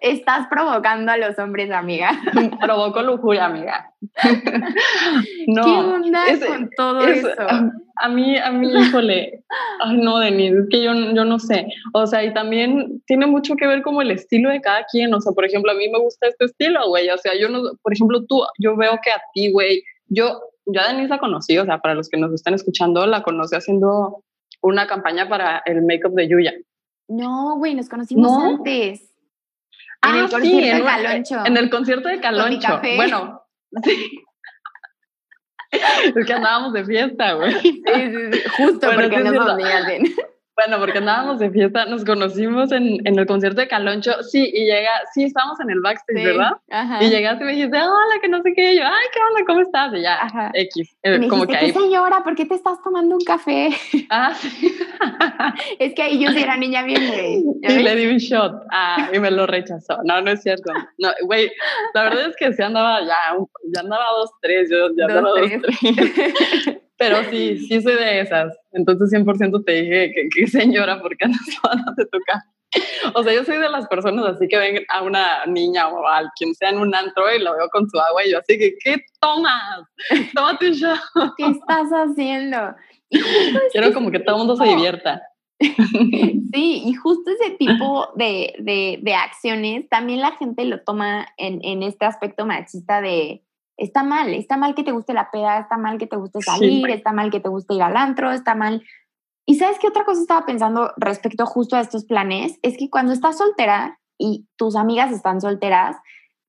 Estás 0.00 0.46
provocando 0.48 1.12
a 1.12 1.16
los 1.16 1.38
hombres, 1.38 1.70
amiga. 1.70 2.10
Provoco 2.60 3.02
lujuria, 3.02 3.46
amiga. 3.46 3.92
no, 5.46 5.64
¿Qué 5.64 5.70
onda 5.70 6.22
con 6.46 6.70
todo 6.76 7.06
eso? 7.06 7.28
A 7.96 8.08
mí, 8.08 8.38
a 8.38 8.50
mí, 8.52 8.70
híjole, 8.72 9.44
ay 9.80 9.96
no, 9.96 10.18
Denise, 10.20 10.58
es 10.58 10.66
que 10.70 10.82
yo, 10.82 10.92
yo 10.94 11.24
no 11.24 11.38
sé. 11.38 11.66
O 11.92 12.06
sea, 12.06 12.24
y 12.24 12.32
también 12.32 13.02
tiene 13.06 13.26
mucho 13.26 13.56
que 13.56 13.66
ver 13.66 13.82
como 13.82 14.02
el 14.02 14.10
estilo 14.10 14.50
de 14.50 14.60
cada 14.60 14.84
quien. 14.84 15.12
O 15.12 15.20
sea, 15.20 15.32
por 15.32 15.44
ejemplo, 15.44 15.72
a 15.72 15.74
mí 15.74 15.88
me 15.88 15.98
gusta 15.98 16.28
este 16.28 16.46
estilo, 16.46 16.88
güey. 16.88 17.10
O 17.10 17.18
sea, 17.18 17.32
yo 17.38 17.48
no, 17.48 17.62
por 17.82 17.92
ejemplo, 17.92 18.24
tú, 18.26 18.42
yo 18.58 18.76
veo 18.76 18.98
que 19.02 19.10
a 19.10 19.20
ti, 19.34 19.50
güey, 19.50 19.82
yo, 20.06 20.40
ya 20.66 20.88
Denise 20.88 21.08
la 21.08 21.18
conocí, 21.18 21.58
o 21.58 21.64
sea, 21.64 21.78
para 21.78 21.94
los 21.94 22.08
que 22.08 22.18
nos 22.18 22.32
están 22.32 22.54
escuchando, 22.54 23.06
la 23.06 23.22
conocí 23.22 23.56
haciendo 23.56 24.22
una 24.62 24.86
campaña 24.86 25.28
para 25.28 25.62
el 25.66 25.82
make-up 25.82 26.14
de 26.14 26.28
Yuya. 26.28 26.54
No, 27.08 27.56
güey, 27.56 27.74
nos 27.74 27.88
conocimos 27.88 28.30
antes. 28.42 29.07
En 30.08 30.16
el 30.16 30.24
ah, 30.24 30.28
concierto 30.30 30.76
de 30.76 30.84
Caloncho. 30.84 31.46
En 31.46 31.56
el 31.56 31.70
concierto 31.70 32.08
de 32.08 32.20
Caloncho. 32.20 32.80
Bueno, 32.96 33.42
sí. 33.84 34.24
es 35.70 36.26
que 36.26 36.32
andábamos 36.32 36.72
de 36.72 36.84
fiesta, 36.84 37.32
güey. 37.34 37.52
Sí, 37.60 37.82
sí, 37.84 38.32
sí. 38.32 38.42
Justo 38.56 38.90
porque 38.94 39.18
no 39.18 39.32
nos 39.32 39.56
bien. 39.56 40.14
Bueno, 40.58 40.80
porque 40.80 40.98
andábamos 40.98 41.38
de 41.38 41.52
fiesta, 41.52 41.84
nos 41.84 42.04
conocimos 42.04 42.72
en, 42.72 43.06
en, 43.06 43.16
el 43.16 43.26
concierto 43.26 43.60
de 43.60 43.68
Caloncho, 43.68 44.24
sí, 44.24 44.50
y 44.52 44.64
llega, 44.64 44.90
sí, 45.14 45.22
estábamos 45.22 45.60
en 45.60 45.70
el 45.70 45.80
backstage, 45.80 46.24
¿verdad? 46.24 46.50
Ajá. 46.68 47.04
Y 47.04 47.10
llegaste 47.10 47.44
y 47.44 47.46
me 47.46 47.52
dijiste, 47.52 47.78
hola, 47.78 48.20
que 48.20 48.28
no 48.28 48.42
sé 48.42 48.52
qué, 48.56 48.72
y 48.72 48.78
yo, 48.78 48.82
ay, 48.84 49.06
¿qué 49.12 49.20
onda? 49.20 49.44
¿Cómo 49.46 49.60
estás? 49.60 49.94
Y 49.94 50.02
ya, 50.02 50.20
ajá. 50.20 50.50
X. 50.54 50.96
Eh, 51.04 51.28
como 51.28 51.46
que 51.46 51.56
ahí... 51.56 51.70
señora, 51.70 52.24
¿por 52.24 52.34
qué 52.34 52.44
te 52.44 52.56
estás 52.56 52.82
tomando 52.82 53.14
un 53.14 53.24
café? 53.24 53.68
Ah, 54.10 54.34
sí. 54.34 54.74
es 55.78 55.94
que 55.94 56.02
ahí 56.02 56.18
yo 56.18 56.30
sí 56.30 56.42
era 56.42 56.56
niña 56.56 56.82
bien, 56.82 57.06
güey. 57.06 57.44
Y 57.62 57.82
le 57.82 57.94
di 57.94 58.06
un 58.06 58.16
shot, 58.16 58.64
ah, 58.72 59.10
y 59.12 59.18
me 59.20 59.30
lo 59.30 59.46
rechazó. 59.46 59.98
No, 60.02 60.20
no 60.22 60.30
es 60.32 60.42
cierto. 60.42 60.72
No, 60.96 61.10
güey, 61.24 61.52
la 61.94 62.04
verdad 62.04 62.30
es 62.30 62.36
que 62.36 62.52
sí 62.52 62.62
andaba 62.62 63.00
ya, 63.02 63.36
ya 63.72 63.80
andaba 63.80 64.06
dos, 64.18 64.30
tres, 64.40 64.70
yo 64.70 64.88
ya 64.96 65.04
andaba 65.04 65.30
dos, 65.30 65.50
tres. 65.62 66.77
Pero 66.98 67.22
sí, 67.30 67.58
sí 67.58 67.80
soy 67.80 67.94
de 67.94 68.20
esas. 68.20 68.58
Entonces 68.72 69.12
100% 69.12 69.64
te 69.64 69.72
dije 69.72 70.12
que, 70.34 70.46
señora, 70.48 71.00
¿por 71.00 71.16
qué 71.16 71.26
andas 71.26 71.40
de 71.96 72.04
tu 72.06 72.18
casa? 72.26 72.44
O 73.14 73.22
sea, 73.22 73.32
yo 73.32 73.44
soy 73.44 73.56
de 73.56 73.70
las 73.70 73.86
personas 73.88 74.26
así 74.26 74.46
que 74.46 74.58
ven 74.58 74.84
a 74.88 75.02
una 75.02 75.46
niña 75.46 75.88
o 75.88 76.06
a 76.06 76.30
quien 76.36 76.54
sea 76.54 76.70
en 76.70 76.78
un 76.78 76.94
antro 76.94 77.24
y 77.34 77.42
lo 77.42 77.56
veo 77.56 77.68
con 77.70 77.88
su 77.88 77.98
agua 77.98 78.26
y 78.26 78.32
yo 78.32 78.40
así 78.40 78.58
que, 78.58 78.74
¿qué 78.84 78.96
tomas? 79.20 79.84
Toma 80.34 80.58
tu 80.58 80.66
show. 80.66 80.96
¿Qué 81.36 81.46
estás 81.46 81.88
haciendo? 81.90 82.74
Quiero 83.72 83.94
como 83.94 84.10
que 84.10 84.18
todo 84.18 84.36
el 84.36 84.46
mundo 84.46 84.56
se 84.56 84.68
divierta. 84.68 85.22
Sí, 86.50 86.82
y 86.86 86.94
justo 86.94 87.30
ese 87.30 87.56
tipo 87.56 88.08
de, 88.14 88.54
de, 88.58 89.00
de 89.02 89.14
acciones 89.14 89.86
también 89.90 90.20
la 90.20 90.32
gente 90.32 90.64
lo 90.64 90.80
toma 90.80 91.26
en, 91.36 91.60
en 91.62 91.82
este 91.82 92.06
aspecto 92.06 92.46
machista 92.46 93.02
de, 93.02 93.42
está 93.78 94.02
mal, 94.02 94.34
está 94.34 94.56
mal 94.56 94.74
que 94.74 94.82
te 94.82 94.92
guste 94.92 95.14
la 95.14 95.30
peda, 95.30 95.60
está 95.60 95.78
mal 95.78 95.98
que 95.98 96.06
te 96.06 96.16
guste 96.16 96.42
salir, 96.42 96.90
está 96.90 97.12
mal 97.12 97.30
que 97.30 97.40
te 97.40 97.48
guste 97.48 97.74
ir 97.74 97.82
al 97.82 97.96
antro, 97.96 98.32
está 98.32 98.54
mal. 98.54 98.84
Y 99.46 99.54
sabes 99.54 99.78
qué 99.78 99.86
otra 99.86 100.04
cosa 100.04 100.20
estaba 100.20 100.44
pensando 100.44 100.92
respecto 100.96 101.46
justo 101.46 101.76
a 101.76 101.80
estos 101.80 102.04
planes, 102.04 102.58
es 102.62 102.76
que 102.76 102.90
cuando 102.90 103.12
estás 103.12 103.38
soltera 103.38 103.98
y 104.18 104.46
tus 104.56 104.76
amigas 104.76 105.12
están 105.12 105.40
solteras, 105.40 105.96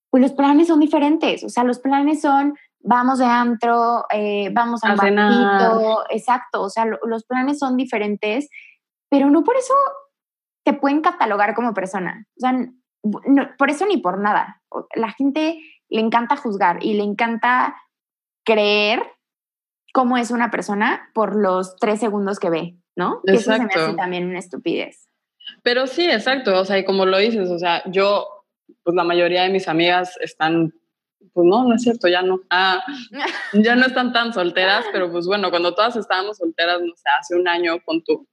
pues 0.10 0.24
los 0.24 0.34
planes 0.34 0.68
son 0.68 0.80
diferentes, 0.80 1.44
o 1.44 1.50
sea, 1.50 1.63
los 1.63 1.80
planes 1.80 2.20
son 2.20 2.56
vamos 2.82 3.20
de 3.20 3.26
antro, 3.26 4.06
eh, 4.12 4.50
vamos 4.52 4.82
a, 4.84 4.94
un 4.94 5.98
exacto, 6.10 6.62
o 6.62 6.70
sea, 6.70 6.86
los 6.86 7.26
planes 7.26 7.60
son 7.60 7.78
diferentes, 7.78 8.50
pero 9.10 9.30
no 9.30 9.44
por 9.44 9.56
eso 9.56 9.74
te 10.65 10.74
pueden 10.74 11.02
catalogar 11.02 11.54
como 11.54 11.74
persona, 11.74 12.26
o 12.38 12.39
sea, 12.39 12.54
por 13.58 13.70
eso 13.70 13.86
ni 13.86 13.98
por 13.98 14.20
nada. 14.20 14.62
La 14.96 15.12
gente 15.12 15.60
le 15.89 16.02
encanta 16.02 16.36
juzgar 16.36 16.84
y 16.84 16.93
le 16.93 17.04
encanta 17.04 17.75
creer 18.43 19.02
cómo 19.93 20.17
es 20.17 20.32
una 20.32 20.52
persona 20.52 21.10
por 21.13 21.36
los 21.36 21.75
tres 21.78 21.99
segundos 21.99 22.39
que 22.39 22.49
ve, 22.49 22.75
¿no? 22.95 23.21
Que 23.25 23.34
eso 23.34 23.54
se 23.54 23.60
me 23.60 23.73
hace 23.73 23.93
también 23.93 24.28
una 24.28 24.39
estupidez. 24.39 25.08
Pero 25.63 25.88
sí, 25.88 26.10
exacto, 26.10 26.60
o 26.60 26.65
sea, 26.65 26.78
y 26.78 26.86
como 26.86 27.06
lo 27.06 27.17
dices, 27.17 27.49
o 27.49 27.58
sea, 27.58 27.84
yo, 27.88 28.28
pues 28.84 28.95
la 28.95 29.04
mayoría 29.04 29.43
de 29.43 29.49
mis 29.49 29.67
amigas 29.67 30.15
están, 30.21 30.73
pues 31.34 31.47
no, 31.47 31.67
no 31.67 31.75
es 31.75 31.82
cierto, 31.82 32.08
ya 32.08 32.21
no, 32.21 32.41
ah, 32.52 32.84
ya 33.54 33.75
no 33.75 33.88
están 33.88 34.13
tan 34.13 34.34
solteras, 34.34 34.86
pero 34.91 35.12
pues 35.12 35.25
bueno, 35.25 35.49
cuando 35.49 35.73
todas 35.73 35.95
estábamos 35.95 36.38
solteras, 36.38 36.82
no 36.82 36.95
sé, 36.95 37.10
hace 37.19 37.36
un 37.36 37.47
año 37.47 37.80
con 37.84 38.04
tu 38.04 38.28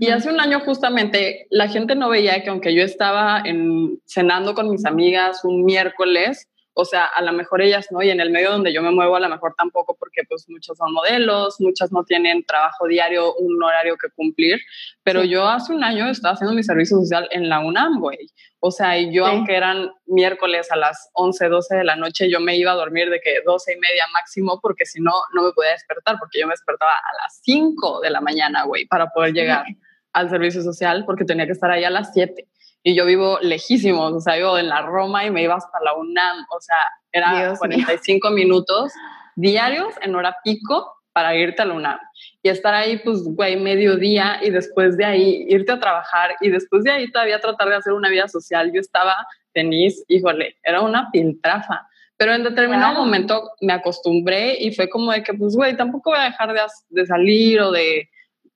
y 0.00 0.08
hace 0.08 0.30
un 0.30 0.40
año 0.40 0.60
justamente 0.60 1.46
la 1.50 1.68
gente 1.68 1.94
no 1.94 2.10
veía 2.10 2.42
que 2.42 2.50
aunque 2.50 2.74
yo 2.74 2.82
estaba 2.82 3.40
en, 3.44 4.00
cenando 4.06 4.54
con 4.54 4.70
mis 4.70 4.84
amigas 4.84 5.44
un 5.44 5.64
miércoles, 5.64 6.46
o 6.80 6.84
sea, 6.84 7.06
a 7.06 7.22
lo 7.22 7.32
mejor 7.32 7.60
ellas 7.60 7.88
no, 7.90 8.00
y 8.04 8.10
en 8.10 8.20
el 8.20 8.30
medio 8.30 8.52
donde 8.52 8.72
yo 8.72 8.82
me 8.82 8.92
muevo 8.92 9.16
a 9.16 9.20
lo 9.20 9.28
mejor 9.28 9.52
tampoco, 9.58 9.96
porque 9.98 10.22
pues 10.28 10.48
muchos 10.48 10.78
son 10.78 10.92
modelos, 10.92 11.56
muchas 11.58 11.90
no 11.90 12.04
tienen 12.04 12.44
trabajo 12.44 12.86
diario, 12.86 13.34
un 13.34 13.60
horario 13.60 13.96
que 13.96 14.08
cumplir, 14.10 14.60
pero 15.02 15.24
yo 15.24 15.48
hace 15.48 15.72
un 15.72 15.82
año 15.82 16.08
estaba 16.08 16.34
haciendo 16.34 16.54
mi 16.54 16.62
servicio 16.62 16.96
social 16.98 17.26
en 17.32 17.48
la 17.48 17.58
UNAM, 17.58 17.98
güey. 17.98 18.30
O 18.60 18.70
sea, 18.70 18.96
y 18.96 19.12
yo 19.12 19.26
aunque 19.26 19.56
eran 19.56 19.90
miércoles 20.06 20.70
a 20.70 20.76
las 20.76 21.10
11, 21.14 21.48
12 21.48 21.76
de 21.78 21.84
la 21.84 21.96
noche, 21.96 22.30
yo 22.30 22.38
me 22.38 22.56
iba 22.56 22.70
a 22.70 22.76
dormir 22.76 23.10
de 23.10 23.18
que 23.20 23.40
12 23.44 23.72
y 23.72 23.76
media 23.80 24.04
máximo, 24.12 24.60
porque 24.62 24.86
si 24.86 25.00
no, 25.00 25.10
no 25.34 25.42
me 25.42 25.52
podía 25.54 25.72
despertar, 25.72 26.14
porque 26.20 26.38
yo 26.38 26.46
me 26.46 26.52
despertaba 26.52 26.92
a 26.92 27.24
las 27.24 27.40
5 27.42 28.02
de 28.02 28.10
la 28.10 28.20
mañana, 28.20 28.62
güey, 28.62 28.86
para 28.86 29.08
poder 29.08 29.32
llegar 29.32 29.64
al 30.12 30.30
servicio 30.30 30.62
social, 30.62 31.02
porque 31.04 31.24
tenía 31.24 31.46
que 31.46 31.52
estar 31.52 31.72
ahí 31.72 31.82
a 31.82 31.90
las 31.90 32.12
7 32.12 32.46
y 32.82 32.94
yo 32.94 33.04
vivo 33.04 33.38
lejísimos, 33.40 34.12
o 34.12 34.20
sea, 34.20 34.36
vivo 34.36 34.58
en 34.58 34.68
la 34.68 34.82
Roma 34.82 35.24
y 35.24 35.30
me 35.30 35.42
iba 35.42 35.56
hasta 35.56 35.78
la 35.84 35.94
UNAM, 35.94 36.46
o 36.50 36.60
sea, 36.60 36.76
eran 37.12 37.56
45 37.56 38.30
minutos 38.30 38.92
diarios 39.36 39.94
en 40.02 40.14
hora 40.14 40.36
pico 40.42 40.94
para 41.12 41.34
irte 41.34 41.62
a 41.62 41.64
la 41.64 41.74
UNAM 41.74 41.98
y 42.42 42.48
estar 42.48 42.74
ahí, 42.74 42.98
pues, 42.98 43.24
güey, 43.24 43.56
mediodía 43.56 44.38
y 44.42 44.50
después 44.50 44.96
de 44.96 45.04
ahí 45.04 45.46
irte 45.48 45.72
a 45.72 45.80
trabajar 45.80 46.36
y 46.40 46.50
después 46.50 46.84
de 46.84 46.92
ahí 46.92 47.10
todavía 47.10 47.40
tratar 47.40 47.68
de 47.68 47.76
hacer 47.76 47.92
una 47.92 48.08
vida 48.08 48.28
social. 48.28 48.70
Yo 48.72 48.80
estaba, 48.80 49.26
tenis, 49.52 50.04
híjole, 50.08 50.56
era 50.62 50.80
una 50.82 51.10
piltrafa. 51.10 51.88
Pero 52.16 52.34
en 52.34 52.44
determinado 52.44 52.94
momento 52.94 53.50
me 53.60 53.72
acostumbré 53.72 54.56
y 54.60 54.72
fue 54.74 54.88
como 54.88 55.12
de 55.12 55.22
que, 55.22 55.34
pues, 55.34 55.54
güey, 55.54 55.76
tampoco 55.76 56.10
voy 56.10 56.18
a 56.18 56.24
dejar 56.24 56.52
de, 56.52 56.60
de 56.90 57.06
salir 57.06 57.60
o 57.60 57.70
de, 57.70 58.08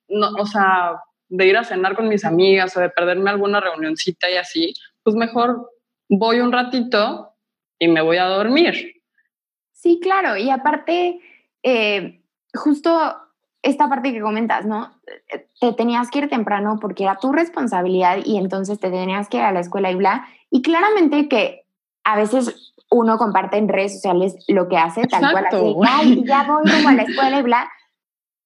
no, 0.09 0.29
o 0.37 0.45
sea, 0.45 0.95
de 1.35 1.47
ir 1.47 1.57
a 1.57 1.63
cenar 1.63 1.95
con 1.95 2.07
mis 2.07 2.25
amigas 2.25 2.77
o 2.77 2.79
de 2.79 2.89
perderme 2.89 3.31
alguna 3.31 3.59
reunioncita 3.59 4.29
y 4.29 4.35
así, 4.35 4.73
pues 5.01 5.15
mejor 5.15 5.71
voy 6.07 6.39
un 6.41 6.51
ratito 6.51 7.33
y 7.79 7.87
me 7.87 8.01
voy 8.01 8.17
a 8.17 8.25
dormir. 8.25 9.01
Sí, 9.71 9.99
claro, 9.99 10.37
y 10.37 10.51
aparte, 10.51 11.19
eh, 11.63 12.21
justo 12.53 13.15
esta 13.63 13.89
parte 13.89 14.13
que 14.13 14.21
comentas, 14.21 14.65
¿no? 14.65 14.91
Te 15.59 15.73
tenías 15.73 16.11
que 16.11 16.19
ir 16.19 16.29
temprano 16.29 16.77
porque 16.79 17.03
era 17.03 17.17
tu 17.17 17.31
responsabilidad 17.31 18.19
y 18.23 18.37
entonces 18.37 18.79
te 18.79 18.91
tenías 18.91 19.27
que 19.27 19.37
ir 19.37 19.43
a 19.43 19.51
la 19.51 19.61
escuela 19.61 19.89
y 19.89 19.95
bla. 19.95 20.27
Y 20.51 20.61
claramente 20.61 21.27
que 21.29 21.65
a 22.03 22.15
veces 22.15 22.73
uno 22.91 23.17
comparte 23.17 23.57
en 23.57 23.69
redes 23.69 23.93
sociales 23.93 24.35
lo 24.47 24.67
que 24.67 24.77
hace, 24.77 25.07
tal 25.07 25.31
cual 25.31 25.47
así, 25.47 25.75
ay, 25.87 26.23
ya 26.25 26.43
voy 26.43 26.69
a 26.85 26.91
la 26.93 27.03
escuela 27.03 27.39
y 27.39 27.41
bla 27.41 27.67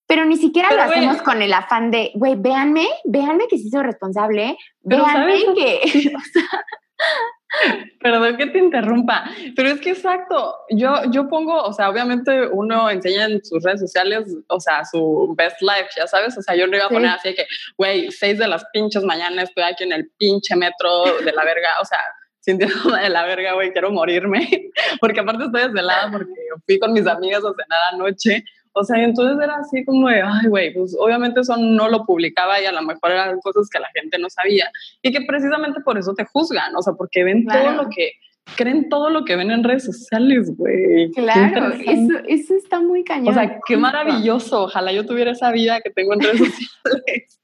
pero 0.08 0.26
ni 0.26 0.38
siquiera 0.38 0.74
lo 0.74 0.82
hacemos 0.82 1.22
con 1.22 1.42
el 1.42 1.54
afán 1.54 1.92
de, 1.92 2.12
güey, 2.16 2.36
véanme, 2.36 2.88
véanme 3.04 3.48
que 3.48 3.58
sí 3.58 3.70
soy 3.70 3.84
responsable, 3.84 4.58
véanme 4.82 5.40
que... 5.56 6.12
Perdón 8.02 8.36
que 8.38 8.48
te 8.48 8.60
interrumpa, 8.60 9.24
pero 9.56 9.70
es 9.70 9.80
que 9.80 9.92
exacto, 9.92 10.56
yo, 10.70 10.96
yo 11.12 11.30
pongo, 11.30 11.56
o 11.62 11.72
sea, 11.72 11.90
obviamente 11.90 12.46
uno 12.48 12.90
enseña 12.90 13.26
en 13.26 13.44
sus 13.44 13.64
redes 13.64 13.80
sociales, 13.80 14.26
o 14.48 14.60
sea, 14.60 14.84
su 14.84 15.34
best 15.36 15.62
life, 15.62 15.90
ya 15.96 16.08
sabes, 16.08 16.38
o 16.38 16.42
sea, 16.42 16.56
yo 16.56 16.68
no 16.68 16.76
iba 16.76 16.86
a 16.86 16.90
poner 16.90 17.12
así 17.12 17.34
que, 17.34 17.48
güey, 17.78 18.12
seis 18.12 18.38
de 18.38 18.48
las 18.48 18.66
pinches 18.74 19.04
mañanas 19.04 19.46
estoy 19.50 19.64
aquí 19.64 19.86
en 19.86 19.94
el 19.94 20.10
pinche 20.18 20.56
metro 20.56 21.06
de 21.24 21.32
la 21.32 21.46
verga, 21.46 21.70
o 21.82 21.86
sea, 21.86 22.00
sintiéndome 22.42 23.02
de 23.02 23.10
la 23.10 23.26
verga, 23.26 23.54
güey, 23.54 23.72
quiero 23.72 23.92
morirme, 23.92 24.48
porque 25.00 25.22
aparte 25.22 25.46
estoy 25.46 25.64
desvelada 25.64 26.12
porque 26.12 26.34
fui 26.66 26.80
con 26.80 26.92
mis 26.92 27.08
amigas 27.08 27.44
a 27.46 27.54
cenar 27.54 27.80
anoche 27.94 28.44
o 28.80 28.84
sea, 28.84 29.04
entonces 29.04 29.38
era 29.44 29.56
así 29.56 29.84
como 29.84 30.08
de, 30.08 30.22
ay, 30.22 30.48
güey, 30.48 30.74
pues 30.74 30.96
obviamente 31.00 31.40
eso 31.40 31.58
no 31.58 31.90
lo 31.90 32.06
publicaba 32.06 32.62
y 32.62 32.66
a 32.66 32.72
lo 32.72 32.84
mejor 32.84 33.12
eran 33.12 33.40
cosas 33.40 33.70
que 33.70 33.80
la 33.80 33.90
gente 33.96 34.20
no 34.20 34.30
sabía 34.30 34.70
y 35.02 35.12
que 35.12 35.22
precisamente 35.22 35.82
por 35.82 35.98
eso 35.98 36.14
te 36.14 36.26
juzgan, 36.26 36.76
o 36.76 36.82
sea, 36.84 36.94
porque 36.94 37.24
ven 37.24 37.46
todo 37.46 37.72
lo 37.72 37.90
que, 37.90 38.12
creen 38.56 38.88
todo 38.90 39.10
lo 39.10 39.26
que 39.26 39.36
ven 39.36 39.50
en 39.50 39.64
redes 39.64 39.86
sociales, 39.86 40.56
güey. 40.56 41.12
Claro, 41.12 41.74
eso, 41.74 42.20
eso 42.28 42.56
está 42.56 42.80
muy 42.80 43.04
cañón. 43.04 43.30
O 43.30 43.34
sea, 43.34 43.60
qué 43.66 43.78
maravilloso, 43.78 44.64
ojalá 44.64 44.92
yo 44.92 45.06
tuviera 45.06 45.32
esa 45.32 45.52
vida 45.52 45.82
que 45.82 45.90
tengo 45.90 46.14
en 46.14 46.22
redes 46.22 46.38
sociales. 46.84 47.40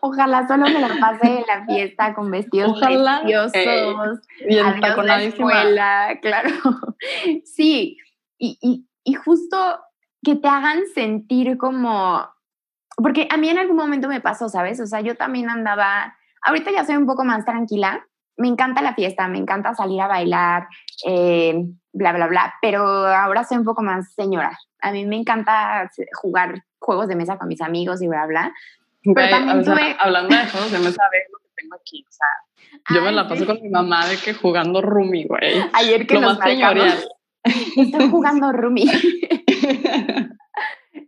Ojalá 0.00 0.48
solo 0.48 0.64
me 0.64 0.80
la 0.80 0.96
pase 0.98 1.38
en 1.38 1.44
la 1.46 1.64
fiesta 1.64 2.14
con 2.14 2.28
vestidos 2.32 2.72
Ojalá, 2.72 3.20
preciosos. 3.22 4.18
Eh, 4.40 4.60
la 5.04 5.22
escuela, 5.22 6.18
claro. 6.22 6.50
Sí, 7.44 7.98
y, 8.36 8.58
y, 8.60 8.84
y 9.04 9.14
justo 9.14 9.56
que 10.24 10.36
te 10.36 10.48
hagan 10.48 10.80
sentir 10.94 11.58
como, 11.58 12.28
porque 12.96 13.28
a 13.30 13.36
mí 13.36 13.48
en 13.48 13.58
algún 13.58 13.76
momento 13.76 14.08
me 14.08 14.20
pasó, 14.20 14.48
¿sabes? 14.48 14.80
O 14.80 14.86
sea, 14.86 15.00
yo 15.00 15.16
también 15.16 15.50
andaba, 15.50 16.16
ahorita 16.42 16.70
ya 16.70 16.84
soy 16.84 16.96
un 16.96 17.06
poco 17.06 17.24
más 17.24 17.44
tranquila, 17.44 18.06
me 18.36 18.48
encanta 18.48 18.82
la 18.82 18.94
fiesta, 18.94 19.28
me 19.28 19.38
encanta 19.38 19.74
salir 19.74 20.00
a 20.00 20.08
bailar, 20.08 20.68
eh, 21.06 21.54
bla, 21.92 22.12
bla, 22.12 22.26
bla, 22.26 22.54
pero 22.62 22.84
ahora 22.84 23.44
soy 23.44 23.58
un 23.58 23.64
poco 23.64 23.82
más 23.82 24.14
señora. 24.14 24.58
A 24.80 24.90
mí 24.90 25.04
me 25.04 25.16
encanta 25.16 25.90
jugar 26.14 26.64
juegos 26.78 27.08
de 27.08 27.16
mesa 27.16 27.38
con 27.38 27.48
mis 27.48 27.60
amigos 27.60 28.02
y 28.02 28.08
bla, 28.08 28.26
bla. 28.26 28.52
Pero 29.02 29.28
también 29.28 29.64
tuve... 29.64 29.96
Hablando 29.98 30.34
de 30.34 30.46
juegos 30.46 30.72
de 30.72 30.78
mesa, 30.78 31.02
ve 31.12 31.18
lo 31.30 31.38
que 31.38 31.48
tengo 31.56 31.74
aquí, 31.74 32.04
o 32.08 32.12
sea, 32.12 32.26
yo 32.90 33.02
me 33.02 33.12
la 33.12 33.28
paso 33.28 33.46
con 33.46 33.60
mi 33.60 33.68
mamá 33.68 34.06
de 34.06 34.16
que 34.16 34.34
jugando 34.34 34.80
Rumi, 34.80 35.24
güey. 35.24 35.62
Ayer 35.72 36.06
que 36.06 36.14
lo 36.14 36.22
nos 36.22 36.38
marcamos, 36.38 37.08
Estoy 37.76 38.10
jugando 38.10 38.52
Rumi. 38.52 38.84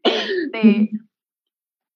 este, 0.02 0.90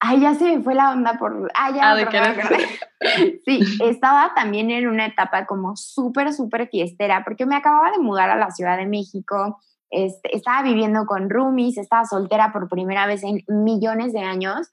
ay, 0.01 0.21
ya 0.21 0.35
se 0.35 0.57
me 0.57 0.63
fue 0.63 0.75
la 0.75 0.93
onda 0.93 1.19
por. 1.19 1.51
Ay, 1.55 1.75
ya, 1.75 1.93
ah, 1.93 1.97
Sí, 3.45 3.61
estaba 3.85 4.33
también 4.35 4.71
en 4.71 4.89
una 4.89 5.07
etapa 5.07 5.47
como 5.47 5.77
súper, 5.77 6.33
súper 6.33 6.69
fiestera, 6.69 7.25
porque 7.25 7.47
me 7.47 7.57
acababa 7.57 7.91
de 7.91 7.99
mudar 7.99 8.31
a 8.31 8.37
la 8.37 8.51
Ciudad 8.51 8.77
de 8.77 8.87
México. 8.87 9.61
Este, 9.91 10.37
estaba 10.37 10.63
viviendo 10.63 11.07
con 11.07 11.31
roomies, 11.31 11.79
estaba 11.79 12.05
soltera 12.05 12.53
por 12.53 12.69
primera 12.69 13.07
vez 13.07 13.23
en 13.25 13.43
millones 13.49 14.13
de 14.13 14.21
años. 14.21 14.69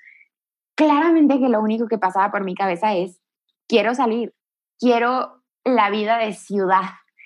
Claramente 0.76 1.40
que 1.40 1.50
lo 1.50 1.62
único 1.62 1.88
que 1.88 1.98
pasaba 1.98 2.32
por 2.32 2.44
mi 2.44 2.54
cabeza 2.54 2.94
es, 2.94 3.22
quiero 3.68 3.96
salir, 3.96 4.36
quiero 4.78 5.42
la 5.64 5.90
vida 5.90 6.18
de 6.18 6.34
ciudad, 6.34 6.84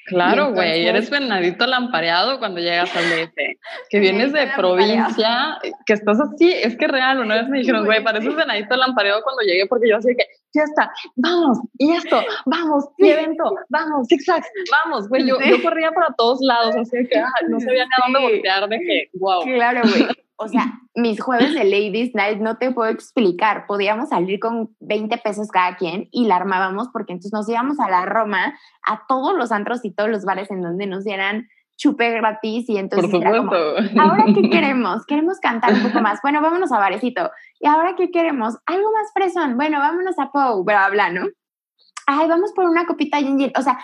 Claro, 0.09 0.53
güey, 0.53 0.87
eres 0.87 1.09
venadito 1.09 1.67
lampareado 1.67 2.39
cuando 2.39 2.59
llegas 2.59 2.93
al 2.95 3.03
DF. 3.03 3.35
Que 3.89 3.99
vienes 3.99 4.33
de 4.33 4.47
provincia, 4.55 5.59
que 5.85 5.93
estás 5.93 6.19
así, 6.19 6.51
es 6.51 6.75
que 6.75 6.87
real, 6.87 7.19
una 7.19 7.35
vez 7.35 7.47
me 7.47 7.59
dijeron, 7.59 7.85
güey, 7.85 8.03
pareces 8.03 8.35
venadito 8.35 8.75
lampareado 8.75 9.21
cuando 9.21 9.43
llegué 9.43 9.67
porque 9.67 9.89
yo 9.89 9.97
así 9.97 10.15
que, 10.17 10.25
fiesta, 10.51 10.91
vamos, 11.15 11.59
y 11.77 11.91
esto, 11.91 12.21
vamos, 12.45 12.85
y 12.97 13.09
evento, 13.09 13.55
vamos, 13.69 14.07
zigzags, 14.07 14.47
vamos, 14.71 15.07
güey, 15.07 15.27
yo, 15.27 15.37
yo, 15.39 15.61
corría 15.61 15.91
para 15.91 16.07
todos 16.17 16.39
lados, 16.41 16.75
así 16.75 17.07
que 17.07 17.21
no 17.47 17.59
sabía 17.59 17.85
ni 17.85 17.91
a 17.91 18.05
dónde 18.05 18.19
voltear, 18.19 18.67
de 18.67 18.79
que, 18.79 19.09
wow. 19.13 19.43
Claro, 19.43 19.81
güey. 19.83 20.07
O 20.41 20.47
sea, 20.47 20.79
mis 20.95 21.21
jueves 21.21 21.53
de 21.53 21.65
Ladies 21.65 22.15
Night 22.15 22.39
no 22.39 22.57
te 22.57 22.71
puedo 22.71 22.89
explicar. 22.89 23.65
Podíamos 23.67 24.07
salir 24.07 24.39
con 24.39 24.73
20 24.79 25.17
pesos 25.17 25.49
cada 25.49 25.75
quien 25.75 26.07
y 26.11 26.27
la 26.27 26.37
armábamos 26.37 26.87
porque 26.93 27.11
entonces 27.11 27.33
nos 27.33 27.49
íbamos 27.49 27.77
a 27.81 27.89
la 27.89 28.05
Roma, 28.05 28.57
a 28.83 29.03
todos 29.09 29.35
los 29.35 29.51
antros 29.51 29.83
y 29.83 29.93
todos 29.93 30.09
los 30.09 30.23
bares 30.23 30.49
en 30.49 30.61
donde 30.61 30.87
nos 30.87 31.03
dieran 31.03 31.49
chupe 31.75 32.11
gratis 32.11 32.69
y 32.69 32.77
entonces 32.77 33.11
Por 33.11 33.21
era 33.21 33.37
como, 33.37 33.51
ahora 33.51 34.25
qué 34.33 34.49
queremos? 34.49 35.05
Queremos 35.05 35.39
cantar 35.39 35.73
un 35.73 35.83
poco 35.83 35.99
más. 36.01 36.19
Bueno, 36.21 36.41
vámonos 36.41 36.71
a 36.71 36.79
barecito. 36.79 37.31
¿Y 37.59 37.67
ahora 37.67 37.95
qué 37.97 38.09
queremos? 38.09 38.57
Algo 38.65 38.91
más 38.93 39.11
fresón. 39.13 39.57
Bueno, 39.57 39.79
vámonos 39.79 40.17
a 40.19 40.31
Pou, 40.31 40.63
bla, 40.63 40.89
bla, 40.89 41.09
¿no? 41.11 41.25
Ay, 42.05 42.27
vamos 42.27 42.53
por 42.53 42.65
una 42.65 42.85
copita 42.85 43.17
gin. 43.17 43.51
O 43.57 43.61
sea, 43.61 43.77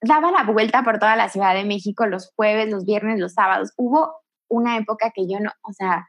daba 0.00 0.30
la 0.30 0.44
vuelta 0.44 0.82
por 0.82 0.98
toda 0.98 1.16
la 1.16 1.28
Ciudad 1.28 1.54
de 1.54 1.64
México 1.64 2.06
los 2.06 2.32
jueves, 2.34 2.70
los 2.70 2.84
viernes, 2.84 3.18
los 3.18 3.34
sábados. 3.34 3.72
Hubo 3.76 4.21
una 4.52 4.76
época 4.76 5.12
que 5.14 5.26
yo 5.26 5.40
no, 5.40 5.50
o 5.62 5.72
sea, 5.72 6.06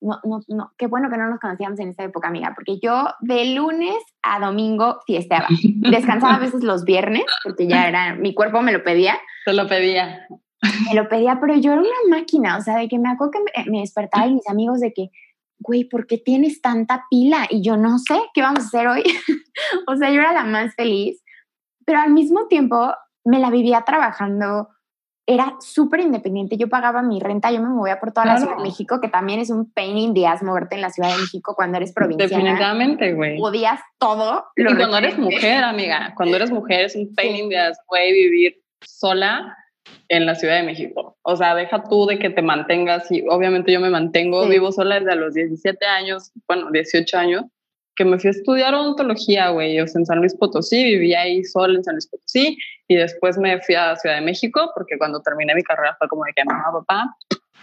no, 0.00 0.18
no, 0.24 0.40
no, 0.48 0.72
qué 0.76 0.88
bueno 0.88 1.08
que 1.10 1.16
no 1.16 1.28
nos 1.28 1.38
conocíamos 1.38 1.78
en 1.78 1.90
esa 1.90 2.02
época, 2.02 2.28
amiga, 2.28 2.52
porque 2.54 2.78
yo 2.82 3.08
de 3.20 3.54
lunes 3.54 3.96
a 4.22 4.40
domingo 4.40 5.00
fiesteaba. 5.06 5.46
Descansaba 5.90 6.34
a 6.34 6.40
veces 6.40 6.64
los 6.64 6.84
viernes, 6.84 7.24
porque 7.44 7.68
ya 7.68 7.88
era, 7.88 8.14
mi 8.14 8.34
cuerpo 8.34 8.62
me 8.62 8.72
lo 8.72 8.82
pedía. 8.82 9.18
Se 9.44 9.52
lo 9.52 9.68
pedía. 9.68 10.26
Me 10.88 10.94
lo 10.94 11.08
pedía, 11.08 11.38
pero 11.40 11.54
yo 11.56 11.72
era 11.72 11.80
una 11.80 12.16
máquina, 12.16 12.56
o 12.56 12.60
sea, 12.60 12.76
de 12.76 12.88
que 12.88 12.98
me 12.98 13.10
acuerdo 13.10 13.32
que 13.32 13.70
me, 13.70 13.80
despertaba 13.80 14.26
y 14.26 14.34
mis 14.34 14.48
amigos 14.48 14.80
de 14.80 14.92
que, 14.92 15.10
güey, 15.58 15.84
¿por 15.84 16.06
qué 16.06 16.18
tienes 16.18 16.60
tanta 16.60 17.04
pila? 17.10 17.46
Y 17.50 17.62
yo 17.62 17.76
no 17.76 17.98
sé 17.98 18.20
qué 18.34 18.42
vamos 18.42 18.64
a 18.64 18.66
hacer 18.66 18.88
hoy. 18.88 19.02
o 19.86 19.96
sea, 19.96 20.10
yo 20.10 20.20
era 20.20 20.32
la 20.32 20.44
más 20.44 20.74
feliz, 20.74 21.22
pero 21.84 22.00
al 22.00 22.12
mismo 22.12 22.46
tiempo 22.48 22.92
me 23.24 23.38
la 23.38 23.50
vivía 23.50 23.82
trabajando 23.82 24.68
era 25.26 25.54
súper 25.60 26.00
independiente. 26.00 26.56
Yo 26.56 26.68
pagaba 26.68 27.02
mi 27.02 27.20
renta, 27.20 27.50
yo 27.50 27.60
me 27.60 27.68
movía 27.68 28.00
por 28.00 28.12
toda 28.12 28.26
la 28.26 28.38
Ciudad 28.38 28.56
de 28.56 28.62
México, 28.62 29.00
que 29.00 29.08
también 29.08 29.40
es 29.40 29.50
un 29.50 29.70
pain 29.72 29.96
in 29.96 30.14
the 30.14 30.26
ass 30.26 30.42
moverte 30.42 30.74
en 30.74 30.80
la 30.80 30.90
Ciudad 30.90 31.10
de 31.14 31.20
México 31.20 31.54
cuando 31.54 31.76
eres 31.76 31.92
provinciana. 31.92 32.34
Definitivamente, 32.34 33.12
güey. 33.12 33.40
Odias 33.40 33.80
todo. 33.98 34.44
y 34.56 34.64
cuando 34.64 34.98
eres 34.98 35.18
mujer, 35.18 35.64
amiga, 35.64 36.12
cuando 36.16 36.36
eres 36.36 36.50
mujer 36.50 36.86
es 36.86 36.96
un 36.96 37.14
pain 37.14 37.36
in 37.36 37.48
the 37.48 37.58
ass, 37.58 37.78
güey, 37.88 38.12
vivir 38.12 38.62
sola 38.84 39.56
en 40.08 40.26
la 40.26 40.34
Ciudad 40.34 40.56
de 40.56 40.64
México. 40.64 41.16
O 41.22 41.36
sea, 41.36 41.54
deja 41.54 41.84
tú 41.84 42.06
de 42.06 42.18
que 42.18 42.30
te 42.30 42.42
mantengas 42.42 43.10
y 43.10 43.24
obviamente 43.28 43.72
yo 43.72 43.80
me 43.80 43.90
mantengo, 43.90 44.48
vivo 44.48 44.72
sola 44.72 44.98
desde 44.98 45.16
los 45.16 45.34
17 45.34 45.86
años, 45.86 46.32
bueno, 46.48 46.70
18 46.70 47.16
años, 47.16 47.44
que 47.94 48.04
me 48.04 48.18
fui 48.18 48.28
a 48.28 48.30
estudiar 48.32 48.74
odontología, 48.74 49.50
güey, 49.50 49.78
o 49.80 49.86
sea, 49.86 50.00
en 50.00 50.06
San 50.06 50.18
Luis 50.18 50.34
Potosí, 50.34 50.82
vivía 50.82 51.20
ahí 51.20 51.44
sola 51.44 51.76
en 51.76 51.84
San 51.84 51.94
Luis 51.94 52.08
Potosí 52.08 52.56
y 52.92 52.96
después 52.96 53.38
me 53.38 53.60
fui 53.62 53.74
a 53.74 53.96
Ciudad 53.96 54.16
de 54.16 54.20
México 54.20 54.70
porque 54.74 54.98
cuando 54.98 55.20
terminé 55.22 55.54
mi 55.54 55.62
carrera 55.62 55.96
fue 55.98 56.08
como 56.08 56.24
de 56.24 56.32
que 56.34 56.44
mamá, 56.44 56.64
papá, 56.72 57.16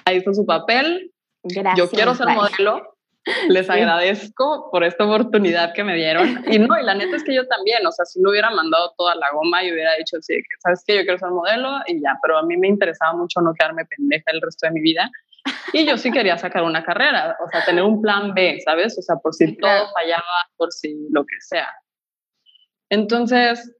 ahí 0.06 0.18
está 0.18 0.34
su 0.34 0.46
papel, 0.46 1.12
Gracias, 1.44 1.78
yo 1.78 1.90
quiero 1.90 2.16
ser 2.16 2.28
modelo, 2.30 2.98
les 3.48 3.70
agradezco 3.70 4.70
por 4.72 4.84
esta 4.84 5.06
oportunidad 5.06 5.74
que 5.74 5.84
me 5.84 5.96
dieron. 5.96 6.44
Y 6.48 6.58
no, 6.58 6.80
y 6.80 6.84
la 6.84 6.96
neta 6.96 7.16
es 7.16 7.24
que 7.24 7.36
yo 7.36 7.48
también, 7.48 7.86
o 7.86 7.92
sea, 7.92 8.06
si 8.06 8.20
no 8.20 8.32
hubiera 8.32 8.50
mandado 8.50 8.94
toda 8.98 9.16
la 9.16 9.32
goma 9.32 9.64
y 9.64 9.72
hubiera 9.72 9.96
dicho, 9.98 10.18
sí, 10.22 10.42
sabes 10.64 10.84
que 10.86 10.98
yo 10.98 11.02
quiero 11.04 11.20
ser 11.20 11.30
modelo 11.30 11.70
y 11.86 12.02
ya, 12.02 12.18
pero 12.22 12.38
a 12.38 12.44
mí 12.44 12.58
me 12.58 12.68
interesaba 12.68 13.14
mucho 13.14 13.40
no 13.42 13.54
quedarme 13.54 13.86
pendeja 13.86 14.32
el 14.34 14.42
resto 14.42 14.68
de 14.68 14.74
mi 14.74 14.82
vida. 14.82 15.10
Y 15.74 15.86
yo 15.86 15.98
sí 15.98 16.12
quería 16.12 16.38
sacar 16.38 16.64
una 16.64 16.84
carrera, 16.84 17.38
o 17.46 17.50
sea, 17.50 17.64
tener 17.64 17.84
un 17.84 18.02
plan 18.02 18.34
B, 18.34 18.60
¿sabes? 18.66 18.98
O 18.98 19.02
sea, 19.02 19.18
por 19.18 19.34
si 19.34 19.56
todo 19.58 19.88
fallaba, 19.94 20.24
por 20.58 20.72
si 20.72 21.08
lo 21.12 21.24
que 21.24 21.36
sea. 21.40 21.70
Entonces, 22.90 23.72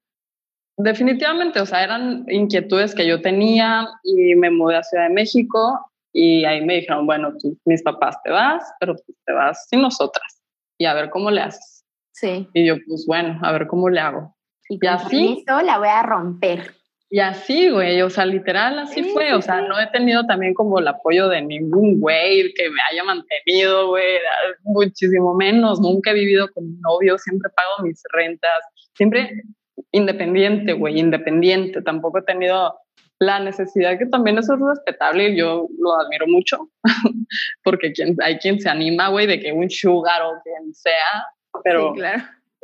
definitivamente, 0.80 1.60
o 1.60 1.66
sea, 1.66 1.84
eran 1.84 2.26
inquietudes 2.28 2.96
que 2.96 3.06
yo 3.06 3.22
tenía 3.22 3.88
y 4.04 4.36
me 4.36 4.50
mudé 4.50 4.78
a 4.78 4.84
Ciudad 4.84 5.08
de 5.08 5.14
México 5.14 5.80
y 6.14 6.46
ahí 6.46 6.66
me 6.66 6.76
dijeron, 6.76 7.06
bueno, 7.06 7.34
mis 7.66 7.84
papás 7.84 8.18
te 8.24 8.32
vas, 8.32 8.64
pero 8.80 8.96
pues 8.96 9.18
te 9.26 9.34
vas 9.34 9.68
sin 9.70 9.82
nosotras 9.82 10.42
y 10.78 10.86
a 10.86 10.94
ver 10.94 11.10
cómo 11.10 11.30
le 11.30 11.42
haces. 11.42 11.86
Sí. 12.14 12.48
Y 12.54 12.66
yo, 12.66 12.76
pues 12.88 13.06
bueno, 13.08 13.40
a 13.44 13.52
ver 13.52 13.68
cómo 13.68 13.90
le 13.90 14.00
hago. 14.00 14.36
Y, 14.70 14.80
y 14.82 14.88
así. 14.88 15.44
la 15.48 15.78
voy 15.78 15.90
a 15.90 16.02
romper. 16.04 16.74
Y 17.12 17.20
así, 17.20 17.70
güey, 17.70 18.02
o 18.04 18.10
sea, 18.10 18.26
literal, 18.26 18.78
así 18.78 19.04
fue. 19.04 19.34
O 19.34 19.42
sea, 19.42 19.62
no 19.62 19.80
he 19.80 19.88
tenido 19.88 20.26
también 20.28 20.54
como 20.54 20.78
el 20.78 20.88
apoyo 20.88 21.28
de 21.28 21.42
ningún 21.42 22.00
güey 22.00 22.54
que 22.54 22.70
me 22.70 22.80
haya 22.92 23.04
mantenido, 23.04 23.88
güey, 23.88 24.20
muchísimo 24.64 25.34
menos. 25.34 25.82
Nunca 25.82 26.12
he 26.12 26.14
vivido 26.14 26.48
con 26.54 26.66
un 26.66 26.80
novio, 26.82 27.18
siempre 27.18 27.50
pago 27.56 27.88
mis 27.88 28.02
rentas, 28.14 28.60
siempre 28.94 29.42
independiente, 29.92 30.74
güey, 30.74 31.00
independiente. 31.00 31.82
Tampoco 31.82 32.20
he 32.20 32.24
tenido 32.24 32.76
la 33.20 33.40
necesidad, 33.40 33.98
que 33.98 34.06
también 34.06 34.38
eso 34.38 34.54
es 34.54 34.60
respetable 34.62 35.30
y 35.30 35.38
yo 35.38 35.68
lo 35.78 36.00
admiro 36.00 36.26
mucho, 36.28 36.70
porque 37.64 37.92
quien, 37.92 38.16
hay 38.24 38.38
quien 38.38 38.62
se 38.62 38.70
anima, 38.70 39.10
güey, 39.10 39.28
de 39.28 39.40
que 39.42 39.52
un 39.52 39.70
sugar 39.70 40.22
o 40.22 40.42
quien 40.42 40.74
sea, 40.74 41.26
pero 41.64 41.92
claro. 41.94 42.24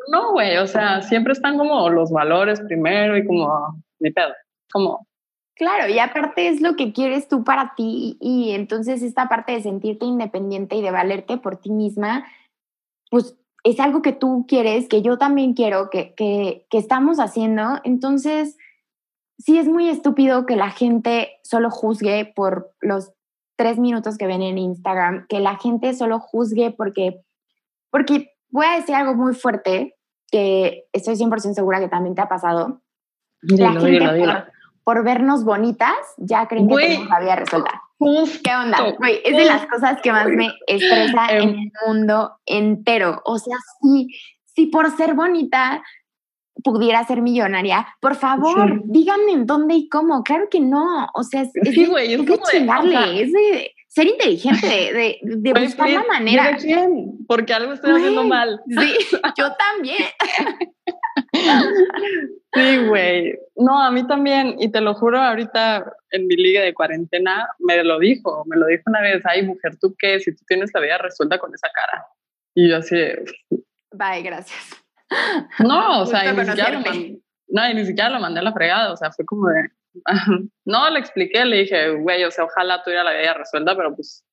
no, 0.09 0.31
güey, 0.31 0.55
o 0.57 0.67
sea, 0.67 1.01
siempre 1.01 1.33
están 1.33 1.57
como 1.57 1.89
los 1.89 2.09
valores 2.09 2.61
primero 2.61 3.17
y 3.17 3.25
como 3.25 3.83
mi 3.99 4.11
pedo. 4.11 4.33
Como, 4.71 5.05
Claro, 5.55 5.87
y 5.87 5.99
aparte 5.99 6.49
es 6.49 6.59
lo 6.59 6.75
que 6.75 6.91
quieres 6.91 7.29
tú 7.29 7.45
para 7.45 7.75
ti 7.75 8.17
y 8.19 8.51
entonces 8.51 9.01
esta 9.01 9.29
parte 9.29 9.53
de 9.53 9.61
sentirte 9.61 10.05
independiente 10.05 10.75
y 10.75 10.81
de 10.81 10.91
valerte 10.91 11.37
por 11.37 11.55
ti 11.57 11.71
misma, 11.71 12.25
pues 13.09 13.37
es 13.65 13.79
algo 13.79 14.03
que 14.03 14.13
tú 14.13 14.45
quieres, 14.47 14.87
que 14.87 15.01
yo 15.01 15.17
también 15.17 15.55
quiero, 15.55 15.89
que, 15.89 16.13
que, 16.13 16.67
que 16.69 16.77
estamos 16.77 17.19
haciendo. 17.19 17.79
Entonces, 17.83 18.57
sí 19.39 19.57
es 19.57 19.67
muy 19.67 19.89
estúpido 19.89 20.45
que 20.45 20.55
la 20.55 20.69
gente 20.69 21.39
solo 21.43 21.71
juzgue 21.71 22.31
por 22.35 22.71
los 22.79 23.11
tres 23.55 23.79
minutos 23.79 24.19
que 24.19 24.27
ven 24.27 24.43
en 24.43 24.59
Instagram, 24.59 25.25
que 25.27 25.39
la 25.39 25.57
gente 25.57 25.95
solo 25.95 26.19
juzgue 26.19 26.75
porque, 26.77 27.23
porque 27.89 28.33
voy 28.49 28.67
a 28.67 28.75
decir 28.75 28.93
algo 28.93 29.15
muy 29.15 29.33
fuerte, 29.33 29.95
que 30.29 30.85
estoy 30.93 31.15
100% 31.15 31.53
segura 31.53 31.79
que 31.79 31.87
también 31.87 32.13
te 32.13 32.21
ha 32.21 32.29
pasado. 32.29 32.81
la 33.41 33.71
gente 33.71 34.43
Por, 34.83 35.03
vernos 35.03 35.43
bonitas 35.43 35.95
ya 36.17 36.47
creen 36.47 36.67
que 36.67 36.75
tenemos 36.75 37.09
la 37.09 37.19
vida 37.19 37.35
resuelta. 37.35 37.81
¿Qué 37.97 38.51
onda? 38.55 38.95
es 39.23 39.37
de 39.37 39.45
las 39.45 39.65
cosas 39.67 39.99
que 40.01 40.11
más 40.11 40.27
me 40.27 40.51
estresa 40.67 41.27
en 41.29 41.49
em. 41.49 41.49
el 41.49 41.71
mundo 41.87 42.37
entero. 42.45 43.21
O 43.25 43.39
sea, 43.39 43.55
sí, 43.81 44.07
si 44.43 44.67
por 44.67 44.95
ser 44.95 45.13
bonita 45.13 45.83
pudiera 46.63 47.03
ser 47.05 47.21
millonaria, 47.21 47.87
por 48.01 48.15
favor, 48.15 48.81
díganme 48.85 49.31
en 49.31 49.45
dónde 49.45 49.75
y 49.75 49.89
cómo. 49.89 50.23
Claro 50.23 50.47
que 50.49 50.59
no. 50.59 51.07
O 51.13 51.23
sea, 51.23 51.41
es, 51.41 51.51
sí, 51.73 51.85
güey, 51.85 52.13
es, 52.13 52.25
de 52.25 52.39
chingarle, 52.51 53.21
es 53.21 53.31
de 53.31 53.74
ser 53.95 54.07
inteligente, 54.07 54.67
de, 54.67 55.19
de, 55.21 55.53
buscar 55.53 55.89
la 55.89 56.03
manera. 56.03 56.57
Porque 57.27 57.53
algo 57.53 57.71
estoy 57.71 57.93
haciendo 57.93 58.25
mal. 58.25 58.61
Sí, 58.67 58.93
yo 59.37 59.53
también. 59.55 60.03
Sí, 62.53 62.87
güey. 62.87 63.39
No, 63.55 63.81
a 63.81 63.91
mí 63.91 64.05
también, 64.05 64.57
y 64.59 64.69
te 64.69 64.81
lo 64.81 64.95
juro, 64.95 65.21
ahorita 65.21 65.93
en 66.11 66.27
mi 66.27 66.35
liga 66.35 66.61
de 66.61 66.73
cuarentena 66.73 67.47
me 67.59 67.81
lo 67.85 67.97
dijo, 67.99 68.43
me 68.47 68.57
lo 68.57 68.67
dijo 68.67 68.83
una 68.87 68.99
vez, 68.99 69.21
ay, 69.25 69.43
mujer, 69.43 69.77
¿tú 69.79 69.95
qué? 69.97 70.19
Si 70.19 70.35
tú 70.35 70.43
tienes 70.45 70.71
la 70.73 70.81
vida 70.81 70.97
resuelta 70.97 71.39
con 71.39 71.53
esa 71.53 71.69
cara. 71.73 72.05
Y 72.53 72.69
yo 72.69 72.77
así, 72.77 72.97
bye, 73.93 74.21
gracias. 74.23 74.83
No, 75.59 76.01
o 76.01 76.05
sea, 76.05 76.33
ni 76.33 76.45
siquiera, 76.45 76.71
lo 76.71 76.81
mandé, 76.81 77.19
no, 77.47 77.73
ni 77.73 77.85
siquiera 77.85 78.09
lo 78.09 78.19
mandé 78.19 78.39
a 78.41 78.43
la 78.43 78.53
fregada, 78.53 78.91
o 78.91 78.97
sea, 78.97 79.11
fue 79.11 79.23
como 79.23 79.47
de, 79.47 79.69
no, 80.65 80.89
le 80.89 80.99
expliqué, 80.99 81.45
le 81.45 81.57
dije, 81.57 81.91
güey, 81.91 82.23
o 82.23 82.31
sea, 82.31 82.45
ojalá 82.45 82.83
tuviera 82.83 83.03
la 83.03 83.13
vida 83.13 83.33
resuelta, 83.33 83.75
pero 83.75 83.95
pues 83.95 84.25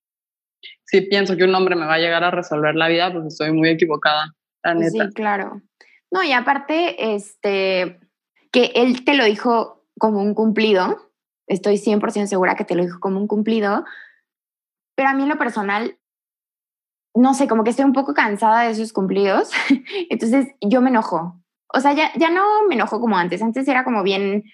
si 0.84 1.02
pienso 1.02 1.36
que 1.36 1.44
un 1.44 1.54
hombre 1.54 1.76
me 1.76 1.86
va 1.86 1.94
a 1.94 1.98
llegar 1.98 2.24
a 2.24 2.30
resolver 2.30 2.74
la 2.74 2.88
vida, 2.88 3.12
pues 3.12 3.26
estoy 3.26 3.52
muy 3.52 3.68
equivocada, 3.68 4.34
la 4.62 4.74
neta. 4.74 5.06
Sí, 5.08 5.14
claro. 5.14 5.62
No, 6.10 6.22
y 6.22 6.32
aparte, 6.32 7.14
este, 7.14 7.98
que 8.52 8.72
él 8.74 9.04
te 9.04 9.14
lo 9.14 9.24
dijo 9.24 9.86
como 9.98 10.20
un 10.20 10.34
cumplido, 10.34 11.10
estoy 11.46 11.76
100% 11.76 12.26
segura 12.26 12.54
que 12.54 12.64
te 12.64 12.74
lo 12.74 12.82
dijo 12.82 13.00
como 13.00 13.18
un 13.18 13.26
cumplido, 13.26 13.84
pero 14.94 15.08
a 15.08 15.14
mí 15.14 15.22
en 15.22 15.28
lo 15.30 15.38
personal, 15.38 15.98
no 17.14 17.34
sé, 17.34 17.48
como 17.48 17.64
que 17.64 17.70
estoy 17.70 17.84
un 17.84 17.92
poco 17.92 18.14
cansada 18.14 18.62
de 18.62 18.72
esos 18.72 18.92
cumplidos, 18.92 19.50
entonces 20.10 20.48
yo 20.60 20.80
me 20.80 20.90
enojo. 20.90 21.38
O 21.74 21.80
sea, 21.80 21.94
ya, 21.94 22.12
ya 22.16 22.30
no 22.30 22.66
me 22.68 22.74
enojo 22.74 23.00
como 23.00 23.16
antes, 23.16 23.40
antes 23.40 23.66
era 23.66 23.84
como 23.84 24.02
bien 24.02 24.44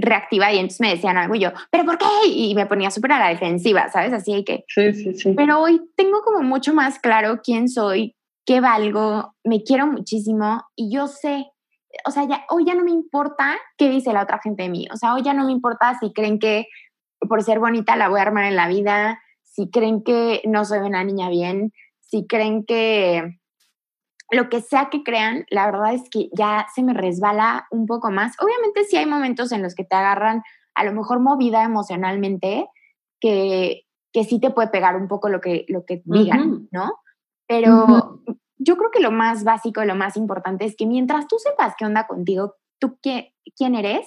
reactiva 0.00 0.52
y 0.52 0.58
entonces 0.58 0.80
me 0.80 0.90
decían 0.90 1.16
algo 1.16 1.34
y 1.34 1.40
yo, 1.40 1.50
¿pero 1.70 1.84
por 1.84 1.98
qué? 1.98 2.06
Y 2.26 2.54
me 2.54 2.66
ponía 2.66 2.90
súper 2.90 3.12
a 3.12 3.18
la 3.18 3.28
defensiva, 3.28 3.88
¿sabes? 3.88 4.12
Así 4.12 4.44
que... 4.44 4.64
Sí, 4.68 4.92
sí, 4.92 5.14
sí. 5.14 5.34
Pero 5.36 5.60
hoy 5.60 5.80
tengo 5.96 6.20
como 6.22 6.42
mucho 6.42 6.74
más 6.74 6.98
claro 6.98 7.40
quién 7.42 7.68
soy, 7.68 8.14
qué 8.44 8.60
valgo, 8.60 9.34
me 9.44 9.62
quiero 9.62 9.86
muchísimo 9.86 10.62
y 10.76 10.94
yo 10.94 11.06
sé, 11.06 11.46
o 12.06 12.10
sea, 12.10 12.26
ya, 12.28 12.44
hoy 12.50 12.64
ya 12.66 12.74
no 12.74 12.84
me 12.84 12.90
importa 12.90 13.58
qué 13.76 13.88
dice 13.88 14.12
la 14.12 14.22
otra 14.22 14.40
gente 14.42 14.64
de 14.64 14.68
mí, 14.68 14.86
o 14.92 14.96
sea, 14.96 15.14
hoy 15.14 15.22
ya 15.22 15.34
no 15.34 15.44
me 15.44 15.52
importa 15.52 15.98
si 16.00 16.12
creen 16.12 16.38
que 16.38 16.66
por 17.28 17.42
ser 17.42 17.58
bonita 17.58 17.96
la 17.96 18.08
voy 18.08 18.20
a 18.20 18.22
armar 18.22 18.44
en 18.44 18.56
la 18.56 18.68
vida, 18.68 19.20
si 19.42 19.70
creen 19.70 20.02
que 20.02 20.40
no 20.44 20.64
soy 20.64 20.78
una 20.78 21.04
niña 21.04 21.28
bien, 21.28 21.72
si 22.00 22.26
creen 22.26 22.64
que 22.64 23.37
lo 24.30 24.48
que 24.48 24.60
sea 24.60 24.90
que 24.90 25.02
crean, 25.02 25.46
la 25.50 25.66
verdad 25.66 25.94
es 25.94 26.08
que 26.10 26.28
ya 26.36 26.66
se 26.74 26.82
me 26.82 26.92
resbala 26.92 27.66
un 27.70 27.86
poco 27.86 28.10
más. 28.10 28.34
Obviamente 28.40 28.84
sí 28.84 28.96
hay 28.96 29.06
momentos 29.06 29.52
en 29.52 29.62
los 29.62 29.74
que 29.74 29.84
te 29.84 29.96
agarran 29.96 30.42
a 30.74 30.84
lo 30.84 30.92
mejor 30.92 31.20
movida 31.20 31.64
emocionalmente, 31.64 32.68
que, 33.20 33.86
que 34.12 34.24
sí 34.24 34.38
te 34.38 34.50
puede 34.50 34.68
pegar 34.68 34.96
un 34.96 35.08
poco 35.08 35.28
lo 35.28 35.40
que, 35.40 35.64
lo 35.68 35.84
que 35.84 36.02
digan, 36.04 36.68
¿no? 36.70 36.92
Pero 37.46 38.20
yo 38.58 38.76
creo 38.76 38.90
que 38.90 39.00
lo 39.00 39.10
más 39.10 39.44
básico 39.44 39.82
y 39.82 39.86
lo 39.86 39.94
más 39.94 40.16
importante 40.16 40.64
es 40.64 40.76
que 40.76 40.86
mientras 40.86 41.26
tú 41.26 41.36
sepas 41.38 41.74
qué 41.76 41.86
onda 41.86 42.06
contigo, 42.06 42.56
tú 42.78 42.98
qué, 43.02 43.34
quién 43.56 43.74
eres, 43.74 44.06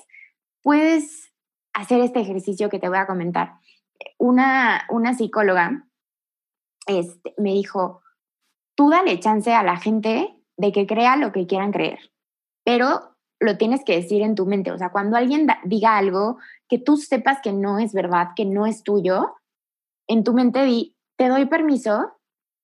puedes 0.61 1.33
hacer 1.73 2.01
este 2.01 2.19
ejercicio 2.19 2.69
que 2.69 2.79
te 2.79 2.89
voy 2.89 2.99
a 2.99 3.07
comentar. 3.07 3.55
Una, 4.17 4.85
una 4.89 5.13
psicóloga 5.13 5.87
este, 6.87 7.33
me 7.37 7.51
dijo, 7.53 8.01
tú 8.81 8.89
dale 8.89 9.19
chance 9.19 9.53
a 9.53 9.61
la 9.61 9.77
gente 9.77 10.35
de 10.57 10.71
que 10.71 10.87
crea 10.87 11.15
lo 11.15 11.31
que 11.31 11.45
quieran 11.45 11.71
creer, 11.71 11.99
pero 12.65 13.15
lo 13.39 13.55
tienes 13.55 13.83
que 13.85 13.93
decir 13.93 14.23
en 14.23 14.33
tu 14.33 14.47
mente. 14.47 14.71
O 14.71 14.77
sea, 14.79 14.89
cuando 14.89 15.17
alguien 15.17 15.45
diga 15.65 15.99
algo 15.99 16.39
que 16.67 16.79
tú 16.79 16.97
sepas 16.97 17.41
que 17.43 17.53
no 17.53 17.77
es 17.77 17.93
verdad, 17.93 18.29
que 18.35 18.43
no 18.43 18.65
es 18.65 18.81
tuyo, 18.81 19.35
en 20.07 20.23
tu 20.23 20.33
mente 20.33 20.63
di, 20.63 20.95
te 21.15 21.27
doy 21.27 21.45
permiso 21.45 22.13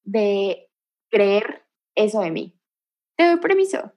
de 0.06 0.68
creer 1.12 1.64
eso 1.94 2.22
de 2.22 2.32
mí. 2.32 2.60
Te 3.16 3.28
doy 3.28 3.40
permiso. 3.40 3.92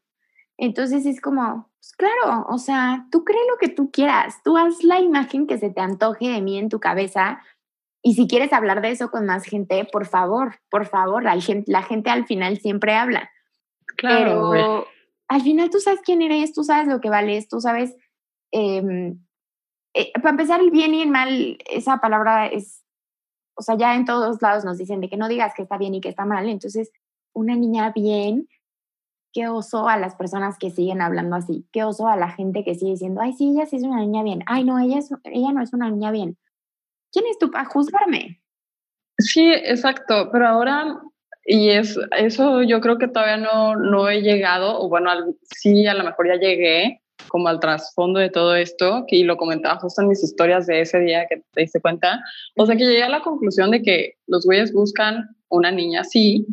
Entonces 0.59 1.07
es 1.07 1.23
como, 1.23 1.71
pues 1.79 1.95
claro, 1.97 2.45
o 2.51 2.59
sea, 2.59 3.07
tú 3.11 3.25
cree 3.25 3.49
lo 3.51 3.57
que 3.57 3.71
tú 3.71 3.91
quieras, 3.91 4.43
tú 4.45 4.59
haz 4.59 4.85
la 4.85 5.01
imagen 5.01 5.47
que 5.47 5.57
se 5.57 5.71
te 5.71 5.81
antoje 5.81 6.29
de 6.29 6.43
mí 6.43 6.59
en 6.59 6.69
tu 6.69 6.81
cabeza 6.81 7.41
y 8.03 8.15
si 8.15 8.27
quieres 8.27 8.53
hablar 8.53 8.81
de 8.81 8.91
eso 8.91 9.11
con 9.11 9.27
más 9.27 9.45
gente, 9.45 9.85
por 9.85 10.07
favor, 10.07 10.57
por 10.71 10.87
favor, 10.87 11.23
la 11.23 11.39
gente, 11.41 11.71
la 11.71 11.83
gente 11.83 12.11
al 12.11 12.27
final 12.27 12.59
siempre 12.59 12.95
habla. 12.95 13.31
Claro. 13.97 14.51
Pero 14.53 14.87
al 15.29 15.43
final 15.43 15.71
tú 15.71 15.81
sabes 15.81 16.01
quién 16.03 16.23
eres, 16.23 16.53
tú 16.53 16.65
sabes 16.65 16.89
lo 16.89 17.01
que 17.01 17.11
vales, 17.11 17.49
tú 17.49 17.61
sabes... 17.61 17.97
Em, 18.53 19.21
eh, 19.95 20.13
para 20.15 20.31
empezar, 20.31 20.61
el 20.61 20.71
bien 20.71 20.95
y 20.95 21.03
el 21.03 21.11
mal, 21.11 21.59
esa 21.69 21.99
palabra 21.99 22.47
es, 22.47 22.85
o 23.55 23.63
sea, 23.63 23.77
ya 23.77 23.95
en 23.95 24.05
todos 24.05 24.41
lados 24.41 24.65
nos 24.65 24.79
dicen 24.79 25.01
de 25.01 25.09
que 25.09 25.17
no 25.17 25.29
digas 25.29 25.53
que 25.55 25.63
está 25.63 25.79
bien 25.79 25.95
y 25.95 26.01
que 26.01 26.09
está 26.09 26.25
mal. 26.25 26.49
Entonces, 26.49 26.93
una 27.33 27.57
niña 27.57 27.93
bien, 27.93 28.49
qué 29.33 29.49
oso 29.49 29.89
a 29.89 29.97
las 29.97 30.15
personas 30.15 30.59
que 30.59 30.71
siguen 30.71 31.03
hablando 31.03 31.37
así, 31.37 31.67
qué 31.73 31.85
oso 31.85 32.09
a 32.09 32.17
la 32.17 32.31
gente 32.31 32.65
que 32.65 32.75
sigue 32.75 32.93
diciendo, 32.93 33.21
ay, 33.21 33.33
sí, 33.33 33.51
ella 33.51 33.67
sí 33.67 33.77
es 33.77 33.83
una 33.83 34.01
niña 34.01 34.23
bien, 34.23 34.43
ay, 34.47 34.65
no, 34.65 34.79
ella, 34.79 34.99
es, 34.99 35.11
ella 35.25 35.53
no 35.53 35.63
es 35.63 35.73
una 35.73 35.91
niña 35.91 36.11
bien. 36.11 36.39
¿Quién 37.13 37.27
es 37.27 37.39
tú 37.39 37.51
para 37.51 37.65
juzgarme? 37.65 38.41
Sí, 39.19 39.53
exacto, 39.53 40.31
pero 40.33 40.49
ahora, 40.49 40.99
y 41.45 41.71
es, 41.71 41.99
eso 42.17 42.63
yo 42.63 42.81
creo 42.81 42.99
que 42.99 43.09
todavía 43.09 43.37
no, 43.37 43.77
no 43.77 44.09
he 44.09 44.23
llegado, 44.23 44.81
o 44.81 44.89
bueno, 44.89 45.11
sí, 45.43 45.87
a 45.87 45.95
lo 45.95 46.05
mejor 46.05 46.29
ya 46.29 46.37
llegué 46.37 47.03
como 47.29 47.49
al 47.49 47.61
trasfondo 47.61 48.19
de 48.19 48.31
todo 48.31 48.55
esto, 48.57 49.05
y 49.09 49.25
lo 49.25 49.37
comentaba 49.37 49.79
justo 49.79 50.01
en 50.01 50.09
mis 50.09 50.25
historias 50.25 50.67
de 50.67 50.81
ese 50.81 51.01
día 51.01 51.27
que 51.29 51.43
te 51.53 51.61
diste 51.61 51.81
cuenta, 51.81 52.21
o 52.57 52.67
sea 52.67 52.77
que 52.77 52.87
llegué 52.87 53.03
a 53.03 53.11
la 53.11 53.21
conclusión 53.21 53.71
de 53.71 53.83
que 53.83 54.15
los 54.27 54.47
güeyes 54.47 54.73
buscan 54.73 55.29
una 55.49 55.71
niña 55.71 56.01
así, 56.01 56.47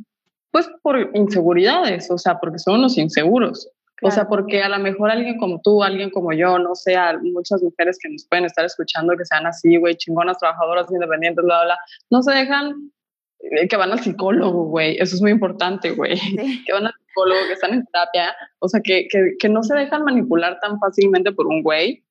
pues 0.52 0.70
por 0.82 1.12
inseguridades, 1.14 2.12
o 2.12 2.18
sea, 2.18 2.40
porque 2.40 2.60
son 2.60 2.80
unos 2.80 2.98
inseguros. 2.98 3.70
O 4.02 4.12
sea, 4.12 4.28
porque 4.28 4.62
a 4.62 4.70
lo 4.70 4.78
mejor 4.80 5.10
alguien 5.10 5.38
como 5.38 5.60
tú, 5.62 5.84
alguien 5.84 6.12
como 6.12 6.32
yo, 6.32 6.60
no 6.60 6.76
sé, 6.76 6.96
muchas 7.22 7.64
mujeres 7.64 7.98
que 8.02 8.10
nos 8.10 8.28
pueden 8.28 8.46
estar 8.46 8.64
escuchando 8.64 9.18
que 9.18 9.26
sean 9.26 9.48
así, 9.48 9.78
güey, 9.78 9.96
chingonas, 9.96 10.38
trabajadoras 10.38 10.92
independientes, 10.92 11.44
bla, 11.44 11.64
bla, 11.64 11.80
no 12.12 12.22
se 12.22 12.32
dejan 12.32 12.92
eh, 13.40 13.68
que 13.68 13.78
van 13.78 13.92
al 13.92 14.00
psicólogo, 14.00 14.66
güey. 14.66 14.98
Eso 15.00 15.16
es 15.16 15.22
muy 15.22 15.32
importante, 15.32 15.92
güey. 15.92 16.16
Que 16.66 16.74
van 16.74 16.88
al 16.88 16.94
psicólogo, 16.94 17.40
que 17.48 17.54
están 17.54 17.74
en 17.74 17.86
terapia. 17.86 18.36
O 18.60 18.68
sea, 18.68 18.82
que, 18.82 19.08
que, 19.10 19.36
que 19.40 19.50
no 19.50 19.64
se 19.64 19.76
dejan 19.76 20.04
manipular 20.04 20.60
tan 20.60 20.80
fácilmente 20.80 21.32
por 21.32 21.48
un 21.48 21.64
güey. 21.64 22.04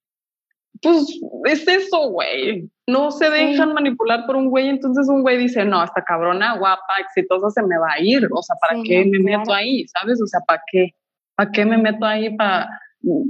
Pues 0.82 1.06
es 1.44 1.66
eso, 1.66 2.10
güey. 2.10 2.70
No 2.86 3.10
se 3.10 3.30
dejan 3.30 3.72
manipular 3.72 4.26
por 4.26 4.36
un 4.36 4.50
güey. 4.50 4.68
Entonces 4.68 5.08
un 5.08 5.22
güey 5.22 5.38
dice, 5.38 5.64
no, 5.64 5.82
esta 5.82 6.02
cabrona, 6.02 6.58
guapa, 6.58 6.94
exitosa, 7.00 7.50
se 7.50 7.62
me 7.62 7.78
va 7.78 7.92
a 7.94 8.00
ir. 8.00 8.28
O 8.30 8.42
sea, 8.42 8.56
¿para 8.60 8.80
qué 8.82 9.04
me 9.04 9.18
meto 9.18 9.52
ahí? 9.52 9.86
¿Sabes? 9.88 10.20
O 10.20 10.26
sea, 10.26 10.40
¿para 10.46 10.62
qué? 10.70 10.94
¿Para 11.36 11.50
qué 11.52 11.64
me 11.64 11.78
meto 11.78 12.04
ahí 12.04 12.34
para, 12.36 12.68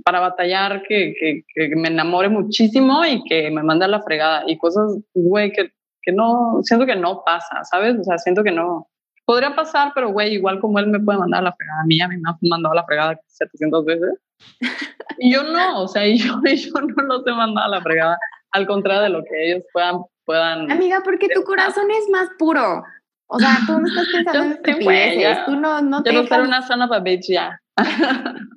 para 0.05 0.21
batallar, 0.21 0.83
que, 0.83 1.15
que, 1.19 1.43
que, 1.55 1.77
me 1.77 1.89
enamore 1.89 2.29
muchísimo 2.29 3.05
y 3.05 3.23
que 3.25 3.51
me 3.51 3.63
mande 3.63 3.85
a 3.85 3.89
la 3.89 4.03
fregada? 4.03 4.45
Y 4.47 4.57
cosas, 4.59 4.97
güey, 5.15 5.53
que, 5.53 5.73
que 6.03 6.13
no, 6.13 6.61
siento 6.63 6.87
que 6.87 6.97
no 6.97 7.23
pasa, 7.25 7.65
¿sabes? 7.65 7.99
O 7.99 8.05
sea, 8.05 8.19
siento 8.19 8.43
que 8.45 8.53
no. 8.53 8.89
Podría 9.25 9.57
pasar, 9.57 9.91
pero 9.93 10.13
güey, 10.13 10.35
igual 10.35 10.61
como 10.61 10.79
él 10.79 10.87
me 10.87 11.01
puede 11.01 11.19
mandar 11.19 11.41
a 11.41 11.45
la 11.45 11.53
fregada 11.53 11.81
a 11.83 11.87
mí, 11.87 12.01
a 12.01 12.07
mí 12.07 12.17
me 12.17 12.31
ha 12.31 12.39
mandado 12.43 12.73
a 12.73 12.77
la 12.77 12.85
fregada 12.85 13.21
700 13.27 13.85
veces. 13.85 14.21
y 15.19 15.33
yo 15.33 15.43
no, 15.43 15.83
o 15.83 15.89
sea, 15.89 16.07
yo, 16.07 16.41
yo 16.45 16.81
no 16.81 17.03
los 17.03 17.27
he 17.27 17.33
mandado 17.33 17.67
a 17.67 17.77
la 17.77 17.83
fregada, 17.83 18.19
al 18.53 18.67
contrario 18.67 19.03
de 19.03 19.09
lo 19.09 19.25
que 19.25 19.51
ellos 19.51 19.65
puedan. 19.73 20.03
puedan 20.25 20.71
Amiga, 20.71 21.03
porque 21.05 21.29
tu 21.29 21.43
corazón 21.43 21.91
es 21.91 22.09
más 22.11 22.29
puro. 22.39 22.85
O 23.29 23.39
sea, 23.41 23.59
tú 23.67 23.81
no 23.81 23.89
estás 23.89 24.07
pensando 24.13 24.45
en 24.45 24.53
estupideces. 24.53 25.45
Tú 25.45 25.57
no, 25.57 25.81
no 25.81 26.05
Yo 26.05 26.13
no 26.13 26.45
una 26.45 26.63
zona 26.63 26.89
para 26.89 27.03
bitch 27.03 27.29
ya. 27.29 27.61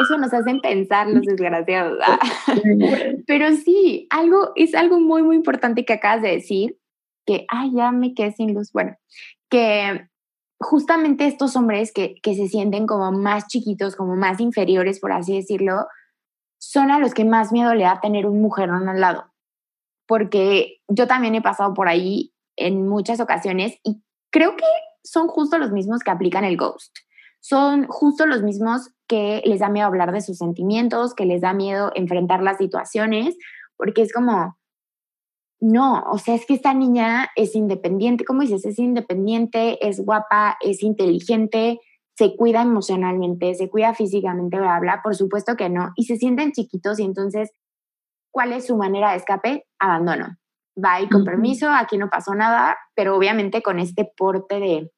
Eso 0.00 0.18
nos 0.18 0.32
hacen 0.32 0.60
pensar 0.60 1.08
los 1.08 1.22
desgraciados. 1.22 1.98
Ah. 2.02 2.18
Pero 3.26 3.54
sí, 3.56 4.06
algo, 4.10 4.52
es 4.54 4.74
algo 4.74 5.00
muy, 5.00 5.22
muy 5.22 5.36
importante 5.36 5.84
que 5.84 5.94
acabas 5.94 6.22
de 6.22 6.30
decir, 6.30 6.78
que, 7.26 7.46
ay, 7.48 7.72
ya 7.74 7.90
me 7.90 8.14
quedé 8.14 8.32
sin 8.32 8.54
luz. 8.54 8.70
Bueno, 8.72 8.96
que 9.50 10.08
justamente 10.60 11.26
estos 11.26 11.56
hombres 11.56 11.92
que, 11.92 12.16
que 12.22 12.34
se 12.34 12.48
sienten 12.48 12.86
como 12.86 13.12
más 13.12 13.46
chiquitos, 13.48 13.96
como 13.96 14.16
más 14.16 14.40
inferiores, 14.40 15.00
por 15.00 15.12
así 15.12 15.34
decirlo, 15.34 15.86
son 16.58 16.90
a 16.90 16.98
los 16.98 17.14
que 17.14 17.24
más 17.24 17.52
miedo 17.52 17.74
le 17.74 17.84
da 17.84 18.00
tener 18.00 18.26
un 18.26 18.40
mujerón 18.40 18.88
al 18.88 19.00
lado. 19.00 19.32
Porque 20.06 20.80
yo 20.88 21.06
también 21.06 21.34
he 21.34 21.42
pasado 21.42 21.74
por 21.74 21.88
ahí 21.88 22.34
en 22.56 22.86
muchas 22.86 23.20
ocasiones 23.20 23.78
y 23.82 24.02
creo 24.30 24.56
que 24.56 24.64
son 25.02 25.28
justo 25.28 25.58
los 25.58 25.70
mismos 25.72 26.02
que 26.02 26.10
aplican 26.10 26.44
el 26.44 26.56
ghost. 26.56 26.96
Son 27.46 27.86
justo 27.88 28.24
los 28.24 28.42
mismos 28.42 28.88
que 29.06 29.42
les 29.44 29.60
da 29.60 29.68
miedo 29.68 29.86
hablar 29.86 30.12
de 30.12 30.22
sus 30.22 30.38
sentimientos, 30.38 31.12
que 31.12 31.26
les 31.26 31.42
da 31.42 31.52
miedo 31.52 31.92
enfrentar 31.94 32.42
las 32.42 32.56
situaciones, 32.56 33.36
porque 33.76 34.00
es 34.00 34.14
como, 34.14 34.56
no, 35.60 36.04
o 36.10 36.16
sea, 36.16 36.36
es 36.36 36.46
que 36.46 36.54
esta 36.54 36.72
niña 36.72 37.28
es 37.36 37.54
independiente, 37.54 38.24
como 38.24 38.40
dices, 38.40 38.64
es 38.64 38.78
independiente, 38.78 39.86
es 39.86 40.00
guapa, 40.00 40.56
es 40.62 40.82
inteligente, 40.82 41.80
se 42.16 42.34
cuida 42.34 42.62
emocionalmente, 42.62 43.54
se 43.54 43.68
cuida 43.68 43.92
físicamente, 43.92 44.58
bla, 44.58 44.80
bla, 44.80 45.00
por 45.04 45.14
supuesto 45.14 45.54
que 45.54 45.68
no, 45.68 45.92
y 45.96 46.04
se 46.04 46.16
sienten 46.16 46.52
chiquitos 46.52 46.98
y 46.98 47.02
entonces, 47.02 47.50
¿cuál 48.30 48.54
es 48.54 48.68
su 48.68 48.78
manera 48.78 49.10
de 49.10 49.18
escape? 49.18 49.66
Abandono. 49.78 50.38
Bye, 50.76 51.10
con 51.10 51.26
permiso, 51.26 51.70
aquí 51.70 51.98
no 51.98 52.08
pasó 52.08 52.34
nada, 52.34 52.78
pero 52.94 53.14
obviamente 53.14 53.60
con 53.60 53.78
este 53.78 54.10
porte 54.16 54.60
de 54.60 54.90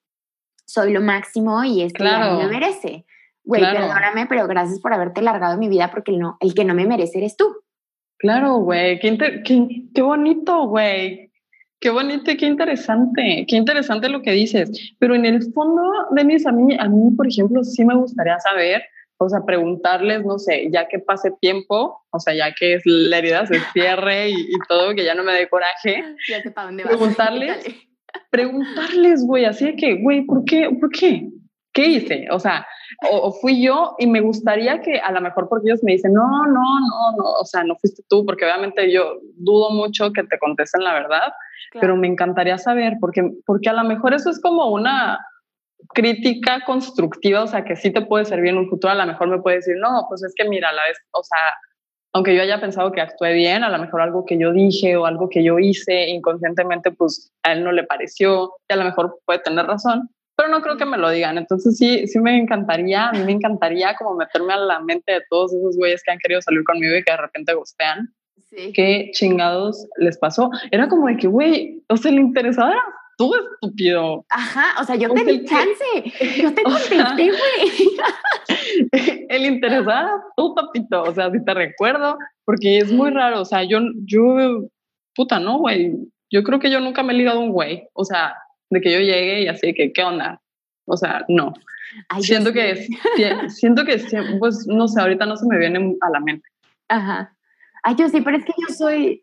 soy 0.67 0.93
lo 0.93 1.01
máximo 1.01 1.65
y 1.65 1.83
esto 1.83 2.05
claro. 2.05 2.39
me 2.39 2.49
merece. 2.49 3.07
Güey, 3.45 3.63
perdóname, 3.63 4.27
pero 4.27 4.47
gracias 4.49 4.81
por 4.81 4.93
haberte 4.93 5.23
largado 5.23 5.57
mi 5.57 5.69
vida 5.69 5.91
porque 5.91 6.11
el, 6.11 6.19
no, 6.19 6.37
el 6.41 6.53
que 6.53 6.65
no 6.65 6.75
me 6.75 6.87
merece 6.87 7.19
eres 7.19 7.37
tú. 7.37 7.57
Claro, 8.19 8.57
güey, 8.57 8.99
qué, 8.99 9.17
qué, 9.45 9.85
qué 9.95 10.03
bonito, 10.03 10.67
güey. 10.67 11.31
Qué 11.79 11.91
bonito 11.91 12.31
y 12.31 12.37
qué 12.37 12.47
interesante, 12.47 13.45
qué 13.47 13.57
interesante 13.57 14.09
lo 14.09 14.23
que 14.23 14.33
dices. 14.33 14.95
Pero 14.99 15.15
en 15.15 15.27
el 15.27 15.53
fondo, 15.53 15.83
Denis, 16.11 16.47
a 16.47 16.53
mí, 16.53 16.75
a 16.79 16.89
mí, 16.89 17.11
por 17.15 17.29
ejemplo, 17.29 17.63
sí 17.63 17.85
me 17.85 17.95
gustaría 17.95 18.39
saber, 18.41 18.83
o 19.19 19.29
sea, 19.29 19.45
preguntarles, 19.45 20.25
no 20.25 20.39
sé, 20.39 20.69
ya 20.73 20.89
que 20.89 20.99
pase 20.99 21.33
tiempo, 21.41 22.03
o 22.11 22.19
sea, 22.19 22.35
ya 22.35 22.55
que 22.59 22.81
la 22.85 23.19
herida 23.19 23.47
se 23.47 23.61
cierre 23.75 24.31
y, 24.31 24.49
todo, 24.69 24.95
que 24.95 25.05
ya 25.05 25.15
no 25.15 25.23
me 25.23 25.35
dé 25.35 25.49
coraje. 25.49 26.03
Ya 26.29 26.43
sé 26.43 26.51
para 26.51 26.69
dónde 26.69 26.85
vas. 26.85 26.97
Preguntarles, 26.97 27.67
preguntarles, 28.31 29.25
güey, 29.25 29.45
así 29.45 29.67
de 29.67 29.77
que, 29.77 30.03
güey, 30.03 30.25
¿por 30.25 30.45
qué? 30.45 30.69
¿Por 30.81 30.91
qué? 30.91 31.29
¿Qué 31.73 31.87
hice? 31.87 32.27
O 32.31 32.39
sea, 32.39 32.67
o, 33.11 33.33
fui 33.33 33.63
yo 33.63 33.95
y 33.99 34.07
me 34.07 34.21
gustaría 34.21 34.81
que 34.81 34.99
a 34.99 35.13
lo 35.13 35.21
mejor 35.21 35.49
porque 35.49 35.69
ellos 35.69 35.83
me 35.83 35.93
dicen, 35.93 36.13
no, 36.15 36.47
no, 36.47 36.81
no, 36.81 37.17
no, 37.19 37.33
o 37.41 37.45
sea, 37.45 37.65
no 37.65 37.77
fuiste 37.77 38.03
tú, 38.09 38.25
porque 38.25 38.45
obviamente 38.45 38.91
yo 38.91 39.19
dudo 39.37 39.71
mucho 39.71 40.13
que 40.13 40.23
te 40.25 40.39
contesten 40.39 40.85
la 40.85 40.95
verdad, 40.95 41.33
pero 41.81 41.97
me 41.97 42.07
encantaría 42.07 42.57
saber, 42.57 42.95
porque, 43.01 43.31
porque 43.45 43.69
a 43.69 43.75
lo 43.75 43.85
mejor 43.85 44.15
eso 44.15 44.31
es 44.31 44.41
como 44.41 44.71
una 44.71 45.19
crítica 45.95 46.63
constructiva, 46.65 47.43
o 47.43 47.47
sea, 47.47 47.65
que 47.65 47.77
sí 47.77 47.93
te 47.93 48.03
puede 48.03 48.25
servir 48.25 48.51
en 48.51 48.59
un 48.59 48.69
futuro, 48.69 48.93
a 48.93 48.97
lo 48.97 49.07
mejor 49.07 49.29
me 49.29 49.41
puede 49.41 49.57
decir, 49.57 49.77
no, 49.79 50.07
pues 50.09 50.23
es 50.23 50.33
que 50.35 50.49
mira, 50.49 50.73
la 50.73 50.83
vez, 50.85 50.99
o 51.13 51.23
sea, 51.23 51.39
aunque 52.17 52.35
yo 52.35 52.41
haya 52.41 52.59
pensado 52.59 52.93
que 52.93 53.03
actué 53.03 53.35
bien, 53.35 53.63
a 53.63 53.69
lo 53.69 53.79
mejor 53.79 54.01
algo 54.01 54.25
que 54.25 54.39
yo 54.39 54.51
dije 54.51 54.97
o 54.97 55.05
algo 55.05 55.29
que 55.29 55.45
yo 55.45 55.59
hice 55.59 56.09
inconscientemente, 56.09 56.91
pues 56.91 57.31
a 57.43 57.53
él 57.53 57.63
no 57.63 57.73
le 57.73 57.85
pareció, 57.85 58.55
y 58.67 58.73
a 58.73 58.77
lo 58.77 58.85
mejor 58.85 59.19
puede 59.27 59.41
tener 59.41 59.67
razón, 59.67 60.09
pero 60.35 60.49
no 60.49 60.63
creo 60.63 60.79
que 60.79 60.87
me 60.87 60.97
lo 60.97 61.11
digan. 61.11 61.37
Entonces 61.37 61.77
sí, 61.77 62.07
sí 62.07 62.19
me 62.19 62.39
encantaría, 62.39 63.11
a 63.11 63.13
mí 63.13 63.19
me 63.23 63.33
encantaría 63.33 63.95
como 63.97 64.15
meterme 64.15 64.55
a 64.55 64.57
la 64.57 64.81
mente 64.81 65.13
de 65.13 65.23
todos 65.29 65.53
esos 65.53 65.77
güeyes 65.77 66.03
que 66.03 66.11
han 66.11 66.19
querido 66.19 66.41
salir 66.41 66.65
conmigo 66.65 66.97
y 66.97 67.05
que 67.05 67.13
de 67.13 67.19
repente 67.19 67.53
gustean. 67.53 68.09
Sí. 68.49 68.73
¿Qué 68.73 69.11
chingados 69.13 69.87
les 69.99 70.17
pasó? 70.17 70.51
Era 70.71 70.89
como 70.89 71.09
de 71.09 71.19
que, 71.19 71.27
güey, 71.27 71.85
o 71.91 71.99
sea, 71.99 72.13
le 72.13 72.23
interesaba 72.23 72.77
tú, 73.17 73.35
estúpido. 73.35 74.25
Ajá, 74.31 74.81
o 74.81 74.85
sea, 74.85 74.97
yo 74.97 75.13
te 75.13 75.25
di 75.25 75.45
chance, 75.45 76.41
yo 76.41 76.55
te 76.55 76.63
contesté, 76.65 77.31
güey. 77.31 77.97
el 79.29 79.47
interesado 79.47 80.23
tú, 80.37 80.55
papito, 80.55 81.03
o 81.03 81.15
sea, 81.15 81.31
si 81.31 81.45
te 81.45 81.55
recuerdo, 81.55 82.19
porque 82.45 82.79
es 82.79 82.93
muy 82.93 83.11
raro, 83.11 83.41
o 83.41 83.45
sea, 83.45 83.65
yo, 83.65 83.81
yo, 84.05 84.69
puta, 85.15 85.41
no, 85.41 85.59
güey, 85.59 85.95
yo 86.31 86.43
creo 86.43 86.59
que 86.59 86.71
yo 86.71 86.81
nunca 86.81 87.03
me 87.03 87.13
he 87.13 87.17
ligado 87.17 87.41
a 87.41 87.43
un 87.43 87.51
güey, 87.51 87.89
o 87.93 88.05
sea, 88.05 88.35
de 88.71 88.81
que 88.81 88.93
yo 88.93 88.99
llegue 88.99 89.43
y 89.43 89.49
así 89.49 89.73
que, 89.75 89.93
¿qué 89.93 90.03
onda? 90.03 90.41
O 90.87 90.97
sea, 90.97 91.25
no. 91.29 91.53
siento 92.21 92.53
que, 92.53 92.71
es, 92.71 92.89
siento 93.59 93.85
que, 93.85 94.01
pues, 94.39 94.67
no 94.67 94.89
sé, 94.89 95.01
ahorita 95.01 95.27
no 95.27 95.37
se 95.37 95.47
me 95.47 95.59
viene 95.59 95.97
a 96.01 96.11
la 96.11 96.21
mente. 96.21 96.49
Ajá. 96.89 97.33
Ay, 97.83 97.95
yo 97.97 98.09
sí, 98.09 98.21
pero 98.21 98.37
es 98.37 98.45
que 98.45 98.53
yo 98.57 98.75
soy, 98.75 99.23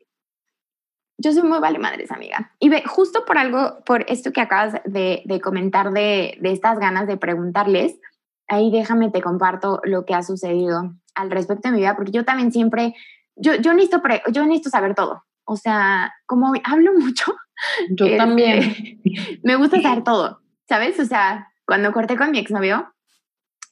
yo 1.17 1.32
soy 1.32 1.43
muy 1.43 1.60
vale 1.60 1.80
madres, 1.80 2.12
amiga. 2.12 2.52
Y 2.60 2.69
ve, 2.69 2.84
justo 2.86 3.26
por 3.26 3.38
algo, 3.38 3.80
por 3.86 4.06
esto 4.10 4.32
que 4.32 4.41
acabas 4.41 4.73
de, 4.86 5.21
de 5.26 5.41
comentar 5.41 5.91
de, 5.91 6.38
de, 6.41 6.52
estas 6.52 6.80
ganas 6.80 7.08
de 7.08 7.17
preguntarles, 7.17 7.99
ahí 8.47 8.71
déjame 8.71 9.10
te 9.10 9.21
comparto 9.21 9.80
lo 9.84 10.06
que 10.06 10.13
ha 10.13 10.23
sucedido 10.23 10.93
al 11.15 11.32
respecto 11.32 11.67
de 11.67 11.73
mi 11.73 11.82
vida, 11.82 11.95
porque 11.95 12.12
yo 12.12 12.26
también 12.26 12.52
siempre, 12.52 12.95
yo, 13.36 13.56
yo, 13.56 13.73
necesito, 13.73 14.02
yo 14.32 14.45
necesito 14.45 14.69
saber 14.69 14.95
todo. 14.95 15.23
O 15.45 15.58
sea, 15.58 16.13
como 16.26 16.54
hablo 16.63 16.93
mucho. 16.93 17.34
Yo 17.91 18.06
este, 18.06 18.17
también. 18.17 18.99
Me 19.43 19.56
gusta 19.56 19.82
saber 19.82 20.04
todo, 20.04 20.41
¿sabes? 20.67 20.99
O 20.99 21.06
sea, 21.06 21.47
cuando 21.65 21.93
corté 21.93 22.17
con 22.17 22.32
mi 22.32 22.39
exnovio, 22.39 22.93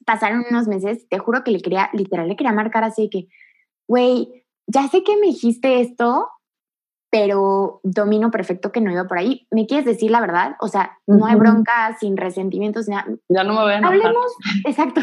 pasaron 0.06 0.44
unos 0.48 0.66
meses, 0.68 1.06
te 1.08 1.18
juro 1.18 1.44
que 1.44 1.50
le 1.50 1.60
quería, 1.60 1.90
literal, 1.92 2.28
le 2.28 2.36
quería 2.36 2.52
marcar 2.52 2.84
así 2.84 3.10
que, 3.10 3.28
güey, 3.88 4.44
ya 4.66 4.88
sé 4.88 5.02
que 5.02 5.16
me 5.16 5.26
dijiste 5.26 5.80
esto, 5.80 6.28
pero 7.12 7.80
domino 7.82 8.30
perfecto 8.30 8.72
que 8.72 8.80
no 8.80 8.90
iba 8.90 9.04
por 9.04 9.18
ahí. 9.18 9.46
¿Me 9.50 9.66
quieres 9.66 9.84
decir 9.84 10.10
la 10.10 10.22
verdad? 10.22 10.56
O 10.60 10.68
sea, 10.68 10.98
no 11.06 11.26
hay 11.26 11.34
bronca, 11.34 11.94
sin 12.00 12.16
resentimientos. 12.16 12.86
Ya, 12.86 13.06
ya 13.28 13.44
no 13.44 13.52
me 13.52 13.60
voy 13.60 13.72
a 13.74 13.86
Hablemos, 13.86 14.32
exacto, 14.64 15.02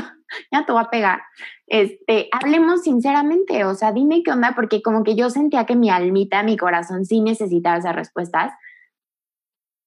ya 0.51 0.65
te 0.65 0.71
voy 0.71 0.81
a 0.81 0.89
pegar. 0.89 1.21
Este, 1.67 2.27
hablemos 2.31 2.81
sinceramente, 2.81 3.63
o 3.63 3.75
sea, 3.75 3.91
dime 3.91 4.23
qué 4.23 4.31
onda, 4.31 4.53
porque 4.55 4.81
como 4.81 5.03
que 5.03 5.15
yo 5.15 5.29
sentía 5.29 5.67
que 5.67 5.75
mi 5.75 5.91
almita, 5.91 6.41
mi 6.41 6.57
corazón 6.57 7.05
sí 7.05 7.21
necesitaba 7.21 7.77
esas 7.77 7.95
respuestas. 7.95 8.53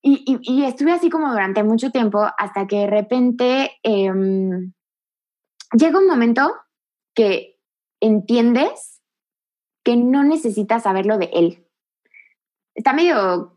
Y, 0.01 0.23
y, 0.43 0.65
estuve 0.65 0.93
así 0.93 1.11
como 1.11 1.29
durante 1.33 1.65
mucho 1.65 1.91
tiempo 1.91 2.25
hasta 2.39 2.69
que 2.69 2.77
de 2.77 2.87
repente 2.87 3.73
em, 3.83 4.73
llega 5.73 5.99
un 5.99 6.07
momento 6.07 6.55
que 7.15 7.59
entiendes 8.01 9.01
que 9.85 9.97
no 9.97 10.23
necesitas 10.23 10.85
saberlo 10.85 11.19
de 11.19 11.31
él 11.33 11.62
está 12.75 12.93
medio 12.93 13.57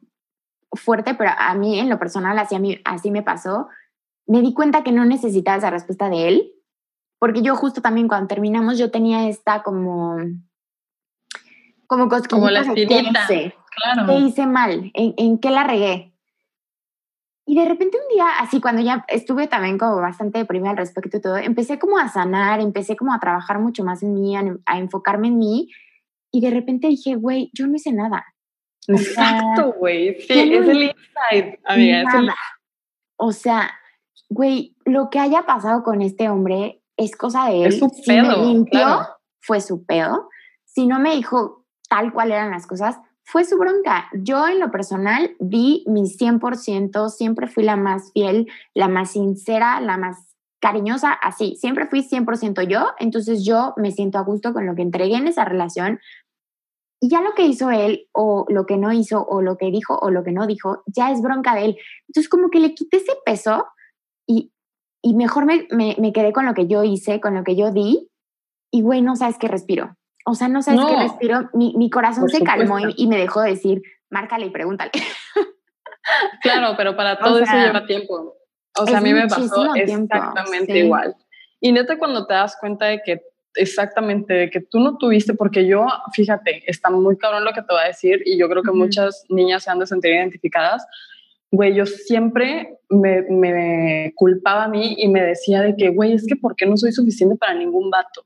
fuerte, 0.71 1.13
pero 1.13 1.31
a 1.37 1.53
mí 1.55 1.79
en 1.79 1.89
lo 1.89 1.99
personal 1.99 2.37
así, 2.37 2.55
a 2.55 2.59
mí, 2.59 2.79
así 2.85 3.11
me 3.11 3.23
pasó. 3.23 3.67
Me 4.27 4.41
di 4.41 4.53
cuenta 4.53 4.83
que 4.83 4.91
no 4.91 5.05
necesitaba 5.05 5.57
esa 5.57 5.69
respuesta 5.69 6.09
de 6.09 6.27
él, 6.27 6.51
porque 7.19 7.41
yo 7.41 7.55
justo 7.55 7.81
también 7.81 8.07
cuando 8.07 8.27
terminamos 8.27 8.77
yo 8.77 8.91
tenía 8.91 9.27
esta 9.29 9.63
como 9.63 10.17
como 11.87 12.09
como 12.29 12.49
la 12.49 12.61
espinita, 12.61 13.27
claro. 13.27 14.07
¿Qué 14.07 14.17
hice 14.19 14.47
mal? 14.47 14.91
¿En, 14.93 15.13
¿En, 15.17 15.37
qué 15.37 15.51
la 15.51 15.63
regué? 15.63 16.13
Y 17.45 17.55
de 17.55 17.65
repente 17.65 17.97
un 17.97 18.15
día, 18.15 18.25
así 18.39 18.59
cuando 18.59 18.81
ya 18.81 19.05
estuve 19.07 19.47
también 19.47 19.77
como 19.77 19.97
bastante 19.97 20.39
deprimida 20.39 20.71
al 20.71 20.77
respecto 20.77 21.17
y 21.17 21.21
todo, 21.21 21.37
empecé 21.37 21.77
como 21.77 21.99
a 21.99 22.07
sanar, 22.09 22.59
empecé 22.59 22.95
como 22.95 23.13
a 23.13 23.19
trabajar 23.19 23.59
mucho 23.59 23.83
más 23.83 24.01
en 24.01 24.15
mí, 24.15 24.35
a, 24.35 24.43
a 24.65 24.79
enfocarme 24.79 25.27
en 25.27 25.37
mí, 25.37 25.69
y 26.31 26.41
de 26.41 26.49
repente 26.49 26.87
dije, 26.87 27.15
güey, 27.15 27.51
yo 27.53 27.67
no 27.67 27.75
hice 27.75 27.93
nada. 27.93 28.25
Exacto, 28.87 29.73
güey. 29.77 30.19
Sí, 30.21 30.53
es 30.53 30.67
el 30.67 30.83
insight, 30.83 31.59
amiga. 31.65 32.35
O 33.17 33.31
sea, 33.31 33.71
güey, 34.29 34.75
lo 34.85 35.09
que 35.09 35.19
haya 35.19 35.45
pasado 35.45 35.83
con 35.83 36.01
este 36.01 36.29
hombre 36.29 36.81
es 36.97 37.15
cosa 37.15 37.45
de 37.45 37.63
él. 37.63 37.67
Es 37.67 37.79
su 37.79 37.89
pedo. 38.05 38.31
Si 38.33 38.39
me 38.39 38.45
limpió, 38.45 39.07
fue 39.41 39.61
su 39.61 39.85
pedo. 39.85 40.29
Si 40.65 40.87
no 40.87 40.99
me 40.99 41.15
dijo 41.15 41.65
tal 41.89 42.13
cual 42.13 42.31
eran 42.31 42.51
las 42.51 42.67
cosas, 42.67 42.97
fue 43.23 43.43
su 43.43 43.57
bronca. 43.57 44.07
Yo 44.13 44.47
en 44.47 44.59
lo 44.59 44.71
personal 44.71 45.35
di 45.39 45.83
mi 45.87 46.03
100%, 46.03 47.09
siempre 47.09 47.47
fui 47.47 47.63
la 47.63 47.75
más 47.75 48.11
fiel, 48.13 48.47
la 48.73 48.87
más 48.87 49.11
sincera, 49.11 49.81
la 49.81 49.97
más 49.97 50.35
cariñosa, 50.59 51.11
así, 51.11 51.55
siempre 51.57 51.85
fui 51.85 52.01
100% 52.01 52.67
yo, 52.67 52.87
entonces 52.97 53.45
yo 53.45 53.73
me 53.77 53.91
siento 53.91 54.17
a 54.17 54.23
gusto 54.23 54.51
con 54.51 54.65
lo 54.65 54.73
que 54.73 54.81
entregué 54.81 55.15
en 55.15 55.27
esa 55.27 55.45
relación, 55.45 55.99
y 57.05 57.09
ya 57.09 57.21
lo 57.21 57.35
que 57.35 57.45
hizo 57.45 57.69
él, 57.69 58.07
o 58.13 58.47
lo 58.49 58.65
que 58.65 58.77
no 58.77 58.91
hizo, 58.91 59.23
o 59.23 59.43
lo 59.43 59.57
que 59.57 59.69
dijo, 59.69 59.95
o 59.95 60.09
lo 60.09 60.23
que 60.23 60.31
no 60.31 60.47
dijo, 60.47 60.81
ya 60.87 61.11
es 61.11 61.21
bronca 61.21 61.53
de 61.53 61.65
él. 61.65 61.77
Entonces, 62.07 62.27
como 62.27 62.49
que 62.49 62.59
le 62.59 62.73
quité 62.73 62.97
ese 62.97 63.11
peso 63.23 63.67
y, 64.25 64.51
y 65.03 65.13
mejor 65.13 65.45
me, 65.45 65.67
me, 65.69 66.11
quedé 66.13 66.33
con 66.33 66.47
lo 66.47 66.55
que 66.55 66.65
yo 66.65 66.83
hice, 66.83 67.21
con 67.21 67.35
lo 67.35 67.43
que 67.43 67.55
yo 67.55 67.71
di, 67.71 68.09
y 68.71 68.81
güey, 68.81 69.03
no 69.03 69.15
sabes 69.15 69.37
qué 69.37 69.47
respiro. 69.47 69.95
O 70.25 70.33
sea, 70.33 70.47
no 70.47 70.63
sabes 70.63 70.81
qué 70.83 70.95
respiro. 70.95 71.47
Mi, 71.53 71.75
mi 71.77 71.91
corazón 71.91 72.27
se 72.27 72.43
calmó 72.43 72.79
y, 72.79 73.05
me 73.05 73.19
dejó 73.19 73.41
decir, 73.41 73.83
márcale 74.09 74.47
y 74.47 74.49
pregúntale. 74.49 74.91
Claro, 76.41 76.75
pero 76.77 76.95
para 76.95 77.17
todo 77.17 77.39
eso 77.39 77.51
lleva 77.55 77.87
tiempo. 77.87 78.35
O 78.79 78.85
sea, 78.85 78.99
a 78.99 79.01
mí 79.01 79.11
me 79.11 79.27
pasó 79.27 79.73
exactamente 79.73 80.77
igual. 80.77 81.15
Y 81.59 81.71
neta, 81.71 81.97
cuando 81.97 82.27
te 82.27 82.35
das 82.35 82.55
cuenta 82.59 82.85
de 82.85 83.01
que 83.03 83.21
exactamente, 83.55 84.33
de 84.33 84.49
que 84.49 84.61
tú 84.61 84.79
no 84.79 84.97
tuviste, 84.97 85.33
porque 85.33 85.65
yo, 85.65 85.85
fíjate, 86.13 86.63
está 86.67 86.89
muy 86.89 87.17
cabrón 87.17 87.45
lo 87.45 87.53
que 87.53 87.61
te 87.61 87.73
voy 87.73 87.83
a 87.83 87.87
decir 87.87 88.21
y 88.25 88.37
yo 88.37 88.49
creo 88.49 88.63
que 88.63 88.71
muchas 88.71 89.25
niñas 89.29 89.63
se 89.63 89.71
han 89.71 89.79
de 89.79 89.87
sentir 89.87 90.11
identificadas. 90.11 90.85
Güey, 91.51 91.73
yo 91.73 91.85
siempre 91.85 92.79
me, 92.89 93.21
me, 93.23 94.13
culpaba 94.15 94.65
a 94.65 94.67
mí 94.67 94.95
y 94.97 95.07
me 95.07 95.21
decía 95.21 95.61
de 95.61 95.75
que, 95.75 95.89
güey, 95.89 96.13
es 96.13 96.25
que 96.27 96.35
¿por 96.35 96.55
qué 96.55 96.65
no 96.65 96.77
soy 96.77 96.91
suficiente 96.91 97.35
para 97.35 97.53
ningún 97.53 97.89
vato? 97.89 98.25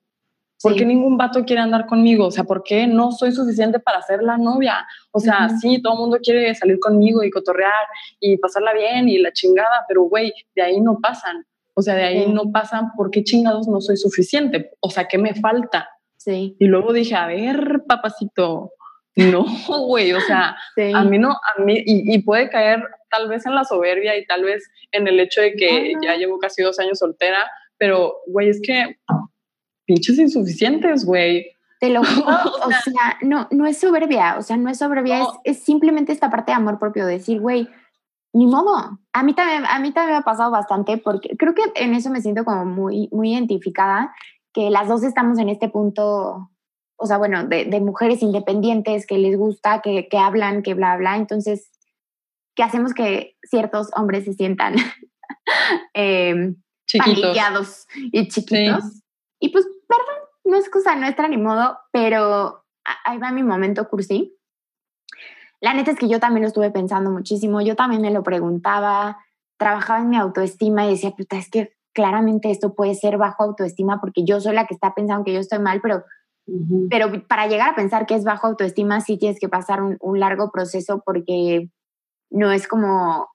¿Por 0.61 0.75
qué 0.75 0.86
ningún 0.86 1.17
vato 1.17 1.45
quiere 1.45 1.61
andar 1.61 1.86
conmigo? 1.86 2.25
O 2.25 2.32
sea, 2.32 2.43
¿por 2.43 2.63
qué 2.63 2.86
no 2.86 3.13
soy 3.13 3.32
suficiente 3.32 3.80
para 3.80 4.01
ser 4.01 4.21
la 4.21 4.38
novia? 4.38 4.86
O 5.11 5.19
sea, 5.19 5.47
sí, 5.61 5.82
todo 5.82 5.93
el 5.93 5.99
mundo 5.99 6.17
quiere 6.21 6.53
salir 6.53 6.80
conmigo 6.80 7.23
y 7.23 7.30
cotorrear 7.30 7.86
y 8.19 8.38
pasarla 8.38 8.73
bien 8.73 9.07
y 9.07 9.19
la 9.19 9.32
chingada, 9.32 9.86
pero 9.88 10.03
güey, 10.03 10.34
de 10.55 10.61
ahí 10.61 10.82
no 10.82 10.99
pasan. 11.01 11.45
O 11.80 11.82
sea, 11.82 11.95
de 11.95 12.03
ahí 12.03 12.27
no 12.30 12.51
pasan, 12.51 12.91
¿por 12.97 13.09
qué 13.09 13.23
chingados 13.23 13.69
no 13.69 13.80
soy 13.80 13.95
suficiente? 13.95 14.71
O 14.82 14.89
sea, 14.89 15.07
¿qué 15.07 15.17
me 15.17 15.34
falta? 15.34 15.88
Sí. 16.17 16.57
Y 16.59 16.65
luego 16.65 16.91
dije, 16.91 17.15
a 17.15 17.25
ver, 17.25 17.84
papacito, 17.88 18.73
no, 19.15 19.45
güey, 19.88 20.11
o 20.11 20.19
sea, 20.19 20.57
a 20.93 21.03
mí 21.05 21.17
no, 21.17 21.32
a 21.32 21.61
mí, 21.63 21.82
y, 21.86 22.21
puede 22.23 22.49
caer 22.49 22.84
tal 23.09 23.30
vez 23.30 23.45
en 23.45 23.55
la 23.55 23.63
soberbia 23.63 24.17
y 24.17 24.25
tal 24.25 24.43
vez 24.43 24.69
en 24.91 25.07
el 25.07 25.21
hecho 25.21 25.39
de 25.39 25.53
que 25.53 25.93
ya 26.03 26.17
llevo 26.17 26.38
casi 26.38 26.63
dos 26.63 26.80
años 26.80 26.99
soltera, 26.99 27.49
pero, 27.77 28.17
güey, 28.27 28.49
es 28.49 28.59
que 28.61 28.97
pinches 29.86 30.19
insuficientes, 30.19 31.05
güey. 31.05 31.47
Te 31.80 31.91
lo 31.91 32.03
juro, 32.03 32.36
o, 32.65 32.71
sea, 32.71 33.17
no, 33.21 33.47
no 33.51 33.65
es 33.65 33.80
soberbia, 33.80 34.36
o 34.38 34.41
sea, 34.41 34.57
no 34.57 34.69
es 34.69 34.80
soberbia, 34.80 35.21
es, 35.21 35.27
es, 35.45 35.63
simplemente 35.63 36.11
esta 36.11 36.30
parte 36.30 36.51
de 36.51 36.57
amor 36.57 36.77
propio, 36.77 37.05
decir, 37.05 37.39
güey, 37.39 37.69
ni 38.34 38.45
modo. 38.47 38.99
A 39.13 39.23
mí 39.23 39.34
también, 39.34 39.65
a 39.65 39.80
mí 39.80 39.91
también 39.91 40.13
me 40.13 40.19
ha 40.19 40.23
pasado 40.23 40.51
bastante 40.51 40.97
porque 40.97 41.36
creo 41.38 41.53
que 41.53 41.63
en 41.75 41.93
eso 41.93 42.09
me 42.09 42.21
siento 42.21 42.45
como 42.45 42.65
muy, 42.65 43.09
muy 43.11 43.34
identificada, 43.34 44.13
que 44.53 44.69
las 44.69 44.88
dos 44.88 45.03
estamos 45.03 45.38
en 45.39 45.49
este 45.49 45.69
punto, 45.69 46.49
o 46.97 47.05
sea, 47.05 47.17
bueno, 47.17 47.45
de, 47.45 47.65
de 47.65 47.80
mujeres 47.80 48.21
independientes 48.21 49.05
que 49.05 49.17
les 49.17 49.38
gusta, 49.38 49.82
que, 49.82 50.07
que, 50.07 50.17
hablan, 50.17 50.63
que 50.63 50.73
bla, 50.73 50.97
bla. 50.97 51.15
Entonces, 51.17 51.71
¿qué 52.55 52.63
hacemos 52.63 52.93
que 52.93 53.36
ciertos 53.43 53.89
hombres 53.95 54.25
se 54.25 54.34
sientan 54.34 54.75
eh, 55.93 56.55
chiquitos. 56.88 57.88
y 58.11 58.27
chiquitos? 58.27 59.01
Y 59.39 59.49
pues, 59.49 59.65
perdón, 59.88 60.23
no 60.45 60.57
es 60.57 60.69
cosa 60.69 60.95
nuestra 60.95 61.27
ni 61.27 61.38
modo, 61.38 61.77
pero 61.91 62.65
ahí 63.05 63.17
va 63.17 63.32
mi 63.32 63.43
momento 63.43 63.88
cursi. 63.88 64.38
La 65.62 65.74
neta 65.74 65.91
es 65.91 65.97
que 65.97 66.07
yo 66.07 66.20
también 66.20 66.43
lo 66.43 66.47
estuve 66.47 66.72
pensando 66.72 67.12
muchísimo, 67.12 67.62
yo 67.62 67.76
también 67.76 68.01
me 68.01 68.12
lo 68.12 68.24
preguntaba, 68.24 69.18
trabajaba 69.57 69.99
en 69.99 70.10
mi 70.10 70.18
autoestima 70.18 70.86
y 70.86 70.91
decía, 70.91 71.12
puta, 71.12 71.38
es 71.38 71.49
que 71.49 71.74
claramente 71.93 72.49
esto 72.49 72.74
puede 72.74 72.95
ser 72.95 73.18
bajo 73.18 73.43
autoestima 73.43 73.99
porque 73.99 74.24
yo 74.24 74.39
soy 74.39 74.53
la 74.53 74.66
que 74.66 74.74
está 74.74 74.93
pensando 74.95 75.26
que 75.26 75.34
yo 75.34 75.39
estoy 75.39 75.60
mal, 75.60 75.82
pero, 75.82 76.03
pero 76.89 77.28
para 77.28 77.47
llegar 77.47 77.70
a 77.70 77.76
pensar 77.76 78.05
que 78.05 78.16
es 78.16 78.24
bajo 78.24 78.47
autoestima 78.47 79.01
sí 79.01 79.18
tienes 79.18 79.39
que 79.39 79.49
pasar 79.49 79.82
un, 79.82 79.97
un 79.99 80.20
largo 80.20 80.51
proceso 80.51 81.01
porque 81.05 81.70
no 82.30 82.51
es 82.51 82.68
como 82.68 83.28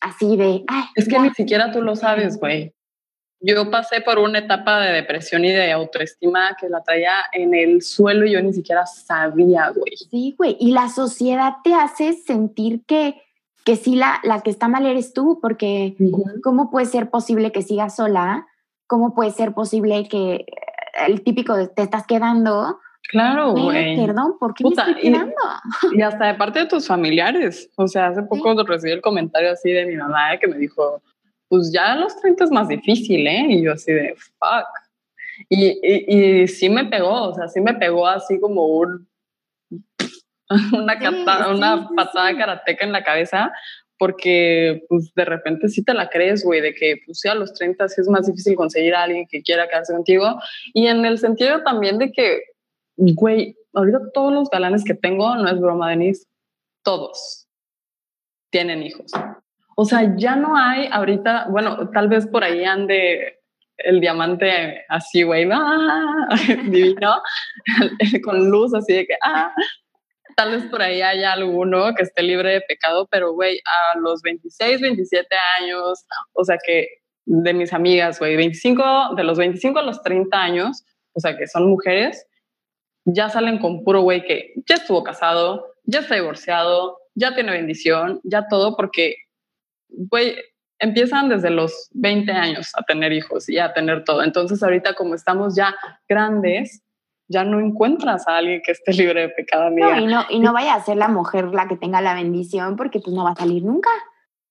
así 0.00 0.36
de... 0.36 0.64
es 0.94 1.08
que 1.08 1.18
ni 1.18 1.30
siquiera 1.30 1.72
tú 1.72 1.82
lo 1.82 1.96
sabes, 1.96 2.38
güey. 2.38 2.74
Yo 3.40 3.70
pasé 3.70 4.00
por 4.00 4.18
una 4.18 4.40
etapa 4.40 4.80
de 4.80 4.92
depresión 4.92 5.44
y 5.44 5.52
de 5.52 5.70
autoestima 5.70 6.56
que 6.60 6.68
la 6.68 6.82
traía 6.82 7.12
en 7.32 7.54
el 7.54 7.82
suelo 7.82 8.26
y 8.26 8.32
yo 8.32 8.42
ni 8.42 8.52
siquiera 8.52 8.84
sabía, 8.86 9.70
güey. 9.70 9.96
Sí, 10.10 10.34
güey. 10.36 10.56
Y 10.58 10.72
la 10.72 10.88
sociedad 10.88 11.54
te 11.62 11.72
hace 11.74 12.14
sentir 12.14 12.82
que, 12.84 13.22
que 13.64 13.76
sí, 13.76 13.94
la, 13.94 14.20
la 14.24 14.40
que 14.40 14.50
está 14.50 14.66
mal 14.66 14.86
eres 14.86 15.12
tú, 15.12 15.38
porque 15.40 15.94
¿cómo 16.42 16.70
puede 16.70 16.86
ser 16.86 17.10
posible 17.10 17.52
que 17.52 17.62
sigas 17.62 17.96
sola? 17.96 18.48
¿Cómo 18.88 19.14
puede 19.14 19.30
ser 19.30 19.52
posible 19.52 20.08
que 20.08 20.44
el 21.06 21.22
típico 21.22 21.56
de 21.56 21.68
te 21.68 21.82
estás 21.82 22.06
quedando? 22.06 22.80
Claro, 23.10 23.52
güey. 23.52 23.96
Perdón, 23.96 24.36
¿por 24.38 24.54
qué 24.54 24.64
me 24.64 24.70
estoy 24.70 24.94
quedando? 24.96 25.34
Y, 25.92 26.02
hasta 26.02 26.26
de 26.26 26.34
parte 26.34 26.58
de 26.60 26.66
tus 26.66 26.86
familiares. 26.86 27.70
O 27.76 27.86
sea, 27.86 28.08
hace 28.08 28.22
poco 28.22 28.54
recibí 28.64 28.92
el 28.92 29.00
comentario 29.00 29.52
así 29.52 29.70
de 29.70 29.86
mi 29.86 29.96
mamá 29.96 30.36
que 30.38 30.46
me 30.46 30.58
dijo, 30.58 31.00
pues 31.48 31.72
ya 31.72 31.92
a 31.92 31.96
los 31.96 32.16
30 32.20 32.44
es 32.44 32.50
más 32.50 32.68
difícil, 32.68 33.26
¿eh? 33.26 33.46
Y 33.50 33.62
yo 33.62 33.72
así 33.72 33.92
de, 33.92 34.14
fuck. 34.16 34.66
Y, 35.48 36.42
y, 36.42 36.48
sí 36.48 36.68
me 36.68 36.84
pegó, 36.84 37.28
o 37.28 37.34
sea, 37.34 37.48
sí 37.48 37.60
me 37.60 37.74
pegó 37.74 38.06
así 38.06 38.40
como 38.40 38.66
un, 38.66 39.08
una, 40.72 41.50
una 41.50 41.88
patada 41.94 42.36
karateca 42.36 42.84
en 42.84 42.92
la 42.92 43.04
cabeza, 43.04 43.52
porque 43.98 44.84
pues 44.88 45.12
de 45.14 45.24
repente 45.24 45.68
sí 45.68 45.84
te 45.84 45.94
la 45.94 46.08
crees, 46.08 46.44
güey, 46.44 46.60
de 46.60 46.74
que 46.74 47.00
pues 47.04 47.20
sí 47.20 47.28
a 47.28 47.34
los 47.34 47.52
30 47.54 47.88
sí 47.88 48.00
es 48.00 48.08
más 48.08 48.26
difícil 48.26 48.56
conseguir 48.56 48.94
a 48.94 49.04
alguien 49.04 49.26
que 49.26 49.42
quiera 49.42 49.68
quedarse 49.68 49.92
contigo. 49.92 50.40
Y 50.72 50.86
en 50.86 51.04
el 51.04 51.18
sentido 51.18 51.62
también 51.62 51.98
de 51.98 52.12
que, 52.12 52.42
güey, 52.96 53.56
ahorita 53.74 54.10
todos 54.12 54.32
los 54.32 54.50
galanes 54.50 54.84
que 54.84 54.94
tengo, 54.94 55.34
no 55.36 55.48
es 55.48 55.60
broma, 55.60 55.90
Denise, 55.90 56.26
todos 56.82 57.48
tienen 58.50 58.82
hijos. 58.82 59.10
O 59.80 59.84
sea, 59.84 60.12
ya 60.16 60.34
no 60.34 60.56
hay 60.56 60.88
ahorita, 60.90 61.46
bueno, 61.50 61.88
tal 61.90 62.08
vez 62.08 62.26
por 62.26 62.42
ahí 62.42 62.64
ande 62.64 63.38
el 63.76 64.00
diamante 64.00 64.84
así, 64.88 65.22
güey, 65.22 65.48
¡ah! 65.52 66.26
divino, 66.64 67.22
con 68.24 68.50
luz 68.50 68.74
así 68.74 68.92
de 68.92 69.06
que, 69.06 69.14
ah, 69.22 69.54
tal 70.36 70.50
vez 70.50 70.64
por 70.64 70.82
ahí 70.82 71.00
haya 71.00 71.32
alguno 71.32 71.94
que 71.94 72.02
esté 72.02 72.24
libre 72.24 72.54
de 72.54 72.60
pecado, 72.62 73.06
pero, 73.08 73.34
güey, 73.34 73.60
a 73.64 73.98
los 74.00 74.20
26, 74.22 74.80
27 74.80 75.28
años, 75.60 76.04
o 76.32 76.42
sea 76.42 76.56
que 76.66 76.88
de 77.24 77.54
mis 77.54 77.72
amigas, 77.72 78.18
güey, 78.18 78.34
25, 78.34 79.14
de 79.14 79.22
los 79.22 79.38
25 79.38 79.78
a 79.78 79.82
los 79.82 80.02
30 80.02 80.42
años, 80.42 80.84
o 81.12 81.20
sea 81.20 81.36
que 81.36 81.46
son 81.46 81.70
mujeres, 81.70 82.26
ya 83.04 83.28
salen 83.28 83.58
con 83.58 83.84
puro 83.84 84.00
güey 84.00 84.24
que 84.24 84.54
ya 84.66 84.74
estuvo 84.74 85.04
casado, 85.04 85.68
ya 85.84 86.00
está 86.00 86.16
divorciado, 86.16 86.98
ya 87.14 87.36
tiene 87.36 87.52
bendición, 87.52 88.20
ya 88.24 88.48
todo, 88.48 88.76
porque 88.76 89.27
güey, 89.88 90.36
empiezan 90.78 91.28
desde 91.28 91.50
los 91.50 91.88
20 91.92 92.30
años 92.32 92.72
a 92.76 92.82
tener 92.82 93.12
hijos 93.12 93.48
y 93.48 93.58
a 93.58 93.72
tener 93.72 94.04
todo. 94.04 94.22
Entonces 94.22 94.62
ahorita 94.62 94.94
como 94.94 95.14
estamos 95.14 95.54
ya 95.56 95.74
grandes, 96.08 96.82
ya 97.28 97.44
no 97.44 97.60
encuentras 97.60 98.26
a 98.26 98.36
alguien 98.36 98.62
que 98.64 98.72
esté 98.72 98.92
libre 98.92 99.22
de 99.22 99.28
pecado, 99.30 99.66
amiga. 99.66 99.96
No, 99.96 100.00
y 100.00 100.06
no, 100.06 100.24
y 100.30 100.40
no 100.40 100.52
vaya 100.52 100.74
a 100.74 100.84
ser 100.84 100.96
la 100.96 101.08
mujer 101.08 101.46
la 101.52 101.68
que 101.68 101.76
tenga 101.76 102.00
la 102.00 102.14
bendición 102.14 102.76
porque 102.76 103.00
pues 103.00 103.14
no 103.14 103.24
va 103.24 103.32
a 103.32 103.36
salir 103.36 103.62
nunca. 103.64 103.90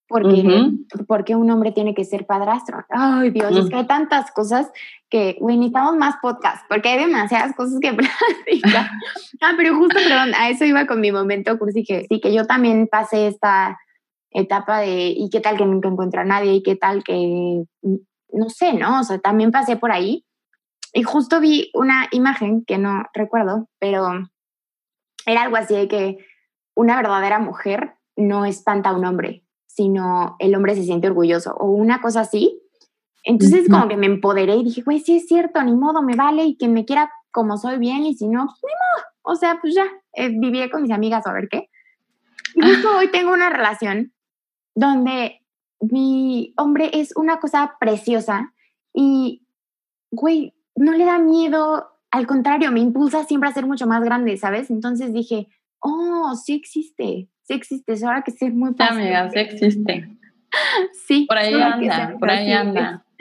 Porque, 0.10 0.72
porque 1.06 1.36
un 1.36 1.52
hombre 1.52 1.74
tiene 1.74 1.94
que 1.94 2.06
ser 2.06 2.26
padrastro. 2.26 2.86
Ay, 2.90 3.30
Dios, 3.32 3.54
es 3.58 3.70
que 3.70 3.76
hay 3.76 3.88
tantas 3.88 4.32
cosas 4.32 4.72
que, 5.10 5.36
güey, 5.42 5.58
necesitamos 5.58 5.98
más 5.98 6.16
podcast, 6.22 6.66
porque 6.70 6.88
hay 6.88 7.00
demasiadas 7.00 7.54
cosas 7.58 7.78
que 7.82 7.92
platicar. 7.94 8.90
ah, 9.42 9.54
pero 9.58 9.76
justo, 9.76 10.00
perdón, 10.02 10.34
a 10.34 10.50
eso 10.50 10.64
iba 10.64 10.88
con 10.88 11.02
mi 11.02 11.12
momento 11.12 11.60
cursi, 11.60 11.84
que 11.84 12.06
sí, 12.08 12.22
que 12.22 12.34
yo 12.34 12.46
también 12.46 12.88
pasé 12.88 13.28
esta, 13.28 13.78
etapa 14.32 14.80
de, 14.80 15.14
¿y 15.16 15.30
qué 15.30 15.40
tal 15.40 15.58
que 15.58 15.66
nunca 15.66 15.90
encuentro 15.90 16.22
a 16.22 16.26
nadie? 16.26 16.54
¿Y 16.54 16.64
qué 16.64 16.76
tal 16.76 17.04
que, 17.04 17.64
no 17.82 18.50
sé, 18.50 18.74
¿no? 18.74 19.00
O 19.00 19.04
sea, 19.04 19.20
también 19.20 19.52
pasé 19.52 19.78
por 19.78 19.92
ahí 19.92 20.26
y 20.94 21.04
justo 21.04 21.40
vi 21.40 21.70
una 21.74 22.08
imagen 22.12 22.64
que 22.66 22.78
no 22.78 23.06
recuerdo, 23.14 23.68
pero 23.80 24.10
era 25.26 25.44
algo 25.44 25.58
así 25.58 25.76
de 25.76 25.88
que 25.88 26.18
una 26.76 26.96
verdadera 26.96 27.40
mujer 27.40 27.96
no 28.16 28.46
espanta 28.46 28.90
a 28.90 28.96
un 28.96 29.06
hombre, 29.06 29.44
sino 29.68 30.36
el 30.40 30.56
hombre 30.56 30.76
se 30.76 30.84
siente 30.84 31.08
orgulloso 31.08 31.54
o 31.54 31.72
una 31.72 32.02
cosa 32.02 32.22
así. 32.22 32.62
Entonces 33.24 33.68
como 33.70 33.88
que 33.88 33.98
me 33.98 34.06
empoderé 34.06 34.56
y 34.56 34.64
dije, 34.64 34.82
güey, 34.84 35.00
sí 35.00 35.18
es 35.18 35.28
cierto, 35.28 35.62
ni 35.62 35.76
modo, 35.76 36.02
me 36.02 36.16
vale 36.16 36.46
y 36.46 36.58
que 36.58 36.68
me 36.68 36.86
quiera 36.86 37.12
como 37.32 37.58
soy 37.58 37.78
bien 37.78 38.06
y 38.06 38.16
si 38.16 38.28
no, 38.28 38.46
pues 38.46 38.62
ni 38.64 38.72
modo. 38.72 39.08
O 39.22 39.36
sea, 39.36 39.60
pues 39.62 39.76
ya, 39.76 39.86
eh, 40.14 40.30
viví 40.30 40.68
con 40.70 40.82
mis 40.82 40.92
amigas 40.92 41.28
a 41.28 41.34
ver 41.34 41.50
qué. 41.50 41.70
Y 42.56 42.62
justo 42.62 42.98
hoy 42.98 43.12
tengo 43.12 43.34
una 43.34 43.50
relación 43.50 44.14
donde 44.78 45.42
mi 45.80 46.54
hombre 46.56 46.92
es 46.94 47.16
una 47.16 47.40
cosa 47.40 47.78
preciosa 47.80 48.54
y, 48.94 49.42
güey, 50.12 50.54
no 50.76 50.92
le 50.92 51.04
da 51.04 51.18
miedo, 51.18 51.88
al 52.12 52.28
contrario, 52.28 52.72
me 52.72 52.80
impulsa 52.80 53.24
siempre 53.24 53.50
a 53.50 53.54
ser 53.54 53.66
mucho 53.66 53.88
más 53.88 54.04
grande, 54.04 54.38
¿sabes? 54.38 54.70
Entonces 54.70 55.14
dije, 55.14 55.48
oh, 55.80 56.36
sí 56.36 56.54
existe, 56.54 57.28
sí 57.42 57.54
existe, 57.54 57.94
es 57.94 58.04
ahora 58.04 58.22
que 58.22 58.30
sé 58.30 58.52
muy 58.52 58.76
fácil. 58.76 59.02
amiga, 59.02 59.30
sí 59.32 59.40
existe. 59.40 60.10
sí. 61.08 61.26
Por 61.28 61.38
ahí 61.40 61.56
anda, 61.56 62.16
por 62.20 62.30
ahí 62.30 62.52
anda. 62.52 63.04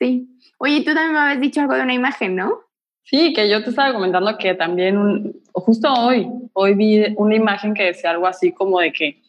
Sí. 0.00 0.28
Oye, 0.58 0.80
tú 0.80 0.86
también 0.86 1.12
me 1.12 1.18
habías 1.20 1.40
dicho 1.40 1.60
algo 1.60 1.74
de 1.74 1.82
una 1.82 1.94
imagen, 1.94 2.34
¿no? 2.34 2.58
Sí, 3.04 3.32
que 3.34 3.48
yo 3.48 3.62
te 3.62 3.70
estaba 3.70 3.92
comentando 3.92 4.36
que 4.36 4.54
también, 4.54 5.32
justo 5.52 5.92
hoy, 5.92 6.28
hoy 6.54 6.74
vi 6.74 7.14
una 7.16 7.36
imagen 7.36 7.72
que 7.72 7.84
decía 7.84 8.10
algo 8.10 8.26
así 8.26 8.50
como 8.50 8.80
de 8.80 8.92
que 8.92 9.22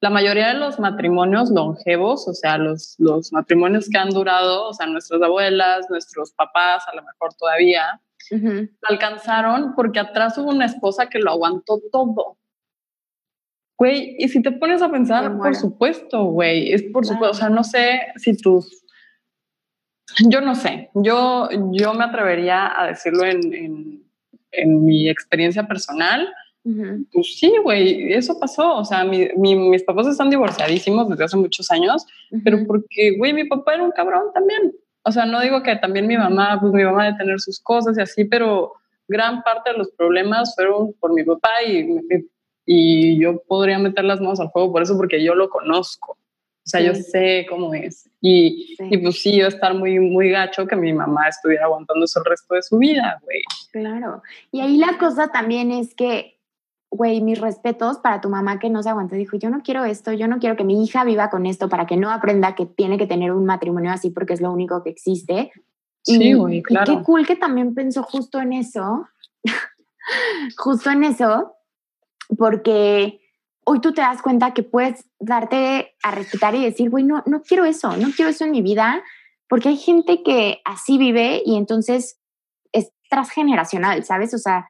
la 0.00 0.10
mayoría 0.10 0.48
de 0.48 0.54
los 0.54 0.78
matrimonios 0.78 1.50
longevos, 1.50 2.26
o 2.26 2.32
sea, 2.32 2.56
los, 2.56 2.94
los 2.98 3.32
matrimonios 3.32 3.88
que 3.88 3.98
han 3.98 4.08
durado, 4.10 4.68
o 4.68 4.74
sea, 4.74 4.86
nuestras 4.86 5.20
abuelas, 5.20 5.86
nuestros 5.90 6.32
papás, 6.32 6.84
a 6.88 6.96
lo 6.96 7.02
mejor 7.02 7.34
todavía, 7.34 8.00
alcanzaron 8.82 9.74
porque 9.74 10.00
atrás 10.00 10.38
hubo 10.38 10.50
una 10.50 10.66
esposa 10.66 11.08
que 11.08 11.18
lo 11.18 11.30
aguantó 11.30 11.80
todo. 11.92 12.38
Güey, 13.76 14.16
y 14.18 14.28
si 14.28 14.42
te 14.42 14.52
pones 14.52 14.82
a 14.82 14.90
pensar, 14.90 15.38
por 15.38 15.56
supuesto, 15.56 16.24
güey, 16.24 16.72
es 16.72 16.82
por 16.92 17.06
supuesto, 17.06 17.30
o 17.30 17.34
sea, 17.34 17.48
no 17.48 17.64
sé 17.64 18.00
si 18.16 18.36
tus 18.36 18.84
Yo 20.28 20.40
no 20.40 20.54
sé, 20.54 20.90
yo, 20.94 21.48
yo 21.72 21.94
me 21.94 22.04
atrevería 22.04 22.78
a 22.78 22.88
decirlo 22.88 23.24
en, 23.24 24.04
en, 24.52 24.84
mi 24.84 25.08
experiencia 25.08 25.66
personal. 25.66 26.28
Pues 26.62 27.38
sí, 27.38 27.52
güey, 27.62 28.12
eso 28.12 28.38
pasó. 28.38 28.76
O 28.76 28.84
sea, 28.84 29.04
mis 29.04 29.82
papás 29.84 30.06
están 30.06 30.30
divorciadísimos 30.30 31.08
desde 31.08 31.24
hace 31.24 31.36
muchos 31.36 31.70
años, 31.70 32.06
pero 32.44 32.66
porque, 32.66 33.16
güey, 33.16 33.32
mi 33.32 33.44
papá 33.44 33.74
era 33.74 33.84
un 33.84 33.92
cabrón 33.92 34.32
también. 34.34 34.72
O 35.02 35.12
sea, 35.12 35.24
no 35.24 35.40
digo 35.40 35.62
que 35.62 35.76
también 35.76 36.06
mi 36.06 36.16
mamá, 36.16 36.58
pues 36.60 36.72
mi 36.72 36.84
mamá 36.84 37.06
de 37.06 37.18
tener 37.18 37.40
sus 37.40 37.60
cosas 37.60 37.96
y 37.96 38.02
así, 38.02 38.24
pero 38.24 38.74
gran 39.08 39.42
parte 39.42 39.72
de 39.72 39.78
los 39.78 39.90
problemas 39.92 40.54
fueron 40.54 40.92
por 41.00 41.12
mi 41.14 41.24
papá 41.24 41.62
y, 41.66 41.98
y 42.66 43.18
yo 43.18 43.42
podría 43.48 43.78
meter 43.78 44.04
las 44.04 44.20
manos 44.20 44.40
al 44.40 44.50
fuego 44.50 44.72
por 44.72 44.82
eso, 44.82 44.96
porque 44.96 45.22
yo 45.22 45.34
lo 45.34 45.48
conozco. 45.48 46.18
O 46.62 46.68
sea, 46.70 46.80
yo 46.82 46.94
sé 46.94 47.46
cómo 47.48 47.74
es. 47.74 48.08
Y, 48.20 48.76
y, 48.78 48.98
pues 48.98 49.22
sí, 49.22 49.36
yo 49.36 49.48
estar 49.48 49.74
muy, 49.74 49.98
muy 49.98 50.30
gacho 50.30 50.66
que 50.66 50.76
mi 50.76 50.92
mamá 50.92 51.26
estuviera 51.28 51.64
aguantando 51.64 52.04
eso 52.04 52.20
el 52.20 52.26
resto 52.26 52.54
de 52.54 52.62
su 52.62 52.78
vida, 52.78 53.18
güey. 53.24 53.42
Claro. 53.72 54.22
Y 54.52 54.60
ahí 54.60 54.76
la 54.76 54.98
cosa 54.98 55.32
también 55.32 55.72
es 55.72 55.94
que, 55.94 56.38
güey, 56.90 57.20
mis 57.20 57.40
respetos 57.40 57.98
para 57.98 58.20
tu 58.20 58.28
mamá 58.28 58.58
que 58.58 58.68
no 58.68 58.82
se 58.82 58.88
aguantó. 58.88 59.14
Dijo, 59.14 59.36
yo 59.36 59.48
no 59.48 59.62
quiero 59.62 59.84
esto, 59.84 60.12
yo 60.12 60.26
no 60.26 60.38
quiero 60.38 60.56
que 60.56 60.64
mi 60.64 60.82
hija 60.82 61.04
viva 61.04 61.30
con 61.30 61.46
esto 61.46 61.68
para 61.68 61.86
que 61.86 61.96
no 61.96 62.10
aprenda 62.10 62.54
que 62.54 62.66
tiene 62.66 62.98
que 62.98 63.06
tener 63.06 63.32
un 63.32 63.46
matrimonio 63.46 63.92
así 63.92 64.10
porque 64.10 64.34
es 64.34 64.40
lo 64.40 64.52
único 64.52 64.82
que 64.82 64.90
existe. 64.90 65.52
Sí, 66.02 66.32
güey, 66.32 66.62
claro. 66.62 66.92
Y 66.92 66.96
qué 66.96 67.02
cool 67.02 67.26
que 67.26 67.36
también 67.36 67.74
pensó 67.74 68.02
justo 68.02 68.40
en 68.40 68.52
eso, 68.52 69.06
justo 70.56 70.90
en 70.90 71.04
eso, 71.04 71.54
porque 72.36 73.20
hoy 73.64 73.80
tú 73.80 73.92
te 73.92 74.00
das 74.00 74.22
cuenta 74.22 74.52
que 74.52 74.62
puedes 74.62 75.08
darte 75.20 75.94
a 76.02 76.10
respetar 76.10 76.54
y 76.54 76.64
decir, 76.64 76.90
güey, 76.90 77.04
no, 77.04 77.22
no 77.26 77.42
quiero 77.42 77.64
eso, 77.64 77.96
no 77.96 78.08
quiero 78.16 78.30
eso 78.30 78.44
en 78.44 78.50
mi 78.50 78.62
vida, 78.62 79.02
porque 79.48 79.68
hay 79.68 79.76
gente 79.76 80.22
que 80.22 80.60
así 80.64 80.98
vive 80.98 81.42
y 81.44 81.56
entonces 81.56 82.18
es 82.72 82.92
transgeneracional, 83.08 84.04
¿sabes? 84.04 84.32
O 84.34 84.38
sea, 84.38 84.69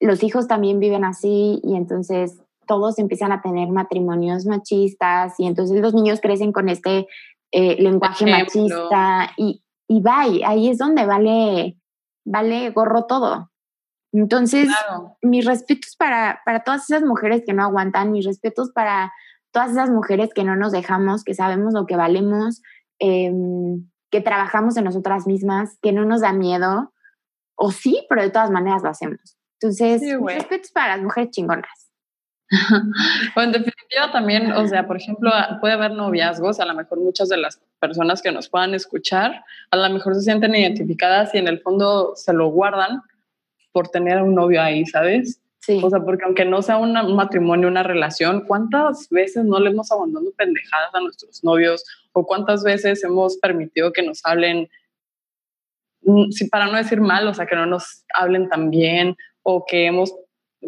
los 0.00 0.22
hijos 0.22 0.46
también 0.46 0.78
viven 0.78 1.04
así 1.04 1.60
y 1.62 1.76
entonces 1.76 2.40
todos 2.66 2.98
empiezan 2.98 3.32
a 3.32 3.40
tener 3.40 3.68
matrimonios 3.68 4.46
machistas 4.46 5.34
y 5.38 5.46
entonces 5.46 5.80
los 5.80 5.94
niños 5.94 6.20
crecen 6.20 6.52
con 6.52 6.68
este 6.68 7.06
eh, 7.50 7.80
lenguaje 7.80 8.26
machista 8.26 9.30
y, 9.36 9.62
y 9.88 10.02
bye, 10.02 10.44
ahí 10.44 10.68
es 10.68 10.78
donde 10.78 11.06
vale, 11.06 11.78
vale 12.24 12.70
gorro 12.70 13.06
todo. 13.06 13.50
Entonces, 14.12 14.68
mis 15.22 15.44
respetos 15.44 15.94
para, 15.96 16.40
para 16.44 16.64
todas 16.64 16.88
esas 16.88 17.02
mujeres 17.02 17.42
que 17.46 17.52
no 17.52 17.62
aguantan, 17.62 18.12
mis 18.12 18.24
respetos 18.24 18.70
para 18.72 19.12
todas 19.50 19.70
esas 19.70 19.90
mujeres 19.90 20.30
que 20.34 20.44
no 20.44 20.56
nos 20.56 20.72
dejamos, 20.72 21.24
que 21.24 21.34
sabemos 21.34 21.74
lo 21.74 21.86
que 21.86 21.96
valemos, 21.96 22.62
em, 22.98 23.88
que 24.10 24.20
trabajamos 24.20 24.76
en 24.76 24.84
nosotras 24.84 25.26
mismas, 25.26 25.78
que 25.82 25.92
no 25.92 26.04
nos 26.04 26.22
da 26.22 26.32
miedo, 26.32 26.92
o 27.54 27.70
sí, 27.70 28.06
pero 28.08 28.22
de 28.22 28.30
todas 28.30 28.50
maneras 28.50 28.82
lo 28.82 28.88
hacemos. 28.88 29.37
Entonces, 29.60 30.02
mis 30.02 30.34
respetos 30.34 30.70
para 30.70 30.96
las 30.96 31.04
mujeres 31.04 31.30
chingonas. 31.30 31.88
bueno, 33.34 33.56
en 33.56 33.64
definitiva 33.64 34.10
también, 34.10 34.52
o 34.52 34.66
sea, 34.66 34.86
por 34.86 34.96
ejemplo, 34.96 35.30
puede 35.60 35.74
haber 35.74 35.92
noviazgos, 35.92 36.60
a 36.60 36.64
lo 36.64 36.74
mejor 36.74 36.98
muchas 36.98 37.28
de 37.28 37.36
las 37.36 37.60
personas 37.78 38.22
que 38.22 38.32
nos 38.32 38.48
puedan 38.48 38.74
escuchar, 38.74 39.44
a 39.70 39.76
lo 39.76 39.88
mejor 39.90 40.14
se 40.14 40.22
sienten 40.22 40.54
identificadas 40.54 41.34
y 41.34 41.38
en 41.38 41.48
el 41.48 41.60
fondo 41.60 42.12
se 42.16 42.32
lo 42.32 42.48
guardan 42.48 43.02
por 43.72 43.88
tener 43.88 44.22
un 44.22 44.34
novio 44.34 44.62
ahí, 44.62 44.86
¿sabes? 44.86 45.40
Sí. 45.60 45.80
O 45.82 45.90
sea, 45.90 46.00
porque 46.00 46.24
aunque 46.24 46.46
no 46.46 46.62
sea 46.62 46.78
un 46.78 46.94
matrimonio, 47.14 47.68
una 47.68 47.82
relación, 47.82 48.46
¿cuántas 48.46 49.10
veces 49.10 49.44
no 49.44 49.60
le 49.60 49.70
hemos 49.70 49.92
abandonado 49.92 50.32
pendejadas 50.36 50.94
a 50.94 51.00
nuestros 51.00 51.44
novios? 51.44 51.84
¿O 52.12 52.26
cuántas 52.26 52.64
veces 52.64 53.04
hemos 53.04 53.36
permitido 53.36 53.92
que 53.92 54.02
nos 54.02 54.24
hablen, 54.24 54.70
mm, 56.02 56.30
sí, 56.30 56.48
para 56.48 56.66
no 56.66 56.78
decir 56.78 57.02
mal, 57.02 57.28
o 57.28 57.34
sea, 57.34 57.44
que 57.46 57.56
no 57.56 57.66
nos 57.66 58.04
hablen 58.14 58.48
tan 58.48 58.70
bien, 58.70 59.14
o 59.42 59.64
que 59.66 59.86
hemos, 59.86 60.14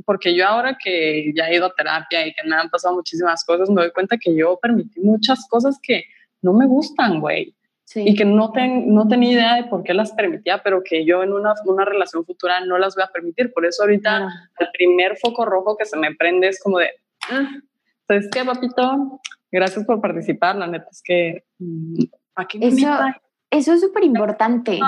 porque 0.05 0.35
yo 0.35 0.47
ahora 0.47 0.77
que 0.83 1.33
ya 1.35 1.49
he 1.49 1.57
ido 1.57 1.67
a 1.67 1.75
terapia 1.75 2.27
y 2.27 2.33
que 2.33 2.47
me 2.47 2.57
han 2.57 2.71
pasado 2.71 2.95
muchísimas 2.95 3.45
cosas, 3.45 3.69
me 3.71 3.83
doy 3.83 3.93
cuenta 3.93 4.17
que 4.19 4.35
yo 4.35 4.59
permití 4.61 5.01
muchas 5.01 5.47
cosas 5.49 5.79
que 5.83 6.05
no 6.43 6.53
me 6.53 6.67
gustan, 6.67 7.21
güey 7.21 7.55
y 7.95 8.15
que 8.15 8.25
no, 8.25 8.53
ten, 8.53 8.95
no 8.95 9.09
tenía 9.09 9.33
idea 9.33 9.55
de 9.57 9.65
por 9.65 9.83
qué 9.83 9.95
las 9.95 10.13
permitía, 10.13 10.63
pero 10.63 10.83
que 10.85 11.05
yo 11.05 11.23
en 11.23 11.33
una, 11.33 11.55
una 11.65 11.85
relación 11.85 12.25
futura 12.25 12.65
no 12.65 12.79
las 12.79 12.95
voy 12.95 13.05
a 13.05 13.09
permitir. 13.09 13.53
Por 13.53 13.67
eso 13.67 13.83
ahorita 13.83 14.29
el 14.59 14.69
primer 14.73 15.17
foco 15.19 15.45
rojo 15.45 15.77
que 15.77 15.85
se 15.85 15.97
me 15.97 16.15
prende 16.15 16.49
es 16.49 16.63
como 16.63 16.79
de, 16.79 16.91
ah, 17.31 17.49
¿sabes 18.07 18.29
qué, 18.31 18.45
papito? 18.45 19.21
Gracias 19.51 19.85
por 19.85 20.01
participar, 20.01 20.57
la 20.57 20.69
neta 20.69 20.87
es 20.91 21.03
que... 21.05 21.45
Mm, 21.59 22.05
eso, 22.61 22.89
eso 23.51 23.73
es 23.73 23.81
súper 23.81 24.05
importante. 24.05 24.79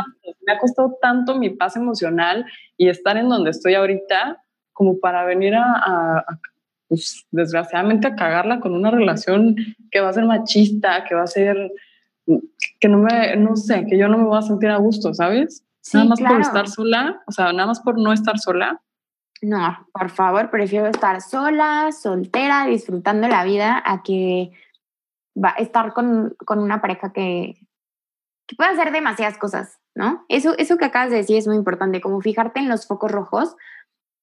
Me 0.46 0.52
ha 0.52 0.58
costado 0.58 0.96
tanto 1.00 1.36
mi 1.36 1.50
paz 1.50 1.76
emocional 1.76 2.46
y 2.76 2.88
estar 2.88 3.16
en 3.16 3.28
donde 3.28 3.50
estoy 3.50 3.74
ahorita 3.74 4.42
como 4.72 4.98
para 5.00 5.24
venir 5.24 5.54
a, 5.54 6.24
pues, 6.88 7.26
desgraciadamente, 7.30 8.06
a 8.06 8.14
cagarla 8.14 8.60
con 8.60 8.72
una 8.74 8.90
relación 8.90 9.56
que 9.90 10.00
va 10.00 10.08
a 10.08 10.12
ser 10.12 10.24
machista, 10.24 11.04
que 11.04 11.14
va 11.14 11.22
a 11.22 11.26
ser 11.26 11.72
que 12.78 12.88
no 12.88 12.98
me, 12.98 13.36
no 13.36 13.56
sé, 13.56 13.84
que 13.86 13.98
yo 13.98 14.08
no 14.08 14.18
me 14.18 14.24
voy 14.24 14.38
a 14.38 14.42
sentir 14.42 14.70
a 14.70 14.76
gusto, 14.76 15.12
¿sabes? 15.12 15.64
nada 15.92 16.06
más 16.06 16.20
por 16.20 16.40
estar 16.40 16.68
sola, 16.68 17.22
o 17.26 17.32
sea, 17.32 17.52
nada 17.52 17.66
más 17.66 17.80
por 17.80 17.98
no 17.98 18.12
estar 18.12 18.38
sola. 18.38 18.80
No, 19.40 19.88
por 19.92 20.10
favor, 20.10 20.50
prefiero 20.50 20.86
estar 20.86 21.20
sola, 21.20 21.90
soltera, 21.90 22.66
disfrutando 22.66 23.26
la 23.26 23.42
vida, 23.42 23.82
a 23.84 24.04
que 24.04 24.52
va 25.36 25.54
a 25.56 25.60
estar 25.60 25.92
con, 25.92 26.36
con 26.44 26.60
una 26.60 26.80
pareja 26.80 27.12
que, 27.12 27.56
que 28.46 28.56
puede 28.56 28.70
hacer 28.70 28.92
demasiadas 28.92 29.38
cosas, 29.38 29.78
¿no? 29.94 30.24
Eso, 30.28 30.54
eso 30.58 30.76
que 30.76 30.84
acabas 30.84 31.10
de 31.10 31.16
decir 31.16 31.36
es 31.36 31.46
muy 31.46 31.56
importante, 31.56 32.00
como 32.00 32.20
fijarte 32.20 32.60
en 32.60 32.68
los 32.68 32.86
focos 32.86 33.10
rojos 33.10 33.56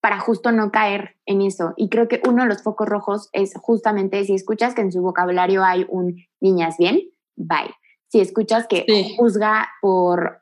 para 0.01 0.19
justo 0.19 0.51
no 0.51 0.71
caer 0.71 1.17
en 1.25 1.41
eso. 1.41 1.73
Y 1.75 1.89
creo 1.89 2.07
que 2.07 2.21
uno 2.27 2.43
de 2.43 2.49
los 2.49 2.63
focos 2.63 2.87
rojos 2.87 3.29
es 3.33 3.53
justamente 3.55 4.23
si 4.23 4.33
escuchas 4.33 4.73
que 4.73 4.81
en 4.81 4.91
su 4.91 5.01
vocabulario 5.01 5.63
hay 5.63 5.85
un 5.89 6.15
niñas 6.39 6.77
bien, 6.77 7.01
bye 7.35 7.73
si 8.09 8.19
escuchas 8.19 8.67
que 8.67 8.85
juzga 9.17 9.69
por 9.81 10.41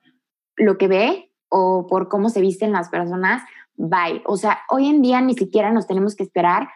lo 0.55 0.78
que 0.78 0.88
ve 0.88 1.32
o 1.49 1.86
por 1.88 2.09
cómo 2.09 2.30
se 2.30 2.41
visten 2.41 2.71
las 2.71 2.89
personas, 2.89 3.43
bye. 3.75 4.23
O 4.25 4.38
sea, 4.38 4.59
hoy 4.69 4.88
en 4.88 5.01
día 5.01 5.21
ni 5.21 5.34
siquiera 5.34 5.71
nos 5.71 5.86
tenemos 5.86 6.15
que 6.15 6.23
esperar 6.23 6.69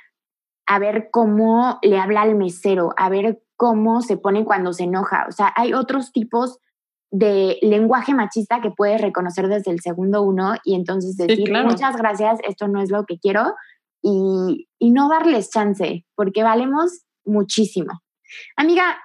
a 0.68 0.80
ver 0.80 1.10
cómo 1.12 1.80
le 1.82 1.98
habla 1.98 2.22
al 2.22 2.36
mesero, 2.36 2.94
a 2.98 3.10
ver 3.10 3.42
cómo 3.56 4.02
se 4.02 4.18
pone 4.18 4.46
cuando 4.46 4.74
se 4.74 4.84
enoja. 4.84 5.26
O 5.28 5.32
sea, 5.32 5.52
hay 5.56 5.74
otros 5.74 6.12
tipos 6.12 6.60
de 7.12 7.58
lenguaje 7.62 8.14
machista 8.14 8.62
que 8.62 8.72
puedes 8.72 9.02
reconocer 9.02 9.48
desde 9.50 9.72
el 9.72 9.82
segundo 9.82 10.22
uno 10.22 10.56
y 10.64 10.76
entonces 10.76 11.18
decir 11.18 11.52
muchas 11.52 11.98
gracias, 11.98 12.40
esto 12.48 12.68
no 12.68 12.82
es 12.82 12.90
lo 12.90 13.06
que 13.06 13.20
quiero 13.20 13.54
y, 14.02 14.68
y 14.80 14.92
no 14.92 15.10
darles 15.10 15.52
chance 15.52 16.06
porque 16.16 16.42
valemos 16.42 17.04
muchísimo. 17.26 18.02
Amiga, 18.56 18.98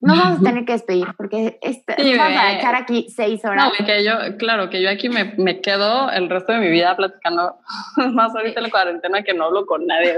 no 0.00 0.16
vamos 0.16 0.40
a 0.40 0.42
tener 0.42 0.64
que 0.64 0.72
despedir 0.72 1.08
porque 1.16 1.58
este, 1.62 1.94
vamos 2.16 2.38
a 2.38 2.52
echar 2.58 2.74
aquí 2.74 3.06
seis 3.14 3.44
horas. 3.44 3.66
No, 3.66 3.86
que 3.86 4.04
yo, 4.04 4.12
claro, 4.38 4.70
que 4.70 4.82
yo 4.82 4.90
aquí 4.90 5.08
me, 5.08 5.34
me 5.36 5.60
quedo 5.60 6.10
el 6.10 6.28
resto 6.28 6.52
de 6.52 6.58
mi 6.58 6.70
vida 6.70 6.96
platicando 6.96 7.56
más 8.12 8.34
ahorita 8.34 8.60
en 8.60 8.64
la 8.64 8.70
cuarentena 8.70 9.22
que 9.22 9.34
no 9.34 9.44
hablo 9.44 9.66
con 9.66 9.86
nadie. 9.86 10.16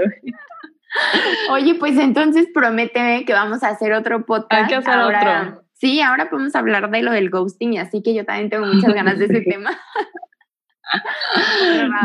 Oye, 1.49 1.75
pues 1.75 1.97
entonces 1.97 2.47
prométeme 2.53 3.25
que 3.25 3.33
vamos 3.33 3.63
a 3.63 3.69
hacer 3.69 3.93
otro 3.93 4.25
podcast. 4.25 4.63
Hay 4.63 4.67
que 4.67 4.75
hacer 4.75 4.99
otro. 4.99 5.62
Sí, 5.83 5.99
ahora 5.99 6.29
podemos 6.29 6.55
hablar 6.55 6.89
de 6.89 7.01
lo 7.01 7.11
del 7.11 7.29
ghosting, 7.29 7.77
así 7.77 8.01
que 8.01 8.13
yo 8.13 8.23
también 8.23 8.49
tengo 8.49 8.65
muchas 8.65 8.93
ganas 8.93 9.19
de 9.19 9.25
ese 9.25 9.41
tema. 9.49 9.77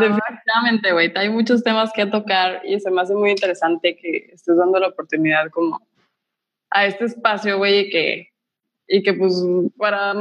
Definitivamente, 0.00 0.90
güey, 0.90 1.12
hay 1.14 1.28
muchos 1.28 1.62
temas 1.62 1.92
que 1.92 2.04
tocar 2.06 2.60
y 2.64 2.80
se 2.80 2.90
me 2.90 3.02
hace 3.02 3.14
muy 3.14 3.30
interesante 3.30 3.96
que 3.96 4.30
estés 4.32 4.56
dando 4.56 4.80
la 4.80 4.88
oportunidad 4.88 5.48
como 5.52 5.80
a 6.70 6.86
este 6.86 7.04
espacio, 7.04 7.58
güey, 7.58 7.86
y 7.86 7.90
que, 7.90 8.28
y 8.88 9.04
que 9.04 9.14
pues 9.14 9.40
para, 9.76 10.12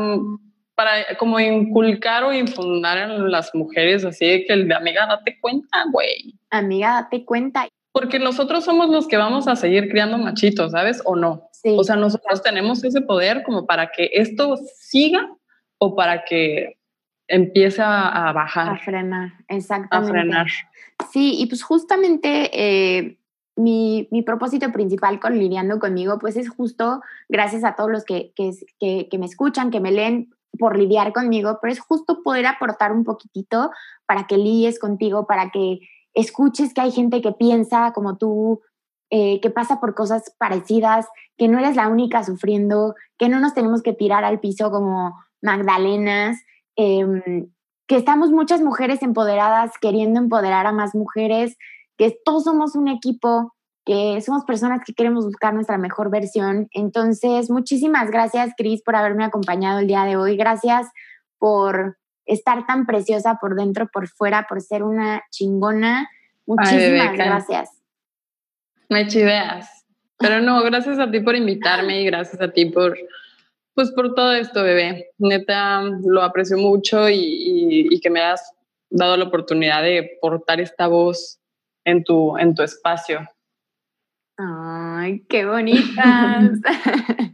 para 0.76 1.18
como 1.18 1.40
inculcar 1.40 2.26
o 2.26 2.34
infundar 2.34 3.10
en 3.10 3.32
las 3.32 3.56
mujeres, 3.56 4.06
así 4.06 4.46
que 4.46 4.54
el 4.54 4.68
de 4.68 4.76
amiga, 4.76 5.08
date 5.08 5.40
cuenta, 5.42 5.84
güey. 5.92 6.36
Amiga, 6.52 7.02
date 7.02 7.26
cuenta. 7.26 7.68
Porque 7.92 8.20
nosotros 8.20 8.64
somos 8.64 8.90
los 8.90 9.08
que 9.08 9.18
vamos 9.18 9.48
a 9.48 9.56
seguir 9.56 9.90
criando 9.90 10.20
machitos, 10.20 10.74
¿sabes? 10.74 11.02
¿O 11.06 11.16
no? 11.16 11.50
Sí. 11.68 11.76
O 11.78 11.84
sea, 11.84 11.96
nosotros 11.96 12.42
tenemos 12.42 12.84
ese 12.84 13.02
poder 13.02 13.44
como 13.44 13.66
para 13.66 13.92
que 13.92 14.10
esto 14.14 14.58
siga 14.78 15.30
o 15.80 15.96
para 15.96 16.24
que 16.24 16.78
empiece 17.28 17.82
a, 17.84 18.32
bajar. 18.34 18.70
A 18.70 18.78
frenar, 18.78 19.34
exactamente. 19.48 20.10
A 20.10 20.12
frenar. 20.12 20.48
Sí, 21.12 21.36
y 21.38 21.48
pues 21.48 21.62
justamente 21.64 22.50
eh, 22.54 23.18
mi, 23.56 24.08
mi, 24.12 24.22
propósito 24.22 24.72
principal 24.72 25.20
con 25.20 25.38
Lidiando 25.38 25.80
conmigo, 25.80 26.20
pues 26.20 26.38
es 26.38 26.50
justo 26.50 27.02
gracias 27.28 27.64
a 27.64 27.76
todos 27.76 27.92
los 27.92 28.06
que, 28.06 28.32
que, 28.36 29.08
que, 29.10 29.18
me 29.18 29.26
escuchan, 29.26 29.72
que 29.72 29.80
me 29.80 29.92
leen 29.92 30.34
por 30.58 30.78
lidiar 30.78 31.14
conmigo, 31.14 31.60
pero 31.62 31.74
es 31.74 31.80
justo 31.80 32.24
poder 32.24 32.46
aportar 32.46 32.92
un 32.92 33.04
poquitito 33.04 33.72
para 34.06 34.26
que 34.26 34.38
lidies 34.38 34.80
contigo, 34.80 35.28
para 35.28 35.52
que 35.52 35.80
escuches 36.14 36.74
que 36.74 36.82
hay 36.82 36.92
gente 36.92 37.22
que 37.22 37.32
piensa 37.32 37.92
como 37.94 38.18
tú, 38.18 38.62
eh, 39.10 39.40
que 39.42 39.50
pasa 39.50 39.80
por 39.80 39.96
cosas 39.96 40.36
parecidas, 40.38 41.08
que 41.38 41.48
no 41.48 41.60
eres 41.60 41.76
la 41.76 41.88
única 41.88 42.24
sufriendo, 42.24 42.96
que 43.18 43.30
no 43.30 43.40
nos 43.40 43.54
tenemos 43.54 43.82
que 43.82 43.94
tirar 43.94 44.24
al 44.24 44.40
piso 44.40 44.70
como 44.72 45.16
Magdalenas, 45.42 46.38
em, 46.76 47.50
que 47.88 47.96
estamos 47.96 48.32
muchas 48.32 48.62
mujeres 48.62 49.02
empoderadas 49.02 49.72
queriendo 49.80 50.20
empoderar 50.20 50.66
a 50.66 50.74
más 50.74 50.94
mujeres, 50.94 51.58
que 51.98 52.18
todos 52.26 52.44
somos 52.44 52.76
un 52.76 52.90
equipo, 52.90 53.54
que 53.86 54.20
somos 54.22 54.44
personas 54.44 54.82
que 54.86 54.94
queremos 54.94 55.24
buscar 55.24 55.54
nuestra 55.54 55.78
mejor 55.78 56.10
versión. 56.10 56.68
Entonces, 56.72 57.50
muchísimas 57.50 58.12
gracias, 58.12 58.52
Cris, 58.58 58.82
por 58.84 58.98
haberme 58.98 59.24
acompañado 59.24 59.80
el 59.80 59.88
día 59.88 60.04
de 60.04 60.18
hoy. 60.18 60.36
Gracias 60.36 60.88
por 61.40 61.98
estar 62.26 62.66
tan 62.66 62.86
preciosa 62.86 63.38
por 63.40 63.56
dentro, 63.56 63.88
por 63.88 64.10
fuera, 64.10 64.46
por 64.50 64.62
ser 64.62 64.84
una 64.84 65.24
chingona. 65.32 66.10
Muchísimas 66.46 67.14
gracias. 67.14 67.77
Me 68.90 69.08
chiveas. 69.08 69.86
Pero 70.18 70.42
no, 70.42 70.64
gracias 70.64 71.00
a 71.00 71.10
ti 71.12 71.20
por 71.20 71.36
invitarme 71.36 72.02
y 72.02 72.06
gracias 72.06 72.42
a 72.42 72.52
ti 72.52 72.66
por, 72.66 72.98
pues 73.76 73.92
por 73.92 74.16
todo 74.16 74.34
esto, 74.34 74.64
bebé. 74.64 75.12
Neta, 75.18 75.82
lo 75.82 76.24
aprecio 76.24 76.58
mucho 76.58 77.10
y, 77.10 77.88
y 77.92 78.00
que 78.00 78.10
me 78.10 78.22
has 78.22 78.54
dado 78.90 79.18
la 79.18 79.26
oportunidad 79.26 79.84
de 79.84 80.18
portar 80.22 80.60
esta 80.60 80.88
voz 80.88 81.40
en 81.86 82.04
tu, 82.04 82.38
en 82.38 82.56
tu 82.56 82.64
espacio. 82.64 83.28
Ay, 84.38 85.26
qué 85.28 85.46
bonitas. 85.46 86.52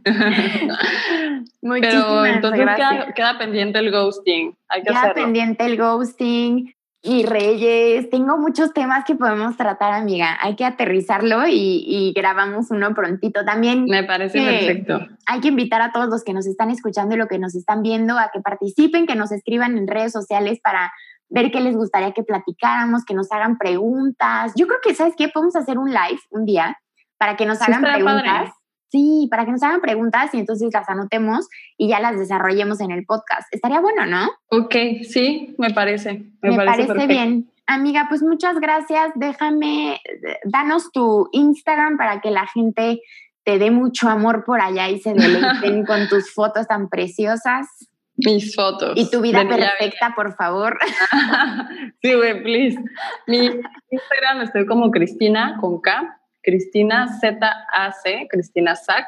Pero 1.60 2.24
entonces 2.26 2.66
queda, 3.14 3.38
pendiente 3.38 3.78
el 3.78 3.90
ghosting. 3.90 4.56
Hay 4.68 4.82
que 4.82 4.88
queda 4.88 5.12
pendiente 5.14 5.66
el 5.66 5.76
ghosting. 5.76 6.73
Y 7.06 7.26
Reyes, 7.26 8.08
tengo 8.08 8.38
muchos 8.38 8.72
temas 8.72 9.04
que 9.04 9.14
podemos 9.14 9.58
tratar, 9.58 9.92
amiga. 9.92 10.38
Hay 10.40 10.56
que 10.56 10.64
aterrizarlo 10.64 11.46
y, 11.46 11.84
y 11.86 12.14
grabamos 12.14 12.70
uno 12.70 12.94
prontito. 12.94 13.44
También 13.44 13.84
me 13.84 14.04
parece 14.04 14.40
perfecto. 14.40 15.06
Hay 15.26 15.40
que 15.40 15.48
invitar 15.48 15.82
a 15.82 15.92
todos 15.92 16.08
los 16.08 16.24
que 16.24 16.32
nos 16.32 16.46
están 16.46 16.70
escuchando 16.70 17.14
y 17.14 17.18
los 17.18 17.28
que 17.28 17.38
nos 17.38 17.54
están 17.54 17.82
viendo 17.82 18.18
a 18.18 18.30
que 18.32 18.40
participen, 18.40 19.06
que 19.06 19.16
nos 19.16 19.32
escriban 19.32 19.76
en 19.76 19.86
redes 19.86 20.12
sociales 20.12 20.60
para 20.64 20.90
ver 21.28 21.50
qué 21.50 21.60
les 21.60 21.76
gustaría 21.76 22.12
que 22.12 22.22
platicáramos, 22.22 23.04
que 23.04 23.12
nos 23.12 23.30
hagan 23.32 23.58
preguntas. 23.58 24.52
Yo 24.56 24.66
creo 24.66 24.80
que, 24.82 24.94
¿sabes 24.94 25.12
qué? 25.14 25.28
Podemos 25.28 25.56
hacer 25.56 25.78
un 25.78 25.90
live 25.90 26.20
un 26.30 26.46
día 26.46 26.78
para 27.18 27.36
que 27.36 27.44
nos 27.44 27.60
hagan 27.60 27.82
preguntas. 27.82 28.50
Sí, 28.94 29.26
para 29.28 29.44
que 29.44 29.50
nos 29.50 29.62
hagan 29.64 29.80
preguntas 29.80 30.32
y 30.34 30.38
entonces 30.38 30.72
las 30.72 30.88
anotemos 30.88 31.48
y 31.76 31.88
ya 31.88 31.98
las 31.98 32.16
desarrollemos 32.16 32.80
en 32.80 32.92
el 32.92 33.04
podcast. 33.04 33.52
Estaría 33.52 33.80
bueno, 33.80 34.06
¿no? 34.06 34.30
Ok, 34.50 34.72
sí, 35.02 35.52
me 35.58 35.70
parece. 35.70 36.26
Me, 36.40 36.54
parece, 36.54 37.08
bien. 37.08 37.50
Amiga, 37.66 38.06
pues 38.08 38.22
muchas 38.22 38.60
gracias. 38.60 39.10
Déjame, 39.16 40.00
danos 40.44 40.92
tu 40.92 41.28
Instagram 41.32 41.96
para 41.96 42.20
que 42.20 42.30
la 42.30 42.46
gente 42.46 43.00
te 43.42 43.58
dé 43.58 43.72
mucho 43.72 44.08
amor 44.08 44.44
por 44.44 44.60
allá 44.60 44.88
y 44.88 45.00
se 45.00 45.12
deleiten 45.12 45.84
con 45.86 46.06
tus 46.06 46.32
fotos 46.32 46.68
tan 46.68 46.88
preciosas. 46.88 47.66
Mis 48.14 48.54
fotos. 48.54 48.92
Y 48.94 49.10
tu 49.10 49.22
vida 49.22 49.44
perfecta, 49.48 50.12
por 50.14 50.36
favor. 50.36 50.78
sí, 52.00 52.14
güey, 52.14 52.44
please. 52.44 52.78
Mi 53.26 53.46
Instagram 53.90 54.42
estoy 54.42 54.66
como 54.66 54.92
Cristina 54.92 55.58
con 55.60 55.80
K, 55.80 56.20
Cristina 56.44 57.08
ZAC, 57.20 58.28
Cristina 58.28 58.76
Zac. 58.76 59.06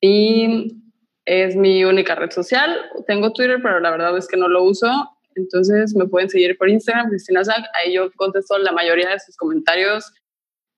Y 0.00 0.82
es 1.24 1.56
mi 1.56 1.84
única 1.84 2.14
red 2.14 2.30
social. 2.30 2.76
Tengo 3.06 3.32
Twitter, 3.32 3.58
pero 3.62 3.80
la 3.80 3.90
verdad 3.90 4.16
es 4.18 4.28
que 4.28 4.36
no 4.36 4.48
lo 4.48 4.64
uso. 4.64 4.88
Entonces 5.34 5.94
me 5.94 6.06
pueden 6.06 6.28
seguir 6.28 6.56
por 6.58 6.68
Instagram, 6.68 7.08
Cristina 7.08 7.44
Zac. 7.44 7.64
Ahí 7.74 7.94
yo 7.94 8.10
contesto 8.12 8.58
la 8.58 8.72
mayoría 8.72 9.10
de 9.10 9.20
sus 9.20 9.36
comentarios 9.36 10.12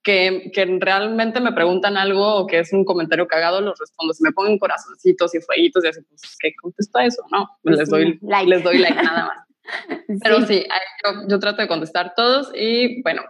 que, 0.03 0.51
que, 0.53 0.65
realmente 0.79 1.41
me 1.41 1.51
preguntan 1.51 1.97
algo 1.97 2.35
o 2.35 2.47
que 2.47 2.59
es 2.59 2.71
un 2.71 2.85
comentario 2.85 3.27
cagado, 3.27 3.59
los 3.61 3.77
respondo. 3.79 4.13
Si 4.13 4.23
me 4.23 4.31
ponen 4.31 4.57
corazoncitos 4.57 5.35
y 5.35 5.41
fueguitos 5.41 5.83
y 5.83 5.87
así, 5.87 6.01
pues, 6.07 6.37
¿qué 6.39 6.53
contesto 6.61 6.99
eso? 6.99 7.23
No, 7.31 7.49
pues 7.63 7.77
les, 7.77 7.89
doy, 7.89 8.17
like. 8.21 8.49
les 8.49 8.63
doy 8.63 8.77
like 8.77 8.95
nada 8.95 9.27
más. 9.27 9.47
Pero 10.23 10.45
sí, 10.45 10.65
yo, 11.03 11.27
yo 11.27 11.39
trato 11.39 11.61
de 11.61 11.67
contestar 11.67 12.13
todos 12.15 12.49
y 12.55 13.01
bueno, 13.03 13.23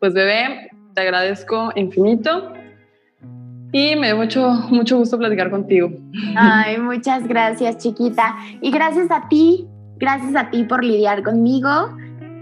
pues 0.00 0.12
bebé, 0.12 0.70
te 0.94 1.00
agradezco 1.02 1.72
infinito 1.76 2.52
y 3.72 3.94
me 3.96 4.08
da 4.08 4.16
mucho, 4.16 4.50
mucho 4.70 4.98
gusto 4.98 5.18
platicar 5.18 5.50
contigo. 5.50 5.90
Ay, 6.36 6.78
muchas 6.78 7.26
gracias, 7.26 7.78
chiquita. 7.78 8.36
Y 8.60 8.70
gracias 8.70 9.10
a 9.10 9.28
ti, 9.28 9.68
gracias 9.96 10.34
a 10.34 10.50
ti 10.50 10.64
por 10.64 10.84
lidiar 10.84 11.22
conmigo. 11.22 11.70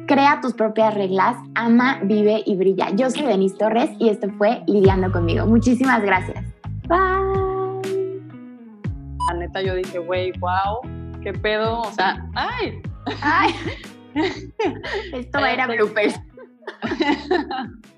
Crea 0.06 0.40
tus 0.40 0.54
propias 0.54 0.94
reglas, 0.94 1.36
ama, 1.54 2.00
vive 2.02 2.42
y 2.46 2.56
brilla. 2.56 2.88
Yo 2.94 3.10
soy 3.10 3.26
Denise 3.26 3.58
Torres 3.58 3.90
y 3.98 4.08
esto 4.08 4.28
fue 4.38 4.62
Lidiando 4.66 5.12
conmigo. 5.12 5.46
Muchísimas 5.46 6.02
gracias. 6.02 6.42
Bye. 6.88 8.22
La 9.28 9.34
neta, 9.34 9.60
yo 9.60 9.74
dije, 9.74 9.98
güey, 9.98 10.32
wow, 10.38 10.80
qué 11.22 11.34
pedo. 11.34 11.82
O 11.82 11.92
sea, 11.92 12.26
¡ay! 12.34 12.80
¡Ay! 13.20 13.50
Esto 15.12 15.40
va 15.40 15.48
a 15.48 15.52
ir 15.52 15.60
a 15.60 15.66
bloopers. 15.66 16.18